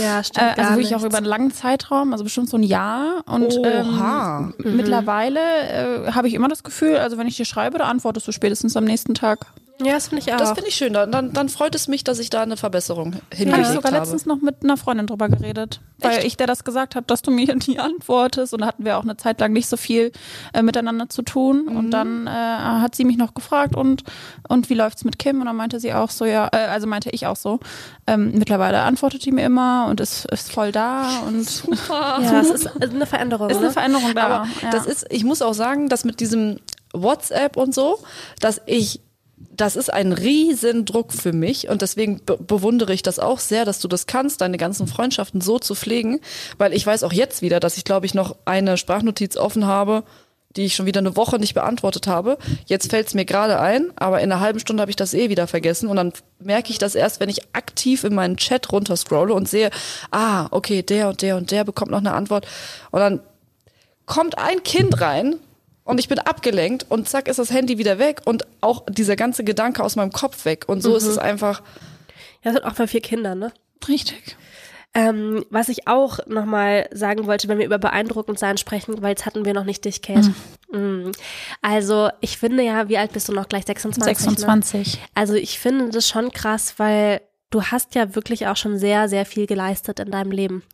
Ja, 0.00 0.22
stimmt. 0.22 0.46
Äh, 0.46 0.50
also 0.50 0.62
gar 0.62 0.70
wirklich 0.72 0.94
auch 0.94 0.98
nichts. 0.98 1.06
über 1.06 1.16
einen 1.18 1.26
langen 1.26 1.52
Zeitraum, 1.52 2.12
also 2.12 2.24
bestimmt 2.24 2.50
so 2.50 2.58
ein 2.58 2.62
Jahr. 2.62 3.22
Und 3.26 3.56
Oha. 3.58 4.52
ähm, 4.64 4.76
mittlerweile 4.76 5.40
äh, 5.40 6.12
habe 6.12 6.28
ich 6.28 6.34
immer 6.34 6.48
das 6.48 6.62
Gefühl, 6.62 6.96
also 6.96 7.16
wenn 7.16 7.26
ich 7.26 7.36
dir 7.36 7.46
schreibe, 7.46 7.78
da 7.78 7.84
antwortest 7.84 8.28
du 8.28 8.32
spätestens 8.32 8.76
am 8.76 8.84
nächsten 8.84 9.14
Tag. 9.14 9.46
Ja, 9.80 9.94
das 9.94 10.08
finde 10.08 10.22
ich 10.22 10.32
auch. 10.32 10.38
das 10.38 10.52
finde 10.52 10.68
ich 10.68 10.74
schön. 10.74 10.92
Dann, 10.92 11.32
dann, 11.32 11.48
freut 11.48 11.74
es 11.74 11.88
mich, 11.88 12.04
dass 12.04 12.18
ich 12.18 12.30
da 12.30 12.42
eine 12.42 12.56
Verbesserung 12.56 13.14
Habe 13.14 13.24
ich 13.30 13.38
hingelegt 13.38 13.68
sogar 13.68 13.92
habe. 13.92 14.00
letztens 14.00 14.26
noch 14.26 14.40
mit 14.40 14.62
einer 14.62 14.76
Freundin 14.76 15.06
drüber 15.06 15.28
geredet, 15.28 15.80
weil 15.98 16.24
ich 16.24 16.36
der 16.36 16.46
das 16.46 16.64
gesagt 16.64 16.94
habe, 16.94 17.06
dass 17.06 17.22
du 17.22 17.30
mir 17.30 17.54
nie 17.66 17.78
antwortest 17.78 18.52
und 18.54 18.60
da 18.60 18.66
hatten 18.66 18.84
wir 18.84 18.98
auch 18.98 19.02
eine 19.02 19.16
Zeit 19.16 19.40
lang 19.40 19.52
nicht 19.52 19.68
so 19.68 19.76
viel 19.76 20.12
äh, 20.52 20.62
miteinander 20.62 21.08
zu 21.08 21.22
tun 21.22 21.68
und 21.68 21.90
dann 21.90 22.26
äh, 22.26 22.30
hat 22.30 22.94
sie 22.94 23.04
mich 23.04 23.16
noch 23.16 23.34
gefragt 23.34 23.74
und 23.74 24.04
und 24.48 24.70
wie 24.70 24.74
läuft's 24.74 25.04
mit 25.04 25.18
Kim 25.18 25.40
und 25.40 25.46
dann 25.46 25.56
meinte 25.56 25.80
sie 25.80 25.94
auch 25.94 26.10
so 26.10 26.24
ja, 26.24 26.48
äh, 26.52 26.66
also 26.66 26.86
meinte 26.86 27.10
ich 27.10 27.26
auch 27.26 27.36
so, 27.36 27.58
ähm, 28.06 28.32
mittlerweile 28.34 28.82
antwortet 28.82 29.24
die 29.24 29.32
mir 29.32 29.44
immer 29.44 29.86
und 29.88 30.00
ist 30.00 30.26
ist 30.26 30.52
voll 30.52 30.72
da 30.72 31.22
und 31.26 31.64
ja, 31.88 32.40
es 32.40 32.50
ist 32.50 32.82
eine 32.82 33.06
Veränderung. 33.06 33.50
ist 33.50 33.56
eine 33.56 33.66
ne? 33.66 33.72
Veränderung 33.72 34.14
da. 34.14 34.22
Aber 34.22 34.48
ja. 34.62 34.70
das 34.70 34.86
ist, 34.86 35.06
ich 35.10 35.24
muss 35.24 35.42
auch 35.42 35.54
sagen, 35.54 35.88
dass 35.88 36.04
mit 36.04 36.20
diesem 36.20 36.58
WhatsApp 36.92 37.56
und 37.56 37.74
so, 37.74 37.98
dass 38.40 38.60
ich, 38.66 39.00
das 39.54 39.76
ist 39.76 39.92
ein 39.92 40.12
riesen 40.12 40.84
Druck 40.84 41.12
für 41.12 41.32
mich 41.32 41.68
und 41.68 41.82
deswegen 41.82 42.20
be 42.24 42.38
bewundere 42.38 42.94
ich 42.94 43.02
das 43.02 43.18
auch 43.18 43.38
sehr, 43.38 43.64
dass 43.64 43.80
du 43.80 43.88
das 43.88 44.06
kannst, 44.06 44.40
deine 44.40 44.56
ganzen 44.56 44.86
Freundschaften 44.86 45.40
so 45.40 45.58
zu 45.58 45.74
pflegen, 45.74 46.20
weil 46.58 46.72
ich 46.72 46.86
weiß 46.86 47.04
auch 47.04 47.12
jetzt 47.12 47.42
wieder, 47.42 47.60
dass 47.60 47.76
ich 47.76 47.84
glaube 47.84 48.06
ich 48.06 48.14
noch 48.14 48.36
eine 48.44 48.76
Sprachnotiz 48.76 49.36
offen 49.36 49.66
habe, 49.66 50.04
die 50.56 50.64
ich 50.64 50.74
schon 50.74 50.86
wieder 50.86 51.00
eine 51.00 51.16
Woche 51.16 51.38
nicht 51.38 51.54
beantwortet 51.54 52.06
habe. 52.06 52.38
Jetzt 52.66 52.90
fällt 52.90 53.06
es 53.06 53.14
mir 53.14 53.24
gerade 53.24 53.58
ein, 53.60 53.90
aber 53.96 54.20
in 54.20 54.30
einer 54.30 54.40
halben 54.40 54.60
Stunde 54.60 54.80
habe 54.80 54.90
ich 54.90 54.96
das 54.96 55.14
eh 55.14 55.28
wieder 55.28 55.46
vergessen 55.46 55.88
und 55.88 55.96
dann 55.96 56.12
merke 56.38 56.70
ich 56.70 56.78
das 56.78 56.94
erst, 56.94 57.20
wenn 57.20 57.28
ich 57.28 57.54
aktiv 57.54 58.04
in 58.04 58.14
meinen 58.14 58.36
Chat 58.36 58.70
runterscrolle 58.72 59.34
und 59.34 59.48
sehe, 59.48 59.70
ah, 60.10 60.48
okay, 60.50 60.82
der 60.82 61.08
und 61.08 61.22
der 61.22 61.36
und 61.36 61.50
der 61.50 61.64
bekommt 61.64 61.90
noch 61.90 61.98
eine 61.98 62.14
Antwort 62.14 62.46
und 62.90 63.00
dann 63.00 63.20
kommt 64.06 64.38
ein 64.38 64.62
Kind 64.62 65.00
rein 65.00 65.36
und 65.84 65.98
ich 65.98 66.08
bin 66.08 66.18
abgelenkt 66.18 66.86
und 66.88 67.08
zack 67.08 67.28
ist 67.28 67.38
das 67.38 67.50
Handy 67.50 67.78
wieder 67.78 67.98
weg 67.98 68.22
und 68.24 68.46
auch 68.60 68.84
dieser 68.88 69.16
ganze 69.16 69.44
Gedanke 69.44 69.82
aus 69.82 69.96
meinem 69.96 70.12
Kopf 70.12 70.44
weg 70.44 70.64
und 70.68 70.82
so 70.82 70.96
ist 70.96 71.06
es 71.06 71.18
einfach 71.18 71.62
Ja, 72.42 72.52
das 72.52 72.54
sind 72.54 72.64
auch 72.64 72.74
bei 72.74 72.86
vier 72.86 73.00
Kindern, 73.00 73.38
ne? 73.38 73.52
richtig. 73.88 74.36
Ähm, 74.94 75.46
was 75.48 75.70
ich 75.70 75.88
auch 75.88 76.18
nochmal 76.26 76.86
sagen 76.92 77.26
wollte, 77.26 77.48
wenn 77.48 77.58
wir 77.58 77.64
über 77.64 77.78
beeindruckend 77.78 78.38
sein 78.38 78.58
sprechen, 78.58 79.00
weil 79.00 79.10
jetzt 79.10 79.24
hatten 79.24 79.46
wir 79.46 79.54
noch 79.54 79.64
nicht 79.64 79.86
dich, 79.86 80.02
Kate. 80.02 80.34
Mhm. 80.70 81.12
Also 81.62 82.10
ich 82.20 82.36
finde 82.36 82.62
ja, 82.62 82.90
wie 82.90 82.98
alt 82.98 83.12
bist 83.12 83.28
du 83.28 83.32
noch 83.32 83.48
gleich? 83.48 83.64
26? 83.64 84.26
Ne? 84.26 84.32
26. 84.32 85.00
Also 85.14 85.34
ich 85.34 85.58
finde 85.58 85.88
das 85.88 86.06
schon 86.06 86.30
krass, 86.30 86.74
weil 86.76 87.22
du 87.52 87.62
hast 87.62 87.94
ja 87.94 88.16
wirklich 88.16 88.48
auch 88.48 88.56
schon 88.56 88.78
sehr, 88.78 89.08
sehr 89.08 89.24
viel 89.24 89.46
geleistet 89.46 90.00
in 90.00 90.10
deinem 90.10 90.32
Leben. 90.32 90.64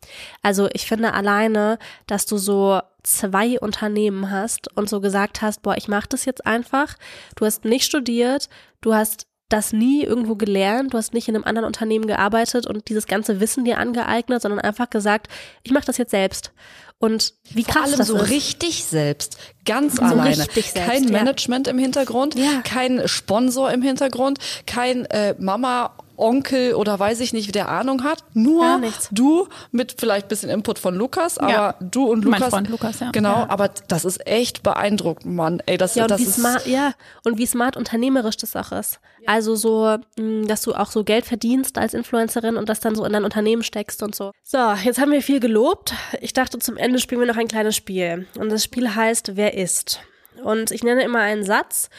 Also 0.43 0.69
ich 0.73 0.87
finde 0.87 1.13
alleine, 1.13 1.79
dass 2.07 2.25
du 2.25 2.39
so 2.39 2.81
zwei 3.03 3.59
Unternehmen 3.61 4.31
hast 4.31 4.75
und 4.77 4.89
so 4.89 5.01
gesagt 5.01 5.43
hast, 5.43 5.63
boah, 5.63 5.77
ich 5.77 5.89
mache 5.89 6.09
das 6.09 6.25
jetzt 6.25 6.47
einfach. 6.47 6.95
Du 7.37 7.45
hast 7.45 7.65
nicht 7.65 7.85
studiert, 7.85 8.49
du 8.81 8.95
hast 8.95 9.27
das 9.49 9.73
nie 9.73 10.05
irgendwo 10.05 10.37
gelernt, 10.37 10.93
du 10.93 10.99
hast 10.99 11.15
nicht 11.15 11.27
in 11.29 11.35
einem 11.35 11.45
anderen 11.45 11.67
Unternehmen 11.67 12.07
gearbeitet 12.07 12.67
und 12.67 12.89
dieses 12.89 13.07
ganze 13.07 13.41
Wissen 13.41 13.65
dir 13.65 13.79
angeeignet, 13.79 14.43
sondern 14.43 14.61
einfach 14.61 14.91
gesagt, 14.91 15.29
ich 15.63 15.73
mache 15.73 15.87
das 15.87 15.97
jetzt 15.99 16.11
selbst. 16.11 16.53
Und 16.99 17.33
wie 17.55 17.65
vor 17.65 17.75
krass 17.75 17.85
allem 17.89 17.99
das 17.99 18.09
so 18.09 18.17
ist. 18.17 18.29
richtig 18.31 18.85
selbst, 18.85 19.39
ganz 19.65 19.99
alleine. 20.01 20.37
richtig 20.37 20.73
selbst, 20.73 20.91
kein 20.91 21.05
ja. 21.05 21.11
Management 21.13 21.67
im 21.69 21.79
Hintergrund, 21.79 22.35
Ja. 22.35 22.61
kein 22.63 23.07
Sponsor 23.09 23.71
im 23.73 23.83
Hintergrund, 23.83 24.39
kein 24.67 25.07
äh, 25.07 25.35
Mama, 25.39 25.95
Onkel 26.19 26.75
oder 26.75 26.99
weiß 26.99 27.21
ich 27.21 27.33
nicht, 27.33 27.55
der 27.55 27.69
Ahnung 27.69 28.03
hat. 28.05 28.25
Nur 28.35 28.81
du 29.11 29.49
mit 29.71 29.95
vielleicht 29.99 30.29
bisschen 30.29 30.51
Input 30.51 30.79
von 30.79 30.95
Lukas, 30.95 31.39
aber 31.39 31.51
Ja. 31.53 31.75
du 31.81 32.05
und 32.11 32.25
Mein 32.25 32.35
Lukas. 32.41 32.51
Freund 32.51 32.69
Lukas, 32.69 33.01
ja. 33.01 33.11
Genau, 33.13 33.31
Ja. 33.41 33.47
aber 33.51 33.71
das 33.89 34.05
ist 34.05 34.27
echt 34.27 34.63
beeindruckend, 34.63 35.35
Mann. 35.35 35.63
Ey, 35.67 35.77
das, 35.79 35.95
Ja, 35.95 36.03
und 36.05 36.11
das 36.11 36.21
wie 36.21 36.25
ist 36.25 36.35
smart, 36.35 36.67
ja, 36.67 36.93
und 37.25 37.39
wie 37.39 37.47
smart 37.47 37.77
unternehmerisch 37.77 38.37
das 38.37 38.57
auch 38.57 38.73
ist. 38.73 39.01
Also 39.27 39.55
so, 39.57 39.97
mh, 40.19 40.47
dass 40.47 40.63
du 40.63 40.75
auch 40.75 40.91
so 40.91 41.05
Geld 41.05 41.25
verdienst 41.27 41.79
als 41.79 41.95
Influencerin 41.95 42.57
und 42.57 42.69
das 42.69 42.81
dann 42.81 42.95
so 42.95 43.05
in 43.05 43.13
dein 43.13 43.25
Unternehmen 43.25 43.63
steckst 43.63 44.03
und 44.03 44.15
so. 44.15 44.33
So, 44.43 44.59
jetzt 44.85 45.01
haben 45.01 45.13
wir 45.13 45.23
viel 45.23 45.41
gelobt. 45.41 45.93
Ich 46.21 46.33
dachte, 46.33 46.59
zum 46.59 46.77
Ende 46.77 46.99
spielen 46.99 47.21
wir 47.21 47.29
noch 47.29 47.37
ein 47.37 47.49
kleines 47.49 47.77
Spiel. 47.77 48.27
Und 48.39 48.51
das 48.51 48.65
Spiel 48.65 48.95
heißt 48.95 49.37
Wer 49.37 49.55
ist? 49.55 50.01
Und 50.43 50.71
ich 50.71 50.85
nenne 50.85 51.03
immer 51.03 51.19
einen 51.19 51.43
Satz, 51.45 51.91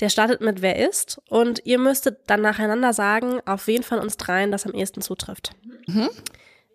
der 0.00 0.08
startet 0.08 0.40
mit 0.40 0.62
Wer 0.62 0.88
ist? 0.88 1.20
Und 1.28 1.60
ihr 1.64 1.78
müsstet 1.78 2.18
dann 2.26 2.40
nacheinander 2.42 2.92
sagen, 2.92 3.40
auf 3.46 3.66
wen 3.66 3.82
von 3.82 3.98
uns 3.98 4.16
dreien 4.16 4.50
das 4.50 4.66
am 4.66 4.72
ehesten 4.72 5.02
zutrifft. 5.02 5.50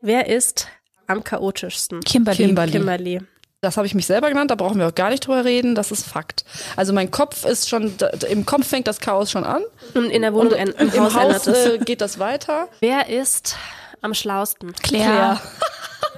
Wer 0.02 0.28
ist 0.28 0.68
am 1.08 1.24
chaotischsten? 1.24 2.02
Kimberly. 2.02 2.38
Kimberly. 2.38 2.72
Kimberly. 2.72 3.20
Das 3.62 3.76
habe 3.76 3.86
ich 3.86 3.94
mich 3.94 4.06
selber 4.06 4.30
genannt, 4.30 4.52
da 4.52 4.56
brauchen 4.56 4.80
wir 4.80 4.88
auch 4.88 4.96
gar 4.96 5.10
nicht 5.10 5.28
drüber 5.28 5.44
reden, 5.44 5.76
das 5.76 5.92
ist 5.92 6.08
Fakt. 6.08 6.46
Also 6.78 6.94
mein 6.94 7.12
Kopf 7.12 7.44
ist 7.44 7.68
schon, 7.68 7.94
im 8.30 8.46
Kopf 8.46 8.66
fängt 8.66 8.88
das 8.88 9.02
Chaos 9.02 9.32
schon 9.32 9.44
an. 9.44 9.64
Und 9.96 10.06
in 10.06 10.22
der 10.22 10.34
Wohnung, 10.34 10.54
Und 10.54 10.60
im, 10.80 10.90
im 10.94 11.14
Haus, 11.14 11.46
Haus 11.46 11.48
äh, 11.48 11.78
geht 11.80 12.00
das 12.00 12.20
weiter. 12.20 12.70
Wer 12.80 13.10
ist 13.10 13.58
am 14.02 14.14
schlausten? 14.14 14.74
Claire. 14.74 15.40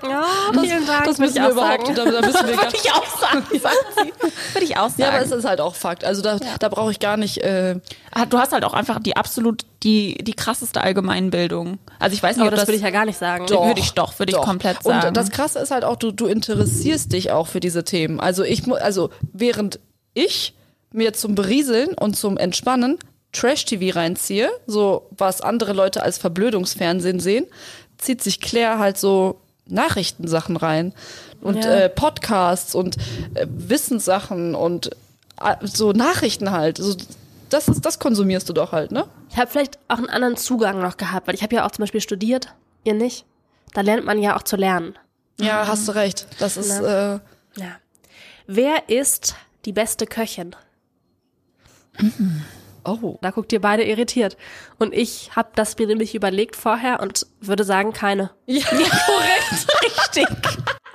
Ja, 0.04 0.26
vielen 0.60 0.88
Dank. 0.88 1.06
Das 1.06 1.20
würde 1.20 1.22
müssen 1.22 1.24
ich 1.28 1.36
wir 1.36 1.48
auch 1.48 1.52
überhaupt, 1.52 1.86
sagen. 1.86 1.96
da, 1.96 2.06
da 2.06 2.22
müssen 2.26 2.48
wir 2.48 2.58
Würde 2.62 2.76
ich 2.76 2.91
auch 2.91 3.20
sagen, 3.20 3.44
sagt 3.60 3.86
sie. 3.96 4.54
Würde 4.56 4.65
ich 4.65 4.78
auch 4.78 4.89
sagen. 4.89 5.02
Ja, 5.02 5.10
aber 5.10 5.22
es 5.22 5.32
ist 5.32 5.46
halt 5.46 5.62
auch 5.62 5.76
Fakt. 5.76 6.04
Also 6.04 6.24
da, 6.24 6.39
da 6.60 6.70
brauche 6.70 6.89
ich 6.89 7.00
gar 7.00 7.17
nicht. 7.17 7.38
Äh, 7.44 7.80
Ah, 8.12 8.26
Du 8.26 8.39
hast 8.39 8.52
halt 8.52 8.65
auch 8.65 8.74
einfach 8.74 9.00
die 9.00 9.15
absolut, 9.15 9.63
die, 9.84 10.15
die 10.24 10.34
krasseste 10.34 10.82
Allgemeinbildung. 10.82 11.78
Also 12.00 12.15
ich 12.15 12.24
weiß 12.24 12.36
nicht, 12.38 12.41
Aber 12.41 12.48
ob 12.50 12.56
das 12.56 12.62
das, 12.62 12.67
würde 12.70 12.78
ich 12.78 12.84
ja 12.84 12.89
gar 12.89 13.06
nicht 13.06 13.20
sagen. 13.20 13.46
Doch, 13.46 13.65
würde 13.67 13.80
ich 13.80 13.91
doch, 13.94 14.17
würde 14.17 14.32
ich 14.32 14.38
komplett 14.39 14.82
sagen. 14.82 15.10
Und 15.10 15.17
das 15.17 15.30
Krasse 15.30 15.60
ist 15.60 15.70
halt 15.70 15.84
auch, 15.86 15.98
du, 15.98 16.12
du 16.12 16.26
interessierst 16.26 17.13
dich 17.13 17.32
auch 17.32 17.46
für 17.46 17.60
diese 17.60 17.84
Themen. 17.84 18.20
Also 18.20 18.44
ich, 18.44 18.63
also 18.74 19.12
während 19.34 19.80
ich 20.15 20.56
mir 20.91 21.13
zum 21.13 21.36
Berieseln 21.36 21.94
und 21.94 22.17
zum 22.17 22.38
Entspannen 22.38 22.98
Trash-TV 23.34 23.96
reinziehe, 23.98 24.50
so 24.67 25.08
was 25.12 25.41
andere 25.41 25.74
Leute 25.74 26.04
als 26.04 26.17
Verblödungsfernsehen 26.17 27.20
sehen, 27.20 27.46
zieht 27.98 28.22
sich 28.22 28.39
Claire 28.41 28.80
halt 28.80 28.98
so 28.98 29.39
Nachrichtensachen 29.67 30.58
rein 30.58 30.94
und 31.41 31.63
Ja. 31.63 31.72
äh, 31.72 31.89
Podcasts 31.89 32.76
und 32.76 32.98
äh, 33.36 33.46
Wissenssachen 33.50 34.54
und 34.56 34.88
äh, 35.41 35.56
so 35.63 35.91
Nachrichten 35.94 36.52
halt. 36.52 36.78
So, 36.78 36.96
das 37.50 37.67
ist, 37.67 37.86
das 37.86 38.00
konsumierst 38.00 38.50
du 38.50 38.54
doch 38.54 38.72
halt, 38.72 38.91
ne? 38.91 39.06
Ich 39.30 39.38
habe 39.38 39.50
vielleicht 39.50 39.80
auch 39.88 39.98
einen 39.98 40.10
anderen 40.10 40.36
Zugang 40.38 40.82
noch 40.82 40.98
gehabt, 40.98 41.28
weil 41.28 41.36
ich 41.36 41.44
habe 41.44 41.56
ja 41.56 41.65
auch 41.65 41.72
zum 41.72 41.84
Beispiel 41.84 42.02
studiert, 42.02 42.54
ihr 42.84 42.94
nicht. 42.94 43.26
Da 43.74 43.82
lernt 43.82 44.06
man 44.06 44.22
ja 44.22 44.36
auch 44.36 44.44
zu 44.44 44.58
lernen. 44.58 44.96
Ja, 45.39 45.65
hast 45.67 45.88
du 45.88 45.94
recht. 45.94 46.28
Das 46.39 46.58
ist, 46.58 46.70
äh, 46.80 47.13
Ja. 47.56 47.78
Wer 48.48 48.89
ist 48.89 49.36
die 49.65 49.72
beste 49.72 50.06
Köchin? 50.06 50.56
Oh. 52.86 53.17
Da 53.21 53.32
guckt 53.32 53.52
ihr 53.54 53.62
beide 53.62 53.84
irritiert. 53.84 54.38
Und 54.79 54.94
ich 54.94 55.36
habe 55.36 55.50
das 55.56 55.77
mir 55.77 55.88
nämlich 55.88 56.15
überlegt 56.15 56.56
vorher 56.56 57.00
und 57.02 57.25
würde 57.40 57.63
sagen, 57.63 57.94
keine. 57.94 58.32
Ja, 58.46 58.65
korrekt. 58.65 59.67
Richtig. 59.84 60.27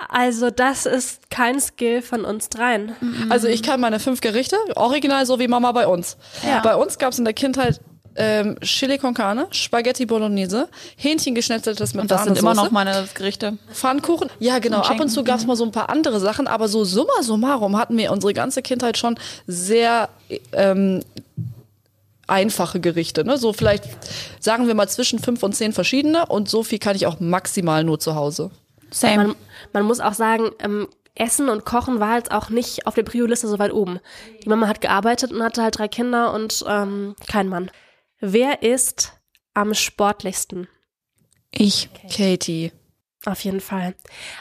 Also 0.09 0.51
das 0.51 0.85
ist 0.85 1.29
kein 1.29 1.59
Skill 1.59 2.01
von 2.01 2.23
uns 2.23 2.49
dreien. 2.49 2.95
Also 3.29 3.47
ich 3.47 3.61
kann 3.63 3.81
meine 3.81 3.99
fünf 3.99 4.21
Gerichte, 4.21 4.55
original 4.75 5.25
so 5.25 5.39
wie 5.39 5.47
Mama 5.47 5.71
bei 5.71 5.87
uns. 5.87 6.17
Ja. 6.45 6.61
Bei 6.61 6.75
uns 6.75 6.97
gab 6.97 7.11
es 7.11 7.19
in 7.19 7.25
der 7.25 7.33
Kindheit 7.33 7.81
ähm, 8.17 8.59
Chili 8.61 8.97
con 8.97 9.13
Carne, 9.13 9.47
Spaghetti 9.51 10.05
Bolognese, 10.05 10.67
Hähnchen 10.95 11.35
geschnetzeltes 11.35 11.93
mit 11.93 12.03
Und 12.03 12.11
das 12.11 12.23
sind 12.23 12.37
immer 12.37 12.53
noch 12.53 12.71
meine 12.71 13.07
Gerichte. 13.13 13.57
Pfannkuchen. 13.71 14.29
Ja, 14.39 14.59
genau. 14.59 14.79
Ab 14.79 14.99
und 14.99 15.09
zu 15.09 15.23
gab 15.23 15.37
es 15.37 15.45
mal 15.45 15.55
so 15.55 15.63
ein 15.63 15.71
paar 15.71 15.89
andere 15.89 16.19
Sachen, 16.19 16.47
aber 16.47 16.67
so 16.67 16.83
summa 16.83 17.21
summarum 17.21 17.77
hatten 17.77 17.95
wir 17.97 18.11
unsere 18.11 18.33
ganze 18.33 18.61
Kindheit 18.61 18.97
schon 18.97 19.19
sehr 19.45 20.09
ähm, 20.51 21.03
einfache 22.27 22.79
Gerichte. 22.79 23.23
Ne? 23.23 23.37
So 23.37 23.53
vielleicht 23.53 23.85
sagen 24.39 24.67
wir 24.67 24.75
mal 24.75 24.87
zwischen 24.87 25.19
fünf 25.19 25.43
und 25.43 25.53
zehn 25.53 25.73
verschiedene 25.73 26.25
und 26.25 26.49
so 26.49 26.63
viel 26.63 26.79
kann 26.79 26.95
ich 26.95 27.07
auch 27.07 27.19
maximal 27.19 27.83
nur 27.83 27.99
zu 27.99 28.15
Hause. 28.15 28.51
Same. 28.91 29.17
Man, 29.17 29.35
man 29.73 29.83
muss 29.83 29.99
auch 29.99 30.13
sagen, 30.13 30.51
ähm, 30.59 30.87
Essen 31.15 31.49
und 31.49 31.65
Kochen 31.65 31.99
war 31.99 32.17
jetzt 32.17 32.31
auch 32.31 32.49
nicht 32.49 32.85
auf 32.85 32.93
der 32.93 33.03
Prio-Liste 33.03 33.47
so 33.47 33.59
weit 33.59 33.73
oben. 33.73 33.99
Die 34.43 34.49
Mama 34.49 34.67
hat 34.67 34.81
gearbeitet 34.81 35.31
und 35.31 35.41
hatte 35.41 35.63
halt 35.63 35.77
drei 35.77 35.87
Kinder 35.87 36.33
und 36.33 36.63
ähm, 36.67 37.15
kein 37.27 37.49
Mann. 37.49 37.71
Wer 38.19 38.61
ist 38.61 39.13
am 39.53 39.73
sportlichsten? 39.73 40.67
ich. 41.51 41.89
Katie. 42.15 42.71
Auf 43.25 43.41
jeden 43.41 43.61
Fall. 43.61 43.95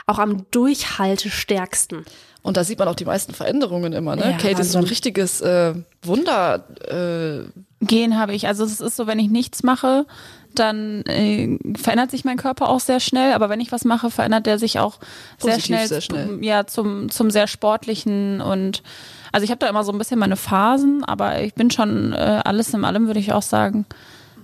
Auch 0.07 0.19
am 0.19 0.49
durchhaltestärksten. 0.51 2.05
Und 2.47 2.57
da 2.57 2.63
sieht 2.63 2.79
man 2.79 2.87
auch 2.87 2.95
die 2.95 3.05
meisten 3.05 3.35
Veränderungen 3.35 3.93
immer, 3.93 4.15
ne? 4.15 4.31
Ja, 4.31 4.37
Kate 4.37 4.63
ist 4.63 4.71
so 4.71 4.79
ein 4.79 4.85
richtiges 4.85 5.41
äh, 5.41 5.75
Wunder. 6.05 6.63
Äh, 6.89 7.49
Gehen 7.85 8.17
habe 8.17 8.35
ich. 8.35 8.47
Also 8.47 8.65
es 8.65 8.81
ist 8.81 8.95
so, 8.95 9.09
wenn 9.09 9.19
ich 9.19 9.29
nichts 9.29 9.65
mache, 9.65 10.07
dann 10.55 11.03
äh, 11.07 11.59
verändert 11.77 12.13
sich 12.13 12.25
mein 12.25 12.37
Körper 12.37 12.69
auch 12.69 12.79
sehr 12.79 13.01
schnell. 13.01 13.33
Aber 13.33 13.49
wenn 13.49 13.59
ich 13.59 13.73
was 13.73 13.85
mache, 13.85 14.13
verändert 14.13 14.47
der 14.47 14.61
sich 14.61 14.79
auch 14.79 15.01
sehr 15.39 15.59
schnell, 15.59 15.89
sehr 15.89 16.01
schnell. 16.01 16.39
Ja, 16.41 16.69
zum 16.69 17.11
zum 17.11 17.33
sehr 17.33 17.49
sportlichen 17.49 18.41
und 18.41 18.85
also 19.33 19.43
ich 19.43 19.51
habe 19.51 19.59
da 19.59 19.69
immer 19.69 19.83
so 19.83 19.91
ein 19.91 19.99
bisschen 19.99 20.21
meine 20.21 20.37
Phasen, 20.37 21.03
aber 21.03 21.43
ich 21.43 21.55
bin 21.55 21.73
schon 21.73 22.13
äh, 22.13 22.43
alles 22.45 22.73
in 22.73 22.85
allem 22.85 23.09
würde 23.09 23.19
ich 23.19 23.33
auch 23.33 23.43
sagen. 23.43 23.87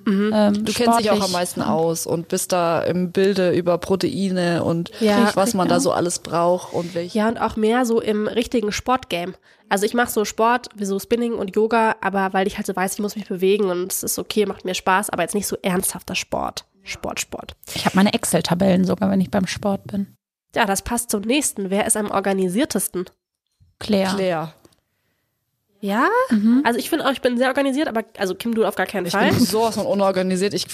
Ähm, 0.06 0.64
du 0.64 0.72
kennst 0.72 1.00
dich 1.00 1.10
auch 1.10 1.20
am 1.20 1.32
meisten 1.32 1.62
aus 1.62 2.06
und 2.06 2.28
bist 2.28 2.52
da 2.52 2.80
im 2.80 3.12
Bilde 3.12 3.52
über 3.52 3.78
Proteine 3.78 4.64
und 4.64 4.90
Ja, 5.00 5.30
was 5.34 5.54
man 5.54 5.68
da 5.68 5.80
so 5.80 5.92
alles 5.92 6.18
braucht 6.18 6.72
und 6.72 6.94
welche. 6.94 7.18
Ja, 7.18 7.28
und 7.28 7.38
auch 7.38 7.56
mehr 7.56 7.84
so 7.84 8.00
im 8.00 8.26
richtigen 8.26 8.72
Sportgame. 8.72 9.34
Also 9.68 9.86
ich 9.86 9.94
mache 9.94 10.10
so 10.10 10.24
Sport, 10.24 10.68
wie 10.74 10.84
so 10.84 10.98
Spinning 10.98 11.34
und 11.34 11.56
Yoga, 11.56 11.96
aber 12.00 12.32
weil 12.32 12.46
ich 12.46 12.56
halt 12.56 12.66
so 12.66 12.76
weiß, 12.76 12.94
ich 12.94 12.98
muss 13.00 13.16
mich 13.16 13.26
bewegen 13.26 13.70
und 13.70 13.92
es 13.92 14.02
ist 14.02 14.18
okay, 14.18 14.44
macht 14.44 14.64
mir 14.64 14.74
Spaß, 14.74 15.10
aber 15.10 15.22
jetzt 15.22 15.34
nicht 15.34 15.46
so 15.46 15.56
ernsthafter 15.62 16.14
Sport. 16.14 16.66
Sport, 16.82 17.20
Sport. 17.20 17.56
Ich 17.74 17.86
habe 17.86 17.96
meine 17.96 18.12
Excel-Tabellen 18.12 18.84
sogar, 18.84 19.10
wenn 19.10 19.20
ich 19.20 19.30
beim 19.30 19.46
Sport 19.46 19.86
bin. 19.86 20.16
Ja, 20.54 20.66
das 20.66 20.82
passt 20.82 21.10
zum 21.10 21.22
nächsten. 21.22 21.70
Wer 21.70 21.86
ist 21.86 21.96
am 21.96 22.10
organisiertesten? 22.10 23.06
Claire. 23.78 24.14
Claire. 24.14 24.54
Ja? 25.82 26.06
Also 26.62 26.78
ich 26.78 26.88
finde 26.88 27.04
auch, 27.06 27.10
ich 27.10 27.20
bin 27.20 27.36
sehr 27.36 27.48
organisiert, 27.48 27.88
aber 27.88 28.04
also 28.16 28.36
Kim, 28.36 28.54
du 28.54 28.64
auf 28.64 28.76
gar 28.76 28.86
keinen 28.86 29.06
Ich 29.06 29.12
Fall. 29.12 29.30
bin 29.30 29.40
sowas 29.40 29.74
von 29.74 29.84
unorganisiert. 29.84 30.54
Ich 30.54 30.66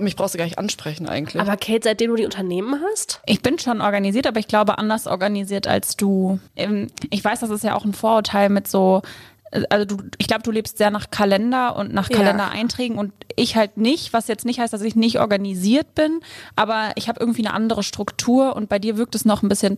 mich 0.00 0.16
brauchst 0.16 0.32
du 0.32 0.38
gar 0.38 0.46
nicht 0.46 0.58
ansprechen 0.58 1.06
eigentlich. 1.06 1.38
Aber 1.40 1.58
Kate, 1.58 1.80
seitdem 1.84 2.10
du 2.10 2.16
die 2.16 2.24
Unternehmen 2.24 2.80
hast? 2.90 3.20
Ich 3.26 3.42
bin 3.42 3.58
schon 3.58 3.82
organisiert, 3.82 4.26
aber 4.26 4.40
ich 4.40 4.48
glaube 4.48 4.78
anders 4.78 5.06
organisiert 5.06 5.66
als 5.66 5.96
du. 5.96 6.40
Ähm, 6.56 6.86
Ich 7.10 7.22
weiß, 7.22 7.40
das 7.40 7.50
ist 7.50 7.62
ja 7.62 7.74
auch 7.76 7.84
ein 7.84 7.92
Vorurteil 7.92 8.48
mit 8.48 8.66
so, 8.66 9.02
äh, 9.50 9.64
also 9.68 9.84
du, 9.84 9.98
ich 10.16 10.28
glaube, 10.28 10.42
du 10.44 10.50
lebst 10.50 10.78
sehr 10.78 10.90
nach 10.90 11.10
Kalender 11.10 11.76
und 11.76 11.92
nach 11.92 12.08
Ja. 12.08 12.16
Kalendereinträgen 12.16 12.96
und 12.96 13.12
ich 13.36 13.56
halt 13.56 13.76
nicht, 13.76 14.14
was 14.14 14.28
jetzt 14.28 14.46
nicht 14.46 14.60
heißt, 14.60 14.72
dass 14.72 14.80
ich 14.80 14.96
nicht 14.96 15.20
organisiert 15.20 15.94
bin, 15.94 16.20
aber 16.56 16.92
ich 16.94 17.08
habe 17.10 17.20
irgendwie 17.20 17.44
eine 17.46 17.52
andere 17.54 17.82
Struktur 17.82 18.56
und 18.56 18.70
bei 18.70 18.78
dir 18.78 18.96
wirkt 18.96 19.14
es 19.14 19.26
noch 19.26 19.42
ein 19.42 19.50
bisschen 19.50 19.76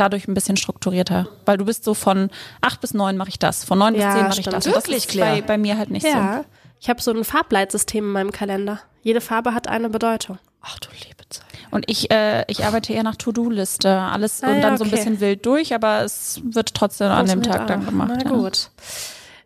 dadurch 0.00 0.26
ein 0.28 0.34
bisschen 0.34 0.56
strukturierter, 0.56 1.28
weil 1.46 1.58
du 1.58 1.64
bist 1.64 1.84
so 1.84 1.94
von 1.94 2.30
acht 2.60 2.80
bis 2.80 2.94
neun 2.94 3.16
mache 3.16 3.28
ich 3.28 3.38
das, 3.38 3.64
von 3.64 3.78
neun 3.78 3.94
Ja, 3.94 4.06
bis 4.08 4.14
zehn 4.16 4.28
mache 4.28 4.40
ich 4.40 4.44
das. 4.46 4.66
Und 4.66 4.74
das 4.74 4.82
Wirklich, 4.84 5.04
ist 5.04 5.08
Claire? 5.10 5.36
bei, 5.36 5.42
bei 5.42 5.58
mir 5.58 5.76
halt 5.78 5.90
nicht 5.90 6.06
Ja. 6.06 6.44
Ich 6.80 6.88
habe 6.88 7.00
so 7.02 7.10
ein 7.12 7.24
Farbleitsystem 7.24 8.04
in 8.04 8.10
meinem 8.12 8.32
Kalender. 8.32 8.80
Jede 9.02 9.20
Farbe 9.20 9.52
hat 9.54 9.68
eine 9.68 9.90
Bedeutung. 9.90 10.38
Ach 10.62 10.78
du 10.78 10.88
liebe 10.92 11.28
Zeit. 11.28 11.44
so. 11.52 11.76
Und 11.76 11.84
ich, 11.90 12.10
äh, 12.10 12.44
ich 12.48 12.64
arbeite 12.64 12.92
eher 12.92 13.02
nach 13.02 13.16
To-Do-Liste, 13.16 13.90
alles 13.98 14.42
Ah, 14.42 14.48
und 14.48 14.56
ja, 14.56 14.60
dann 14.62 14.78
so 14.78 14.84
ein 14.84 14.88
okay. 14.88 14.96
bisschen 14.96 15.20
wild 15.20 15.44
durch, 15.46 15.74
aber 15.74 16.02
es 16.02 16.40
wird 16.42 16.74
trotzdem 16.74 17.08
an 17.10 17.26
dem 17.26 17.42
Tag 17.42 17.66
dann 17.66 17.82
auch. 17.82 17.86
gemacht. 17.90 18.12
Na 18.16 18.22
ja. 18.24 18.30
gut. 18.30 18.70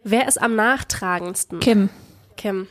Wer 0.05 0.29
ist 0.29 0.41
am 0.41 0.55
nachtragendsten? 0.55 1.61
Kim. 1.61 1.89
Kim. 2.37 2.67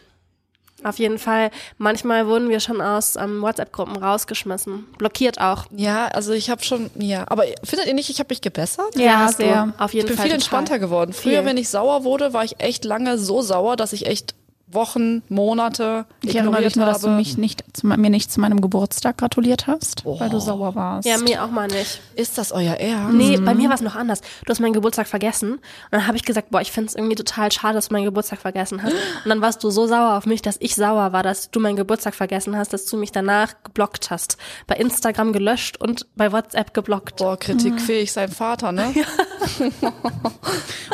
Auf 0.84 1.00
jeden 1.00 1.20
Fall. 1.20 1.50
Manchmal 1.78 2.28
wurden 2.28 2.50
wir 2.50 2.60
schon 2.60 2.82
aus 2.82 3.16
ähm, 3.16 3.42
WhatsApp-Gruppen 3.42 3.96
rausgeschmissen. 3.98 4.86
Blockiert 4.98 5.40
auch. 5.40 5.66
Ja, 5.76 6.08
also 6.08 6.34
ich 6.34 6.50
habe 6.50 6.64
schon, 6.64 6.90
ja, 6.96 7.26
aber 7.28 7.44
findet 7.64 7.88
ihr 7.88 7.94
nicht, 7.94 8.10
ich 8.10 8.20
habe 8.20 8.28
mich 8.30 8.42
gebessert? 8.42 8.96
Ja, 8.96 9.28
du. 9.28 9.34
sehr. 9.34 9.74
Auf 9.78 9.94
jeden 9.94 10.06
Ich 10.06 10.12
bin 10.12 10.18
Fall. 10.18 10.24
viel 10.26 10.32
total. 10.32 10.36
entspannter 10.36 10.80
geworden. 10.80 11.14
Früher, 11.14 11.40
Viel. 11.40 11.46
wenn 11.46 11.58
ich 11.58 11.70
sauer 11.70 12.04
wurde, 12.04 12.34
war 12.34 12.44
ich 12.44 12.60
echt 12.60 12.86
lange 12.86 13.18
so 13.18 13.42
sauer, 13.42 13.76
dass 13.76 13.94
ich 13.94 14.06
echt 14.08 14.36
Wochen, 14.74 15.22
Monate 15.30 16.06
Ich 16.24 16.36
erinnere 16.36 16.62
mich 16.62 16.76
nur, 16.76 16.86
dass 16.86 17.02
du 17.02 17.10
mich 17.10 17.38
nicht, 17.38 17.64
zu, 17.74 17.88
mir 17.88 18.10
nicht 18.10 18.32
zu 18.32 18.40
meinem 18.40 18.62
Geburtstag 18.62 19.18
gratuliert 19.18 19.68
hast, 19.68 20.06
weil 20.06 20.30
du 20.30 20.38
Oh. 20.38 20.40
sauer 20.40 20.76
warst. 20.76 21.08
Ja, 21.08 21.18
mir 21.18 21.44
auch 21.44 21.52
mal 21.52 21.68
nicht. 21.68 22.02
Ist 22.16 22.38
das 22.38 22.52
euer 22.52 22.76
Ernst? 22.76 23.14
Nee, 23.16 23.38
bei 23.38 23.54
mir 23.54 23.70
war 23.70 23.76
es 23.76 23.82
noch 23.82 23.96
anders. 23.96 24.22
Du 24.46 24.50
hast 24.50 24.60
meinen 24.60 24.74
Geburtstag 24.74 25.08
vergessen. 25.08 25.54
Und 25.54 25.62
dann 25.92 26.08
habe 26.08 26.18
ich 26.18 26.24
gesagt, 26.24 26.50
boah, 26.52 26.62
ich 26.62 26.72
finde 26.72 26.90
es 26.90 26.96
irgendwie 26.96 27.16
total 27.16 27.52
schade, 27.52 27.76
dass 27.76 27.90
du 27.90 27.94
meinen 27.94 28.06
Geburtstag 28.06 28.40
vergessen 28.40 28.82
hast. 28.84 28.94
Und 28.94 29.30
dann 29.30 29.42
warst 29.42 29.64
du 29.64 29.70
so 29.70 29.88
sauer 29.88 30.18
auf 30.18 30.26
mich, 30.26 30.42
dass 30.42 30.58
ich 30.60 30.76
sauer 30.76 31.12
war, 31.14 31.24
dass 31.24 31.52
du 31.52 31.60
meinen 31.60 31.76
Geburtstag 31.76 32.16
vergessen 32.16 32.58
hast, 32.58 32.74
dass 32.74 32.86
du 32.86 32.98
mich 32.98 33.12
danach 33.12 33.54
geblockt 33.64 34.10
hast. 34.12 34.38
Bei 34.68 34.76
Instagram 34.76 35.34
gelöscht 35.34 35.78
und 35.80 36.08
bei 36.16 36.32
WhatsApp 36.32 36.74
geblockt. 36.74 37.18
Boah, 37.18 37.38
kritikfähig 37.38 38.12
sein 38.12 38.32
Vater, 38.32 38.72
ne? 38.72 38.94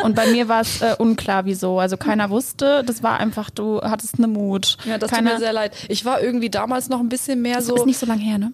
Und 0.04 0.16
bei 0.16 0.28
mir 0.28 0.48
war 0.48 0.62
es 0.62 0.82
äh, 0.82 0.96
unklar, 0.98 1.46
wieso. 1.46 1.80
Also 1.80 1.98
keiner 1.98 2.30
wusste, 2.30 2.84
das 2.86 3.04
war 3.04 3.20
einfach, 3.20 3.50
du 3.50 3.69
hattest 3.84 4.18
eine 4.18 4.28
Mut. 4.28 4.78
Ja, 4.86 4.98
das 4.98 5.10
keiner, 5.12 5.32
tut 5.32 5.40
mir 5.40 5.46
sehr 5.46 5.54
leid. 5.54 5.74
Ich 5.88 6.04
war 6.06 6.22
irgendwie 6.22 6.50
damals 6.50 6.90
noch 6.90 7.00
ein 7.00 7.10
bisschen 7.10 7.42
mehr 7.42 7.62
so. 7.62 7.76
Ist 7.76 7.86
nicht 7.86 8.00
so 8.00 8.06
lange 8.06 8.22
her, 8.22 8.38
ne? 8.38 8.52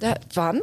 Ja, 0.00 0.14
wann? 0.34 0.60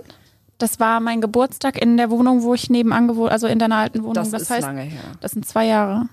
Das 0.57 0.79
war 0.79 0.99
mein 1.01 1.19
Geburtstag 1.19 1.81
in 1.81 1.97
der 1.97 2.09
Wohnung, 2.09 2.41
wo 2.43 2.53
ich 2.53 2.69
nebenan 2.69 3.07
gewohnt, 3.09 3.31
also 3.31 3.47
in 3.47 3.59
deiner 3.59 3.75
alten 3.77 3.99
Wohnung. 4.03 4.13
Das, 4.13 4.31
Das, 4.31 4.43
ist 4.43 4.49
heißt, 4.49 4.61
lange 4.67 4.83
her. 4.83 5.01
das 5.19 5.31
sind 5.31 5.45
zwei 5.45 5.65
Jahre 5.65 6.07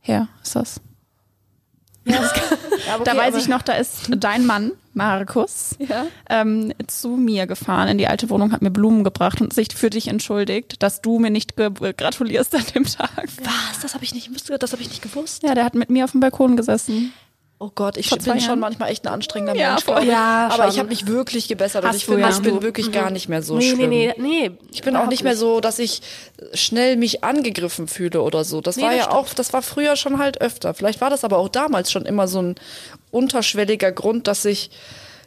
her, 0.00 0.28
ist 0.42 0.54
das. 0.54 0.80
Ja, 2.04 2.20
da 3.04 3.12
okay, 3.12 3.16
weiß 3.18 3.28
aber- 3.34 3.38
ich 3.38 3.48
noch, 3.48 3.62
da 3.62 3.72
ist 3.72 4.10
dein 4.16 4.46
Mann, 4.46 4.70
Markus, 4.96 5.76
Ja. 5.78 6.06
ähm, 6.30 6.72
zu 6.86 7.10
mir 7.10 7.46
gefahren 7.46 7.88
in 7.88 7.98
die 7.98 8.06
alte 8.08 8.30
Wohnung, 8.30 8.50
hat 8.52 8.62
mir 8.62 8.70
Blumen 8.70 9.04
gebracht 9.04 9.40
und 9.40 9.52
sich 9.52 9.68
für 9.74 9.90
dich 9.90 10.08
entschuldigt, 10.08 10.82
dass 10.82 11.02
du 11.02 11.18
mir 11.18 11.30
nicht 11.30 11.56
ge 11.56 11.70
gratulierst 11.96 12.54
an 12.54 12.64
dem 12.74 12.84
Tag. 12.84 13.28
Was? 13.42 13.80
Das 13.82 13.94
habe 13.94 14.04
ich 14.04 14.14
nicht, 14.14 14.30
das 14.60 14.72
habe 14.72 14.82
ich 14.82 14.88
nicht 14.88 15.02
gewusst. 15.02 15.42
Ja, 15.42 15.54
der 15.54 15.64
hat 15.64 15.74
mit 15.74 15.90
mir 15.90 16.04
auf 16.04 16.12
dem 16.12 16.20
Balkon 16.20 16.56
gesessen. 16.56 17.12
Oh 17.58 17.70
Gott, 17.74 17.96
ich 17.96 18.10
bin 18.10 18.38
schon 18.40 18.60
manchmal 18.60 18.90
echt 18.90 19.06
ein 19.06 19.12
anstrengender 19.14 19.54
Ja, 19.58 19.70
Mensch, 19.70 19.84
voll. 19.84 20.04
Ja, 20.04 20.48
Aber 20.52 20.64
schon. 20.64 20.72
ich 20.72 20.78
habe 20.78 20.88
mich 20.90 21.06
wirklich 21.06 21.48
gebessert 21.48 21.84
und 21.84 21.88
Hast 21.88 21.96
ich 21.96 22.04
du, 22.04 22.12
finde, 22.12 22.28
ja. 22.28 22.34
ich 22.34 22.42
bin 22.42 22.60
wirklich 22.62 22.92
gar 22.92 23.10
nicht 23.10 23.30
mehr 23.30 23.42
so 23.42 23.56
nee, 23.56 23.70
schlimm. 23.70 23.88
nee, 23.88 24.12
nee, 24.18 24.48
nee. 24.48 24.50
Ich 24.72 24.82
bin 24.82 24.94
auch 24.94 25.06
nicht 25.06 25.22
mehr 25.24 25.36
so, 25.36 25.60
dass 25.60 25.78
ich 25.78 26.02
schnell 26.52 26.96
mich 26.96 27.24
angegriffen 27.24 27.88
fühle 27.88 28.20
oder 28.20 28.44
so. 28.44 28.60
Das 28.60 28.76
Nee, 28.76 28.82
war 28.82 28.90
das 28.90 28.98
ja 28.98 29.04
stimmt. 29.04 29.16
auch, 29.16 29.32
das 29.34 29.52
war 29.54 29.62
früher 29.62 29.96
schon 29.96 30.18
halt 30.18 30.42
öfter. 30.42 30.74
Vielleicht 30.74 31.00
war 31.00 31.08
das 31.08 31.24
aber 31.24 31.38
auch 31.38 31.48
damals 31.48 31.90
schon 31.90 32.04
immer 32.04 32.28
so 32.28 32.42
ein 32.42 32.54
unterschwelliger 33.10 33.90
Grund, 33.90 34.26
dass 34.26 34.44
ich 34.44 34.70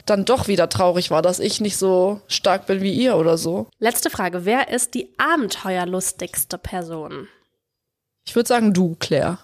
dann 0.05 0.23
doch 0.25 0.47
wieder 0.47 0.69
traurig 0.69 1.09
war, 1.09 1.23
dass 1.23 1.39
ich 1.39 1.61
nicht 1.61 1.77
so 1.77 2.21
stark 2.27 2.67
bin 2.67 2.81
wie 2.81 2.93
ihr 2.93 3.15
oder 3.17 3.39
so. 3.39 3.65
Letzte 3.79 4.11
Frage. 4.11 4.45
Wer 4.45 4.69
ist 4.69 4.93
die 4.93 5.09
abenteuerlustigste 5.17 6.59
Person? 6.59 7.27
Ich 8.27 8.35
würde 8.35 8.47
sagen 8.47 8.73
du, 8.73 8.95
Claire. 8.99 9.39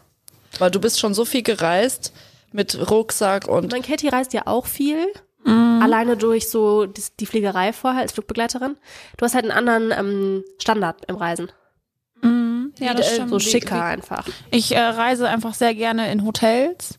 Weil 0.59 0.69
du 0.71 0.79
bist 0.79 0.99
schon 0.99 1.15
so 1.15 1.25
viel 1.25 1.41
gereist 1.41 2.13
mit 2.55 2.89
Rucksack 2.89 3.47
und 3.47 3.71
Mein 3.71 3.81
Katie 3.81 4.07
reist 4.07 4.33
ja 4.33 4.43
auch 4.45 4.65
viel. 4.65 5.05
Alleine 5.47 6.17
durch 6.17 6.49
so 6.49 6.87
die, 6.87 7.03
die 7.19 7.27
Fliegerei 7.27 7.71
vorher 7.71 8.01
als 8.01 8.13
Flugbegleiterin. 8.13 8.77
Du 9.17 9.25
hast 9.25 9.35
halt 9.35 9.45
einen 9.45 9.51
anderen 9.51 9.91
ähm, 9.91 10.43
Standard 10.57 11.05
im 11.07 11.17
Reisen. 11.17 11.51
Ja, 12.79 12.93
Äh, 12.93 13.27
so 13.27 13.39
schicker 13.39 13.83
einfach. 13.83 14.25
Ich 14.51 14.75
äh, 14.75 14.79
reise 14.79 15.29
einfach 15.29 15.53
sehr 15.53 15.73
gerne 15.75 16.11
in 16.11 16.25
Hotels 16.25 16.97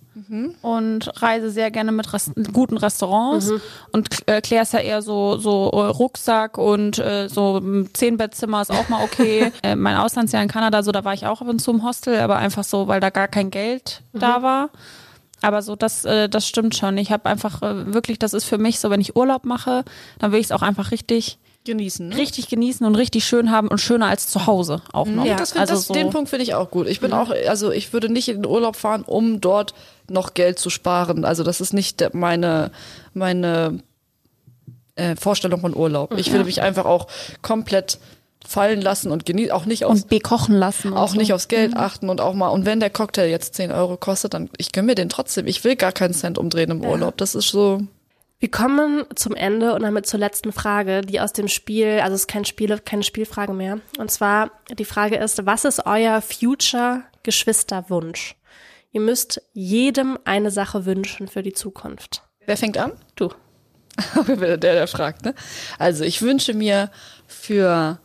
und 0.62 1.22
reise 1.22 1.50
sehr 1.50 1.70
gerne 1.70 1.92
mit 1.92 2.12
Res 2.12 2.30
guten 2.52 2.78
Restaurants. 2.78 3.50
Und 3.92 4.08
äh, 4.26 4.40
Claire 4.40 4.62
ist 4.62 4.72
ja 4.72 4.78
eher 4.78 5.02
so, 5.02 5.36
so 5.36 5.70
äh, 5.72 5.86
Rucksack 5.88 6.56
und 6.56 6.98
äh, 6.98 7.28
so 7.28 7.58
ein 7.58 7.90
Zehn-Bettzimmer 7.92 8.62
ist 8.62 8.70
auch 8.70 8.88
mal 8.88 9.04
okay. 9.04 9.52
äh, 9.62 9.76
mein 9.76 9.96
Auslandsjahr 9.96 10.42
in 10.42 10.48
Kanada, 10.48 10.82
so 10.82 10.92
da 10.92 11.04
war 11.04 11.12
ich 11.12 11.26
auch 11.26 11.42
ab 11.42 11.48
und 11.48 11.58
zu 11.58 11.70
im 11.72 11.84
Hostel, 11.84 12.18
aber 12.18 12.36
einfach 12.36 12.64
so, 12.64 12.88
weil 12.88 13.00
da 13.00 13.10
gar 13.10 13.28
kein 13.28 13.50
Geld 13.50 14.02
da 14.12 14.42
war. 14.42 14.70
Aber 15.42 15.62
so, 15.62 15.76
das, 15.76 16.04
äh, 16.04 16.28
das 16.28 16.48
stimmt 16.48 16.76
schon. 16.76 16.96
Ich 16.98 17.12
habe 17.12 17.26
einfach 17.26 17.62
äh, 17.62 17.92
wirklich, 17.92 18.18
das 18.18 18.34
ist 18.34 18.44
für 18.44 18.58
mich 18.58 18.80
so, 18.80 18.90
wenn 18.90 19.00
ich 19.00 19.16
Urlaub 19.16 19.44
mache, 19.44 19.84
dann 20.18 20.32
will 20.32 20.40
ich 20.40 20.46
es 20.46 20.52
auch 20.52 20.62
einfach 20.62 20.90
richtig, 20.90 21.38
Genießen. 21.66 22.08
Ne? 22.08 22.16
richtig 22.16 22.48
genießen 22.48 22.86
und 22.86 22.94
richtig 22.94 23.24
schön 23.24 23.50
haben 23.50 23.66
und 23.68 23.78
schöner 23.78 24.06
als 24.06 24.28
zu 24.28 24.46
Hause 24.46 24.82
auch 24.92 25.06
noch. 25.06 25.24
Ja, 25.24 25.34
das, 25.34 25.56
also 25.56 25.74
das, 25.74 25.86
so, 25.86 25.94
den 25.94 26.10
Punkt 26.10 26.30
finde 26.30 26.44
ich 26.44 26.54
auch 26.54 26.70
gut. 26.70 26.86
Ich 26.86 27.00
bin 27.00 27.12
auch, 27.12 27.30
also 27.48 27.72
ich 27.72 27.92
würde 27.92 28.08
nicht 28.08 28.28
in 28.28 28.42
den 28.42 28.46
Urlaub 28.46 28.76
fahren, 28.76 29.02
um 29.02 29.40
dort 29.40 29.74
noch 30.08 30.34
Geld 30.34 30.60
zu 30.60 30.70
sparen. 30.70 31.24
Also 31.24 31.42
das 31.42 31.60
ist 31.60 31.74
nicht 31.74 32.14
meine, 32.14 32.70
meine 33.14 33.80
äh, 34.94 35.16
Vorstellung 35.16 35.60
von 35.60 35.74
Urlaub. 35.74 36.16
Ich 36.16 36.30
würde 36.30 36.44
mich 36.44 36.62
einfach 36.62 36.84
auch 36.84 37.08
komplett 37.42 37.98
fallen 38.46 38.80
lassen 38.80 39.10
und 39.10 39.26
genießen, 39.26 39.52
auch 39.52 39.66
nicht 39.66 39.84
aufs, 39.84 40.02
und 40.02 40.08
bekochen 40.08 40.56
lassen. 40.56 40.92
Und 40.92 40.98
auch 40.98 41.08
so. 41.08 41.18
nicht 41.18 41.32
aufs 41.32 41.48
Geld 41.48 41.76
achten 41.76 42.08
und 42.08 42.20
auch 42.20 42.34
mal, 42.34 42.48
und 42.48 42.64
wenn 42.66 42.80
der 42.80 42.90
Cocktail 42.90 43.28
jetzt 43.28 43.54
10 43.54 43.72
Euro 43.72 43.96
kostet, 43.96 44.34
dann, 44.34 44.50
ich 44.58 44.72
gönn 44.72 44.86
mir 44.86 44.94
den 44.94 45.08
trotzdem. 45.08 45.46
Ich 45.46 45.64
will 45.64 45.76
gar 45.76 45.92
keinen 45.92 46.14
Cent 46.14 46.38
umdrehen 46.38 46.70
im 46.70 46.84
Urlaub. 46.84 47.16
Das 47.16 47.34
ist 47.34 47.48
so, 47.48 47.80
Wir 48.38 48.50
kommen 48.50 49.04
zum 49.14 49.34
Ende 49.34 49.74
und 49.74 49.82
damit 49.82 50.06
zur 50.06 50.20
letzten 50.20 50.52
Frage, 50.52 51.00
die 51.00 51.20
aus 51.20 51.32
dem 51.32 51.48
Spiel, 51.48 52.00
also 52.02 52.14
es 52.14 52.22
ist 52.22 52.28
kein 52.28 52.44
Spiel, 52.44 52.78
keine 52.78 53.02
Spielfrage 53.02 53.54
mehr. 53.54 53.80
Und 53.98 54.10
zwar, 54.10 54.50
die 54.78 54.84
Frage 54.84 55.16
ist, 55.16 55.46
was 55.46 55.64
ist 55.64 55.86
euer 55.86 56.20
future 56.20 57.02
Geschwisterwunsch? 57.22 58.36
Ihr 58.92 59.00
müsst 59.00 59.42
jedem 59.54 60.18
eine 60.24 60.50
Sache 60.50 60.84
wünschen 60.84 61.28
für 61.28 61.42
die 61.42 61.52
Zukunft. 61.52 62.22
wer 62.44 62.56
fängt 62.56 62.78
an? 62.78 62.92
Du. 63.14 63.30
der, 64.28 64.58
der 64.58 64.86
fragt, 64.86 65.24
ne? 65.24 65.34
Also 65.78 66.04
ich 66.04 66.20
wünsche 66.20 66.52
mir 66.52 66.90
für 67.26 67.98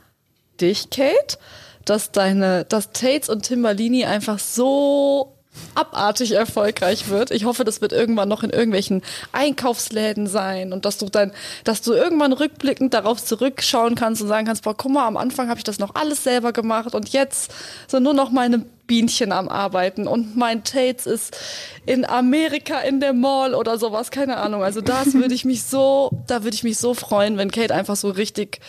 dich, 0.61 0.89
Kate, 0.89 1.37
dass 1.85 2.11
deine, 2.11 2.65
dass 2.65 2.91
Tates 2.91 3.29
und 3.29 3.43
Timberlini 3.43 4.05
einfach 4.05 4.39
so 4.39 5.35
abartig 5.75 6.31
erfolgreich 6.31 7.09
wird. 7.09 7.31
Ich 7.31 7.45
hoffe, 7.45 7.63
das 7.63 7.81
wird 7.81 7.91
irgendwann 7.91 8.29
noch 8.29 8.43
in 8.43 8.49
irgendwelchen 8.49 9.01
Einkaufsläden 9.31 10.27
sein 10.27 10.73
und 10.73 10.85
dass 10.85 10.97
du 10.97 11.09
dann, 11.09 11.31
dass 11.63 11.81
du 11.81 11.93
irgendwann 11.93 12.33
rückblickend 12.33 12.93
darauf 12.93 13.23
zurückschauen 13.23 13.95
kannst 13.95 14.21
und 14.21 14.27
sagen 14.27 14.47
kannst, 14.47 14.63
boah, 14.63 14.75
guck 14.75 14.91
mal, 14.91 15.07
am 15.07 15.17
Anfang 15.17 15.49
habe 15.49 15.57
ich 15.57 15.63
das 15.63 15.79
noch 15.79 15.95
alles 15.95 16.23
selber 16.23 16.53
gemacht 16.53 16.95
und 16.95 17.09
jetzt 17.09 17.51
sind 17.87 18.03
nur 18.03 18.13
noch 18.13 18.31
meine 18.31 18.65
Bienchen 18.87 19.31
am 19.31 19.47
Arbeiten 19.47 20.07
und 20.07 20.35
mein 20.35 20.63
Tates 20.63 21.05
ist 21.05 21.37
in 21.85 22.05
Amerika 22.05 22.79
in 22.79 22.99
der 22.99 23.13
Mall 23.13 23.53
oder 23.53 23.77
sowas, 23.77 24.11
keine 24.11 24.37
Ahnung. 24.37 24.63
Also 24.63 24.81
das 24.81 25.13
würde 25.13 25.33
ich 25.33 25.45
mich 25.45 25.63
so, 25.63 26.11
da 26.27 26.43
würde 26.43 26.55
ich 26.55 26.63
mich 26.63 26.77
so 26.77 26.93
freuen, 26.93 27.37
wenn 27.37 27.51
Kate 27.51 27.73
einfach 27.73 27.95
so 27.95 28.09
richtig 28.09 28.59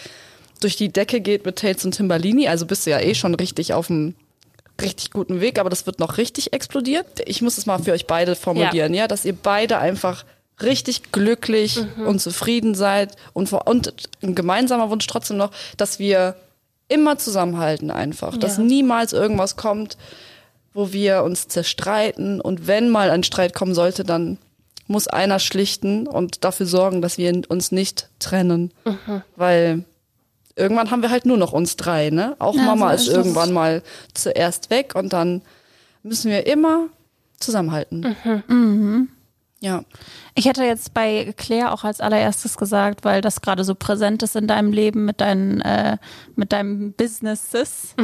durch 0.64 0.76
die 0.76 0.90
Decke 0.92 1.20
geht 1.20 1.44
mit 1.44 1.56
Tates 1.56 1.84
und 1.84 1.92
Timberlini. 1.96 2.48
Also 2.48 2.66
bist 2.66 2.86
du 2.86 2.90
ja 2.90 3.00
eh 3.00 3.14
schon 3.14 3.34
richtig 3.34 3.72
auf 3.74 3.86
dem 3.88 4.14
richtig 4.80 5.10
guten 5.10 5.40
Weg, 5.40 5.58
aber 5.58 5.70
das 5.70 5.86
wird 5.86 5.98
noch 6.00 6.16
richtig 6.18 6.52
explodieren. 6.52 7.04
Ich 7.26 7.42
muss 7.42 7.58
es 7.58 7.66
mal 7.66 7.78
für 7.78 7.92
euch 7.92 8.06
beide 8.06 8.34
formulieren, 8.34 8.94
ja, 8.94 9.06
dass 9.06 9.24
ihr 9.24 9.34
beide 9.34 9.78
einfach 9.78 10.24
richtig 10.62 11.12
glücklich 11.12 11.78
und 12.06 12.20
zufrieden 12.20 12.74
seid 12.74 13.16
und, 13.32 13.48
vor, 13.48 13.66
und 13.66 13.92
ein 14.22 14.34
gemeinsamer 14.34 14.90
Wunsch 14.90 15.06
trotzdem 15.06 15.36
noch, 15.36 15.50
dass 15.76 15.98
wir 15.98 16.36
immer 16.88 17.18
zusammenhalten 17.18 17.90
einfach, 17.90 18.36
dass 18.36 18.58
Ja. 18.58 18.62
niemals 18.64 19.12
irgendwas 19.12 19.56
kommt, 19.56 19.96
wo 20.74 20.92
wir 20.92 21.22
uns 21.22 21.48
zerstreiten 21.48 22.40
und 22.40 22.66
wenn 22.66 22.90
mal 22.90 23.10
ein 23.10 23.24
Streit 23.24 23.54
kommen 23.54 23.74
sollte, 23.74 24.04
dann 24.04 24.38
muss 24.88 25.06
einer 25.08 25.38
schlichten 25.38 26.06
und 26.06 26.44
dafür 26.44 26.66
sorgen, 26.66 27.02
dass 27.02 27.18
wir 27.18 27.42
uns 27.48 27.72
nicht 27.72 28.08
trennen, 28.18 28.72
weil 29.36 29.84
irgendwann 30.56 30.90
haben 30.90 31.02
wir 31.02 31.10
halt 31.10 31.26
nur 31.26 31.36
noch 31.36 31.52
uns 31.52 31.76
drei, 31.76 32.10
ne? 32.10 32.36
Auch 32.38 32.54
Mama 32.54 32.90
so 32.90 32.94
ist 32.94 33.08
ist 33.08 33.08
irgendwann 33.08 33.52
mal 33.52 33.82
zuerst 34.14 34.70
weg 34.70 34.94
und 34.94 35.12
dann 35.12 35.42
müssen 36.02 36.30
wir 36.30 36.46
immer 36.46 36.88
zusammenhalten. 37.38 38.16
Ja. 39.60 39.84
Ich 40.34 40.46
hätte 40.46 40.64
jetzt 40.64 40.94
bei 40.94 41.34
Claire 41.36 41.72
auch 41.72 41.84
als 41.84 42.00
allererstes 42.00 42.56
gesagt, 42.56 43.04
weil 43.04 43.20
das 43.20 43.42
gerade 43.42 43.64
so 43.64 43.74
präsent 43.74 44.22
ist 44.22 44.34
in 44.34 44.46
deinem 44.46 44.72
Leben 44.72 45.04
mit 45.04 45.20
deinen, 45.20 45.60
äh, 45.60 45.98
mit 46.36 46.52
deinem 46.52 46.92
Businesses, 46.94 47.94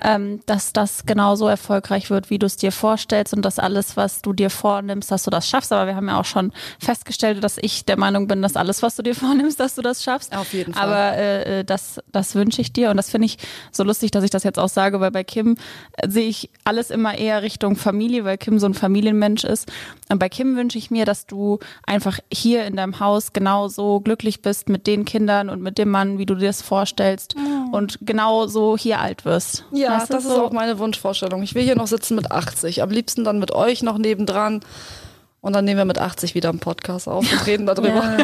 ähm, 0.00 0.40
dass 0.46 0.72
das 0.72 1.06
genauso 1.06 1.48
erfolgreich 1.48 2.08
wird, 2.08 2.30
wie 2.30 2.38
du 2.38 2.46
es 2.46 2.56
dir 2.56 2.70
vorstellst 2.70 3.34
und 3.34 3.42
dass 3.42 3.58
alles, 3.58 3.96
was 3.96 4.22
du 4.22 4.32
dir 4.32 4.48
vornimmst, 4.48 5.10
dass 5.10 5.24
du 5.24 5.30
das 5.30 5.48
schaffst. 5.48 5.72
Aber 5.72 5.88
wir 5.88 5.96
haben 5.96 6.06
ja 6.06 6.20
auch 6.20 6.24
schon 6.24 6.52
festgestellt, 6.78 7.42
dass 7.42 7.58
ich 7.58 7.84
der 7.84 7.98
Meinung 7.98 8.28
bin, 8.28 8.42
dass 8.42 8.54
alles, 8.54 8.82
was 8.82 8.94
du 8.94 9.02
dir 9.02 9.14
vornimmst, 9.16 9.58
dass 9.58 9.74
du 9.74 9.82
das 9.82 10.04
schaffst. 10.04 10.36
Auf 10.36 10.52
jeden 10.52 10.74
Fall. 10.74 10.84
Aber 10.84 11.16
äh, 11.16 11.60
äh, 11.60 11.64
das, 11.64 12.00
das 12.12 12.36
wünsche 12.36 12.60
ich 12.60 12.72
dir 12.72 12.90
und 12.90 12.96
das 12.96 13.10
finde 13.10 13.26
ich 13.26 13.38
so 13.72 13.82
lustig, 13.82 14.12
dass 14.12 14.22
ich 14.22 14.30
das 14.30 14.44
jetzt 14.44 14.58
auch 14.58 14.68
sage, 14.68 15.00
weil 15.00 15.10
bei 15.10 15.24
Kim 15.24 15.56
äh, 15.96 16.08
sehe 16.08 16.28
ich 16.28 16.50
alles 16.62 16.90
immer 16.90 17.18
eher 17.18 17.42
Richtung 17.42 17.74
Familie, 17.74 18.24
weil 18.24 18.38
Kim 18.38 18.60
so 18.60 18.66
ein 18.66 18.74
Familienmensch 18.74 19.42
ist. 19.42 19.70
Und 20.08 20.20
bei 20.20 20.28
Kim 20.28 20.56
wünsche 20.56 20.78
ich 20.78 20.92
mir, 20.92 21.04
dass 21.04 21.26
du 21.26 21.58
einfach 21.86 22.18
hier 22.32 22.64
in 22.66 22.76
deinem 22.76 23.00
Haus 23.00 23.32
genauso 23.32 24.00
glücklich 24.00 24.42
bist 24.42 24.68
mit 24.68 24.86
den 24.86 25.04
Kindern 25.04 25.48
und 25.50 25.62
mit 25.62 25.78
dem 25.78 25.90
Mann, 25.90 26.18
wie 26.18 26.26
du 26.26 26.34
dir 26.34 26.46
das 26.48 26.62
vorstellst 26.62 27.34
und 27.72 27.98
genauso 28.02 28.76
hier 28.76 29.00
alt 29.00 29.24
wirst. 29.24 29.64
Ja, 29.72 29.98
du, 30.00 30.12
das 30.14 30.24
ist 30.24 30.30
so- 30.30 30.44
auch 30.44 30.52
meine 30.52 30.78
Wunschvorstellung. 30.78 31.42
Ich 31.42 31.54
will 31.54 31.62
hier 31.64 31.76
noch 31.76 31.86
sitzen 31.86 32.14
mit 32.16 32.30
80. 32.30 32.82
Am 32.82 32.90
liebsten 32.90 33.24
dann 33.24 33.38
mit 33.38 33.52
euch 33.52 33.82
noch 33.82 33.98
nebendran. 33.98 34.60
Und 35.42 35.54
dann 35.54 35.64
nehmen 35.64 35.78
wir 35.78 35.84
mit 35.84 35.98
80 35.98 36.36
wieder 36.36 36.50
einen 36.50 36.60
Podcast 36.60 37.08
auf 37.08 37.30
und 37.30 37.46
reden 37.46 37.66
darüber. 37.66 37.88
Ja. 37.88 38.16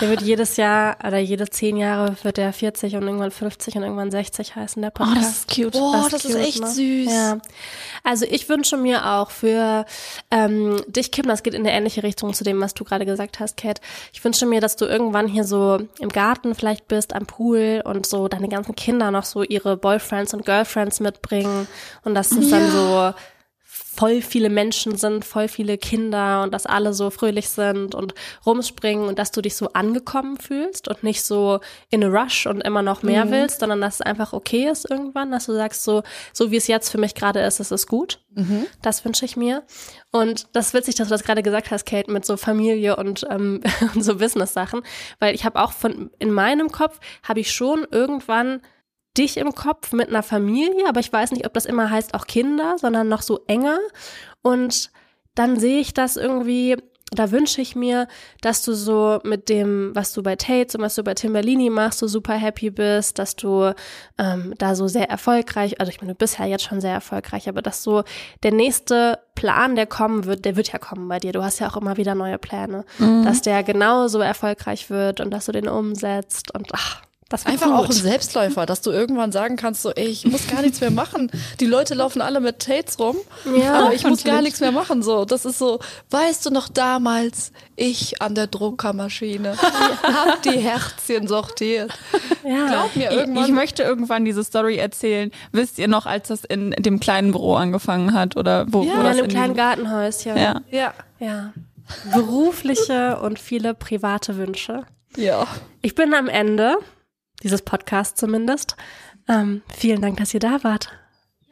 Der 0.00 0.08
wird 0.08 0.22
jedes 0.22 0.56
Jahr 0.56 0.96
oder 1.04 1.18
jede 1.18 1.50
zehn 1.50 1.76
Jahre 1.76 2.16
wird 2.22 2.36
der 2.36 2.52
40 2.52 2.94
und 2.94 3.02
irgendwann 3.02 3.32
50 3.32 3.74
und 3.74 3.82
irgendwann 3.82 4.10
60 4.12 4.54
heißen, 4.54 4.80
der 4.80 4.92
Oh, 4.94 4.98
Podcast. 5.04 5.20
das 5.20 5.30
ist 5.38 5.48
cute. 5.54 5.72
Boah, 5.72 6.08
das 6.08 6.24
ist 6.24 6.32
cute, 6.32 6.44
echt 6.46 6.60
ne? 6.60 6.66
süß. 6.68 7.12
Ja. 7.12 7.38
Also 8.04 8.24
ich 8.28 8.48
wünsche 8.48 8.76
mir 8.76 9.04
auch 9.04 9.30
für 9.30 9.84
ähm, 10.30 10.80
dich, 10.86 11.10
Kim, 11.10 11.26
das 11.26 11.42
geht 11.42 11.54
in 11.54 11.62
eine 11.66 11.72
ähnliche 11.76 12.04
Richtung 12.04 12.34
zu 12.34 12.44
dem, 12.44 12.60
was 12.60 12.74
du 12.74 12.84
gerade 12.84 13.04
gesagt 13.04 13.40
hast, 13.40 13.56
Kat. 13.56 13.80
Ich 14.12 14.22
wünsche 14.24 14.46
mir, 14.46 14.60
dass 14.60 14.76
du 14.76 14.84
irgendwann 14.84 15.26
hier 15.26 15.42
so 15.44 15.80
im 15.98 16.08
Garten 16.08 16.54
vielleicht 16.54 16.86
bist, 16.86 17.14
am 17.14 17.26
Pool 17.26 17.82
und 17.84 18.06
so 18.06 18.28
deine 18.28 18.48
ganzen 18.48 18.76
Kinder 18.76 19.10
noch 19.10 19.24
so 19.24 19.42
ihre 19.42 19.76
Boyfriends 19.76 20.34
und 20.34 20.44
Girlfriends 20.46 21.00
mitbringen 21.00 21.66
und 22.04 22.14
dass 22.14 22.30
es 22.30 22.50
dann 22.50 22.70
so 22.70 23.12
voll 23.76 24.22
viele 24.22 24.50
Menschen 24.50 24.96
sind, 24.96 25.24
voll 25.24 25.48
viele 25.48 25.78
Kinder 25.78 26.42
und 26.42 26.54
dass 26.54 26.64
alle 26.64 26.92
so 26.92 27.10
fröhlich 27.10 27.48
sind 27.48 27.96
und 27.96 28.14
rumspringen 28.46 29.08
und 29.08 29.18
dass 29.18 29.32
du 29.32 29.40
dich 29.40 29.56
so 29.56 29.68
angekommen 29.72 30.36
fühlst 30.36 30.86
und 30.86 31.02
nicht 31.02 31.24
so 31.24 31.58
in 31.90 32.04
a 32.04 32.06
rush 32.06 32.46
und 32.46 32.60
immer 32.60 32.82
noch 32.82 33.02
mehr 33.02 33.30
willst, 33.32 33.60
sondern 33.60 33.80
dass 33.80 33.96
es 33.96 34.00
einfach 34.00 34.32
okay 34.32 34.68
ist 34.70 34.88
irgendwann, 34.88 35.32
dass 35.32 35.46
du 35.46 35.54
sagst 35.54 35.82
so, 35.82 36.04
so 36.32 36.52
wie 36.52 36.56
es 36.56 36.68
jetzt 36.68 36.90
für 36.90 36.98
mich 36.98 37.16
gerade 37.16 37.40
ist, 37.40 37.58
ist 37.58 37.72
es 37.72 37.88
gut. 37.88 38.20
Das 38.80 39.04
wünsche 39.04 39.24
ich 39.24 39.36
mir. 39.36 39.64
Und 40.12 40.46
das 40.52 40.68
ist 40.68 40.74
witzig, 40.74 40.94
dass 40.94 41.08
du 41.08 41.14
das 41.14 41.24
gerade 41.24 41.42
gesagt 41.42 41.72
hast, 41.72 41.84
Kate, 41.84 42.10
mit 42.12 42.24
so 42.24 42.36
Familie 42.36 42.94
und, 42.94 43.26
ähm, 43.28 43.60
und 43.94 44.02
so 44.02 44.16
Business-Sachen, 44.16 44.82
weil 45.18 45.34
ich 45.34 45.44
habe 45.44 45.60
auch 45.60 45.72
von, 45.72 46.10
in 46.20 46.30
meinem 46.30 46.70
Kopf 46.70 47.00
habe 47.24 47.40
ich 47.40 47.52
schon 47.52 47.86
irgendwann 47.90 48.60
dich 49.16 49.36
im 49.36 49.54
Kopf 49.54 49.92
mit 49.92 50.08
einer 50.08 50.22
Familie, 50.22 50.88
aber 50.88 51.00
ich 51.00 51.12
weiß 51.12 51.32
nicht, 51.32 51.46
ob 51.46 51.54
das 51.54 51.66
immer 51.66 51.90
heißt 51.90 52.14
auch 52.14 52.26
Kinder, 52.26 52.76
sondern 52.78 53.08
noch 53.08 53.22
so 53.22 53.40
enger. 53.46 53.78
Und 54.42 54.90
dann 55.34 55.58
sehe 55.58 55.80
ich 55.80 55.94
das 55.94 56.16
irgendwie, 56.16 56.76
da 57.12 57.30
wünsche 57.30 57.60
ich 57.60 57.76
mir, 57.76 58.08
dass 58.40 58.62
du 58.62 58.72
so 58.72 59.20
mit 59.24 59.48
dem, 59.48 59.92
was 59.94 60.12
du 60.12 60.22
bei 60.22 60.36
Tates 60.36 60.74
und 60.74 60.82
was 60.82 60.96
du 60.96 61.04
bei 61.04 61.14
Timberlini 61.14 61.70
machst, 61.70 62.00
so 62.00 62.08
super 62.08 62.34
happy 62.34 62.70
bist, 62.70 63.18
dass 63.18 63.36
du 63.36 63.72
ähm, 64.18 64.54
da 64.58 64.74
so 64.74 64.88
sehr 64.88 65.08
erfolgreich, 65.08 65.80
also 65.80 65.90
ich 65.90 66.00
meine, 66.00 66.14
du 66.14 66.18
bist 66.18 66.38
ja 66.38 66.46
jetzt 66.46 66.64
schon 66.64 66.80
sehr 66.80 66.92
erfolgreich, 66.92 67.48
aber 67.48 67.62
dass 67.62 67.82
so 67.82 68.02
der 68.42 68.52
nächste 68.52 69.20
Plan, 69.34 69.76
der 69.76 69.86
kommen 69.86 70.24
wird, 70.24 70.44
der 70.44 70.56
wird 70.56 70.72
ja 70.72 70.78
kommen 70.78 71.08
bei 71.08 71.18
dir. 71.18 71.32
Du 71.32 71.44
hast 71.44 71.60
ja 71.60 71.68
auch 71.68 71.76
immer 71.76 71.96
wieder 71.96 72.14
neue 72.14 72.38
Pläne, 72.38 72.84
dass 73.24 73.42
der 73.42 73.62
genauso 73.62 74.18
erfolgreich 74.20 74.90
wird 74.90 75.20
und 75.20 75.30
dass 75.30 75.46
du 75.46 75.52
den 75.52 75.68
umsetzt 75.68 76.54
und 76.54 76.68
ach, 76.72 77.02
das 77.34 77.46
Einfach 77.46 77.66
gut. 77.66 77.74
auch 77.74 77.84
ein 77.86 77.92
Selbstläufer, 77.92 78.66
dass 78.66 78.80
du 78.80 78.90
irgendwann 78.90 79.32
sagen 79.32 79.56
kannst, 79.56 79.82
so, 79.82 79.90
ey, 79.90 80.06
ich 80.06 80.24
muss 80.26 80.46
gar 80.46 80.62
nichts 80.62 80.80
mehr 80.80 80.90
machen. 80.90 81.30
Die 81.60 81.66
Leute 81.66 81.94
laufen 81.94 82.20
alle 82.22 82.40
mit 82.40 82.60
Tates 82.60 82.98
rum, 82.98 83.16
Ja, 83.56 83.74
aber 83.80 83.94
ich 83.94 84.04
muss 84.04 84.22
gar 84.24 84.32
natürlich. 84.34 84.42
nichts 84.44 84.60
mehr 84.60 84.72
machen. 84.72 85.02
So, 85.02 85.24
das 85.24 85.44
ist 85.44 85.58
so, 85.58 85.80
weißt 86.10 86.46
du 86.46 86.50
noch 86.50 86.68
damals, 86.68 87.52
ich 87.76 88.22
an 88.22 88.34
der 88.34 88.46
Druckermaschine, 88.46 89.56
hab 90.02 90.42
die 90.42 90.58
Herzchen 90.58 91.26
sortiert. 91.28 91.92
Ja. 92.44 92.66
Glaub 92.68 92.96
mir, 92.96 93.10
Ich, 93.10 93.16
irgendwann. 93.16 93.44
ich 93.44 93.50
möchte 93.52 93.82
irgendwann 93.82 94.24
diese 94.24 94.44
Story 94.44 94.76
erzählen. 94.76 95.30
Wisst 95.52 95.78
ihr 95.78 95.88
noch, 95.88 96.06
als 96.06 96.28
das 96.28 96.44
in 96.44 96.70
dem 96.78 97.00
kleinen 97.00 97.32
Büro 97.32 97.54
angefangen 97.56 98.14
hat 98.14 98.36
oder 98.36 98.66
wo, 98.68 98.82
Ja, 98.84 98.96
wo 98.96 99.00
in 99.00 99.06
einem 99.06 99.24
in 99.24 99.28
kleinen 99.30 99.54
Gartenhäuschen. 99.54 100.36
Ja. 100.36 100.60
ja, 100.70 100.94
Ja. 101.18 101.52
Berufliche 102.14 103.18
und 103.20 103.38
viele 103.38 103.74
private 103.74 104.36
Wünsche. 104.36 104.84
ja. 105.16 105.46
Ich 105.82 105.94
bin 105.94 106.14
am 106.14 106.28
Ende, 106.28 106.76
dieses 107.44 107.62
Podcast 107.62 108.18
zumindest. 108.18 108.76
Ähm, 109.28 109.62
vielen 109.68 110.00
Dank, 110.00 110.16
dass 110.16 110.34
ihr 110.34 110.40
da 110.40 110.64
wart. 110.64 110.90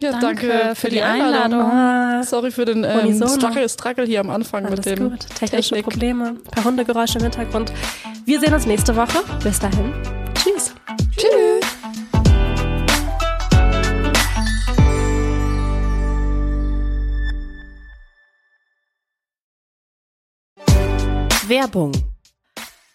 Ja, 0.01 0.18
Danke 0.18 0.49
danke, 0.49 0.74
für 0.74 0.88
die 0.88 1.01
Einladung. 1.01 1.61
Ah, 1.61 2.24
Sorry 2.24 2.51
für 2.51 2.64
den 2.64 2.82
ähm. 2.82 3.14
Struggle, 3.28 3.68
Struggle 3.68 4.05
hier 4.05 4.18
am 4.18 4.30
Anfang 4.30 4.66
alles 4.66 4.84
mit 4.84 4.99
dem 4.99 5.11
gut. 5.11 5.20
Technische 5.38 5.76
Technik. 5.76 5.84
Probleme, 5.84 6.28
ein 6.30 6.43
paar 6.43 6.64
Hundegeräusche 6.64 7.18
im 7.18 7.24
Hintergrund. 7.24 7.72
Wir 8.24 8.40
sehen 8.40 8.53
uns 8.53 8.66
nächste 8.66 8.97
Woche. 8.97 9.22
Bis 9.45 9.61
dahin. 9.61 9.93
Tschüss. 10.34 10.74
Tschüss. 11.16 11.62
Werbung. 21.49 22.11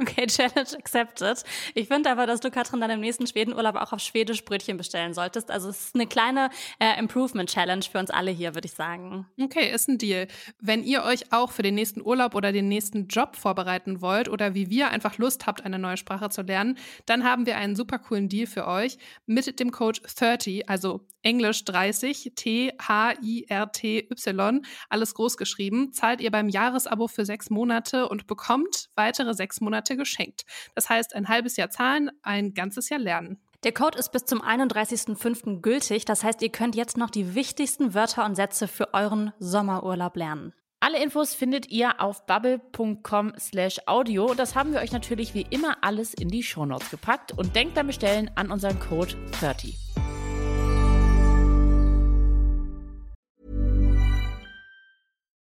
Okay, 0.00 0.26
Challenge 0.28 0.76
accepted. 0.78 1.42
Ich 1.74 1.88
finde 1.88 2.10
aber, 2.10 2.26
dass 2.26 2.40
du, 2.40 2.50
Katrin, 2.50 2.80
dann 2.80 2.90
im 2.90 3.00
nächsten 3.00 3.26
Schwedenurlaub 3.26 3.76
auch 3.76 3.92
auf 3.92 4.00
Schwedisch 4.00 4.44
Brötchen 4.44 4.76
bestellen 4.76 5.14
solltest. 5.14 5.50
Also 5.50 5.68
es 5.68 5.86
ist 5.86 5.94
eine 5.94 6.06
kleine 6.06 6.50
äh, 6.78 6.98
Improvement-Challenge 6.98 7.84
für 7.90 7.98
uns 7.98 8.10
alle 8.10 8.30
hier, 8.30 8.54
würde 8.54 8.66
ich 8.66 8.74
sagen. 8.74 9.26
Okay, 9.40 9.70
ist 9.72 9.88
ein 9.88 9.98
Deal. 9.98 10.28
Wenn 10.60 10.82
ihr 10.82 11.04
euch 11.04 11.32
auch 11.32 11.50
für 11.50 11.62
den 11.62 11.74
nächsten 11.74 12.02
Urlaub 12.02 12.34
oder 12.34 12.52
den 12.52 12.68
nächsten 12.68 13.08
Job 13.08 13.36
vorbereiten 13.36 14.00
wollt 14.00 14.28
oder 14.28 14.54
wie 14.54 14.70
wir 14.70 14.90
einfach 14.90 15.18
Lust 15.18 15.46
habt, 15.46 15.64
eine 15.64 15.78
neue 15.78 15.96
Sprache 15.96 16.28
zu 16.30 16.42
lernen, 16.42 16.78
dann 17.06 17.24
haben 17.24 17.46
wir 17.46 17.56
einen 17.56 17.76
super 17.76 17.98
coolen 17.98 18.28
Deal 18.28 18.46
für 18.46 18.66
euch 18.66 18.98
mit 19.26 19.58
dem 19.58 19.70
Code 19.70 20.00
30, 20.18 20.68
also 20.68 21.06
Englisch 21.26 21.64
30, 21.64 22.34
T 22.36 22.72
H-I-R-T-Y, 22.80 24.64
alles 24.88 25.14
groß 25.14 25.36
geschrieben, 25.36 25.92
zahlt 25.92 26.20
ihr 26.20 26.30
beim 26.30 26.48
Jahresabo 26.48 27.08
für 27.08 27.24
sechs 27.24 27.50
Monate 27.50 28.08
und 28.08 28.28
bekommt 28.28 28.90
weitere 28.94 29.34
sechs 29.34 29.60
Monate 29.60 29.96
geschenkt. 29.96 30.44
Das 30.76 30.88
heißt, 30.88 31.16
ein 31.16 31.26
halbes 31.26 31.56
Jahr 31.56 31.68
zahlen, 31.68 32.12
ein 32.22 32.54
ganzes 32.54 32.90
Jahr 32.90 33.00
lernen. 33.00 33.40
Der 33.64 33.72
Code 33.72 33.98
ist 33.98 34.12
bis 34.12 34.24
zum 34.24 34.40
31.05. 34.40 35.62
gültig. 35.62 36.04
Das 36.04 36.22
heißt, 36.22 36.42
ihr 36.42 36.52
könnt 36.52 36.76
jetzt 36.76 36.96
noch 36.96 37.10
die 37.10 37.34
wichtigsten 37.34 37.92
Wörter 37.92 38.24
und 38.24 38.36
Sätze 38.36 38.68
für 38.68 38.94
euren 38.94 39.32
Sommerurlaub 39.40 40.14
lernen. 40.14 40.52
Alle 40.78 41.02
Infos 41.02 41.34
findet 41.34 41.72
ihr 41.72 42.00
auf 42.00 42.24
bubble.com 42.26 43.32
slash 43.36 43.80
audio. 43.86 44.34
Das 44.34 44.54
haben 44.54 44.72
wir 44.72 44.80
euch 44.80 44.92
natürlich 44.92 45.34
wie 45.34 45.46
immer 45.50 45.78
alles 45.80 46.14
in 46.14 46.28
die 46.28 46.44
Shownotes 46.44 46.90
gepackt 46.90 47.32
und 47.32 47.56
denkt 47.56 47.74
beim 47.74 47.88
Bestellen 47.88 48.30
an 48.36 48.52
unseren 48.52 48.78
Code 48.78 49.16
30. 49.40 49.85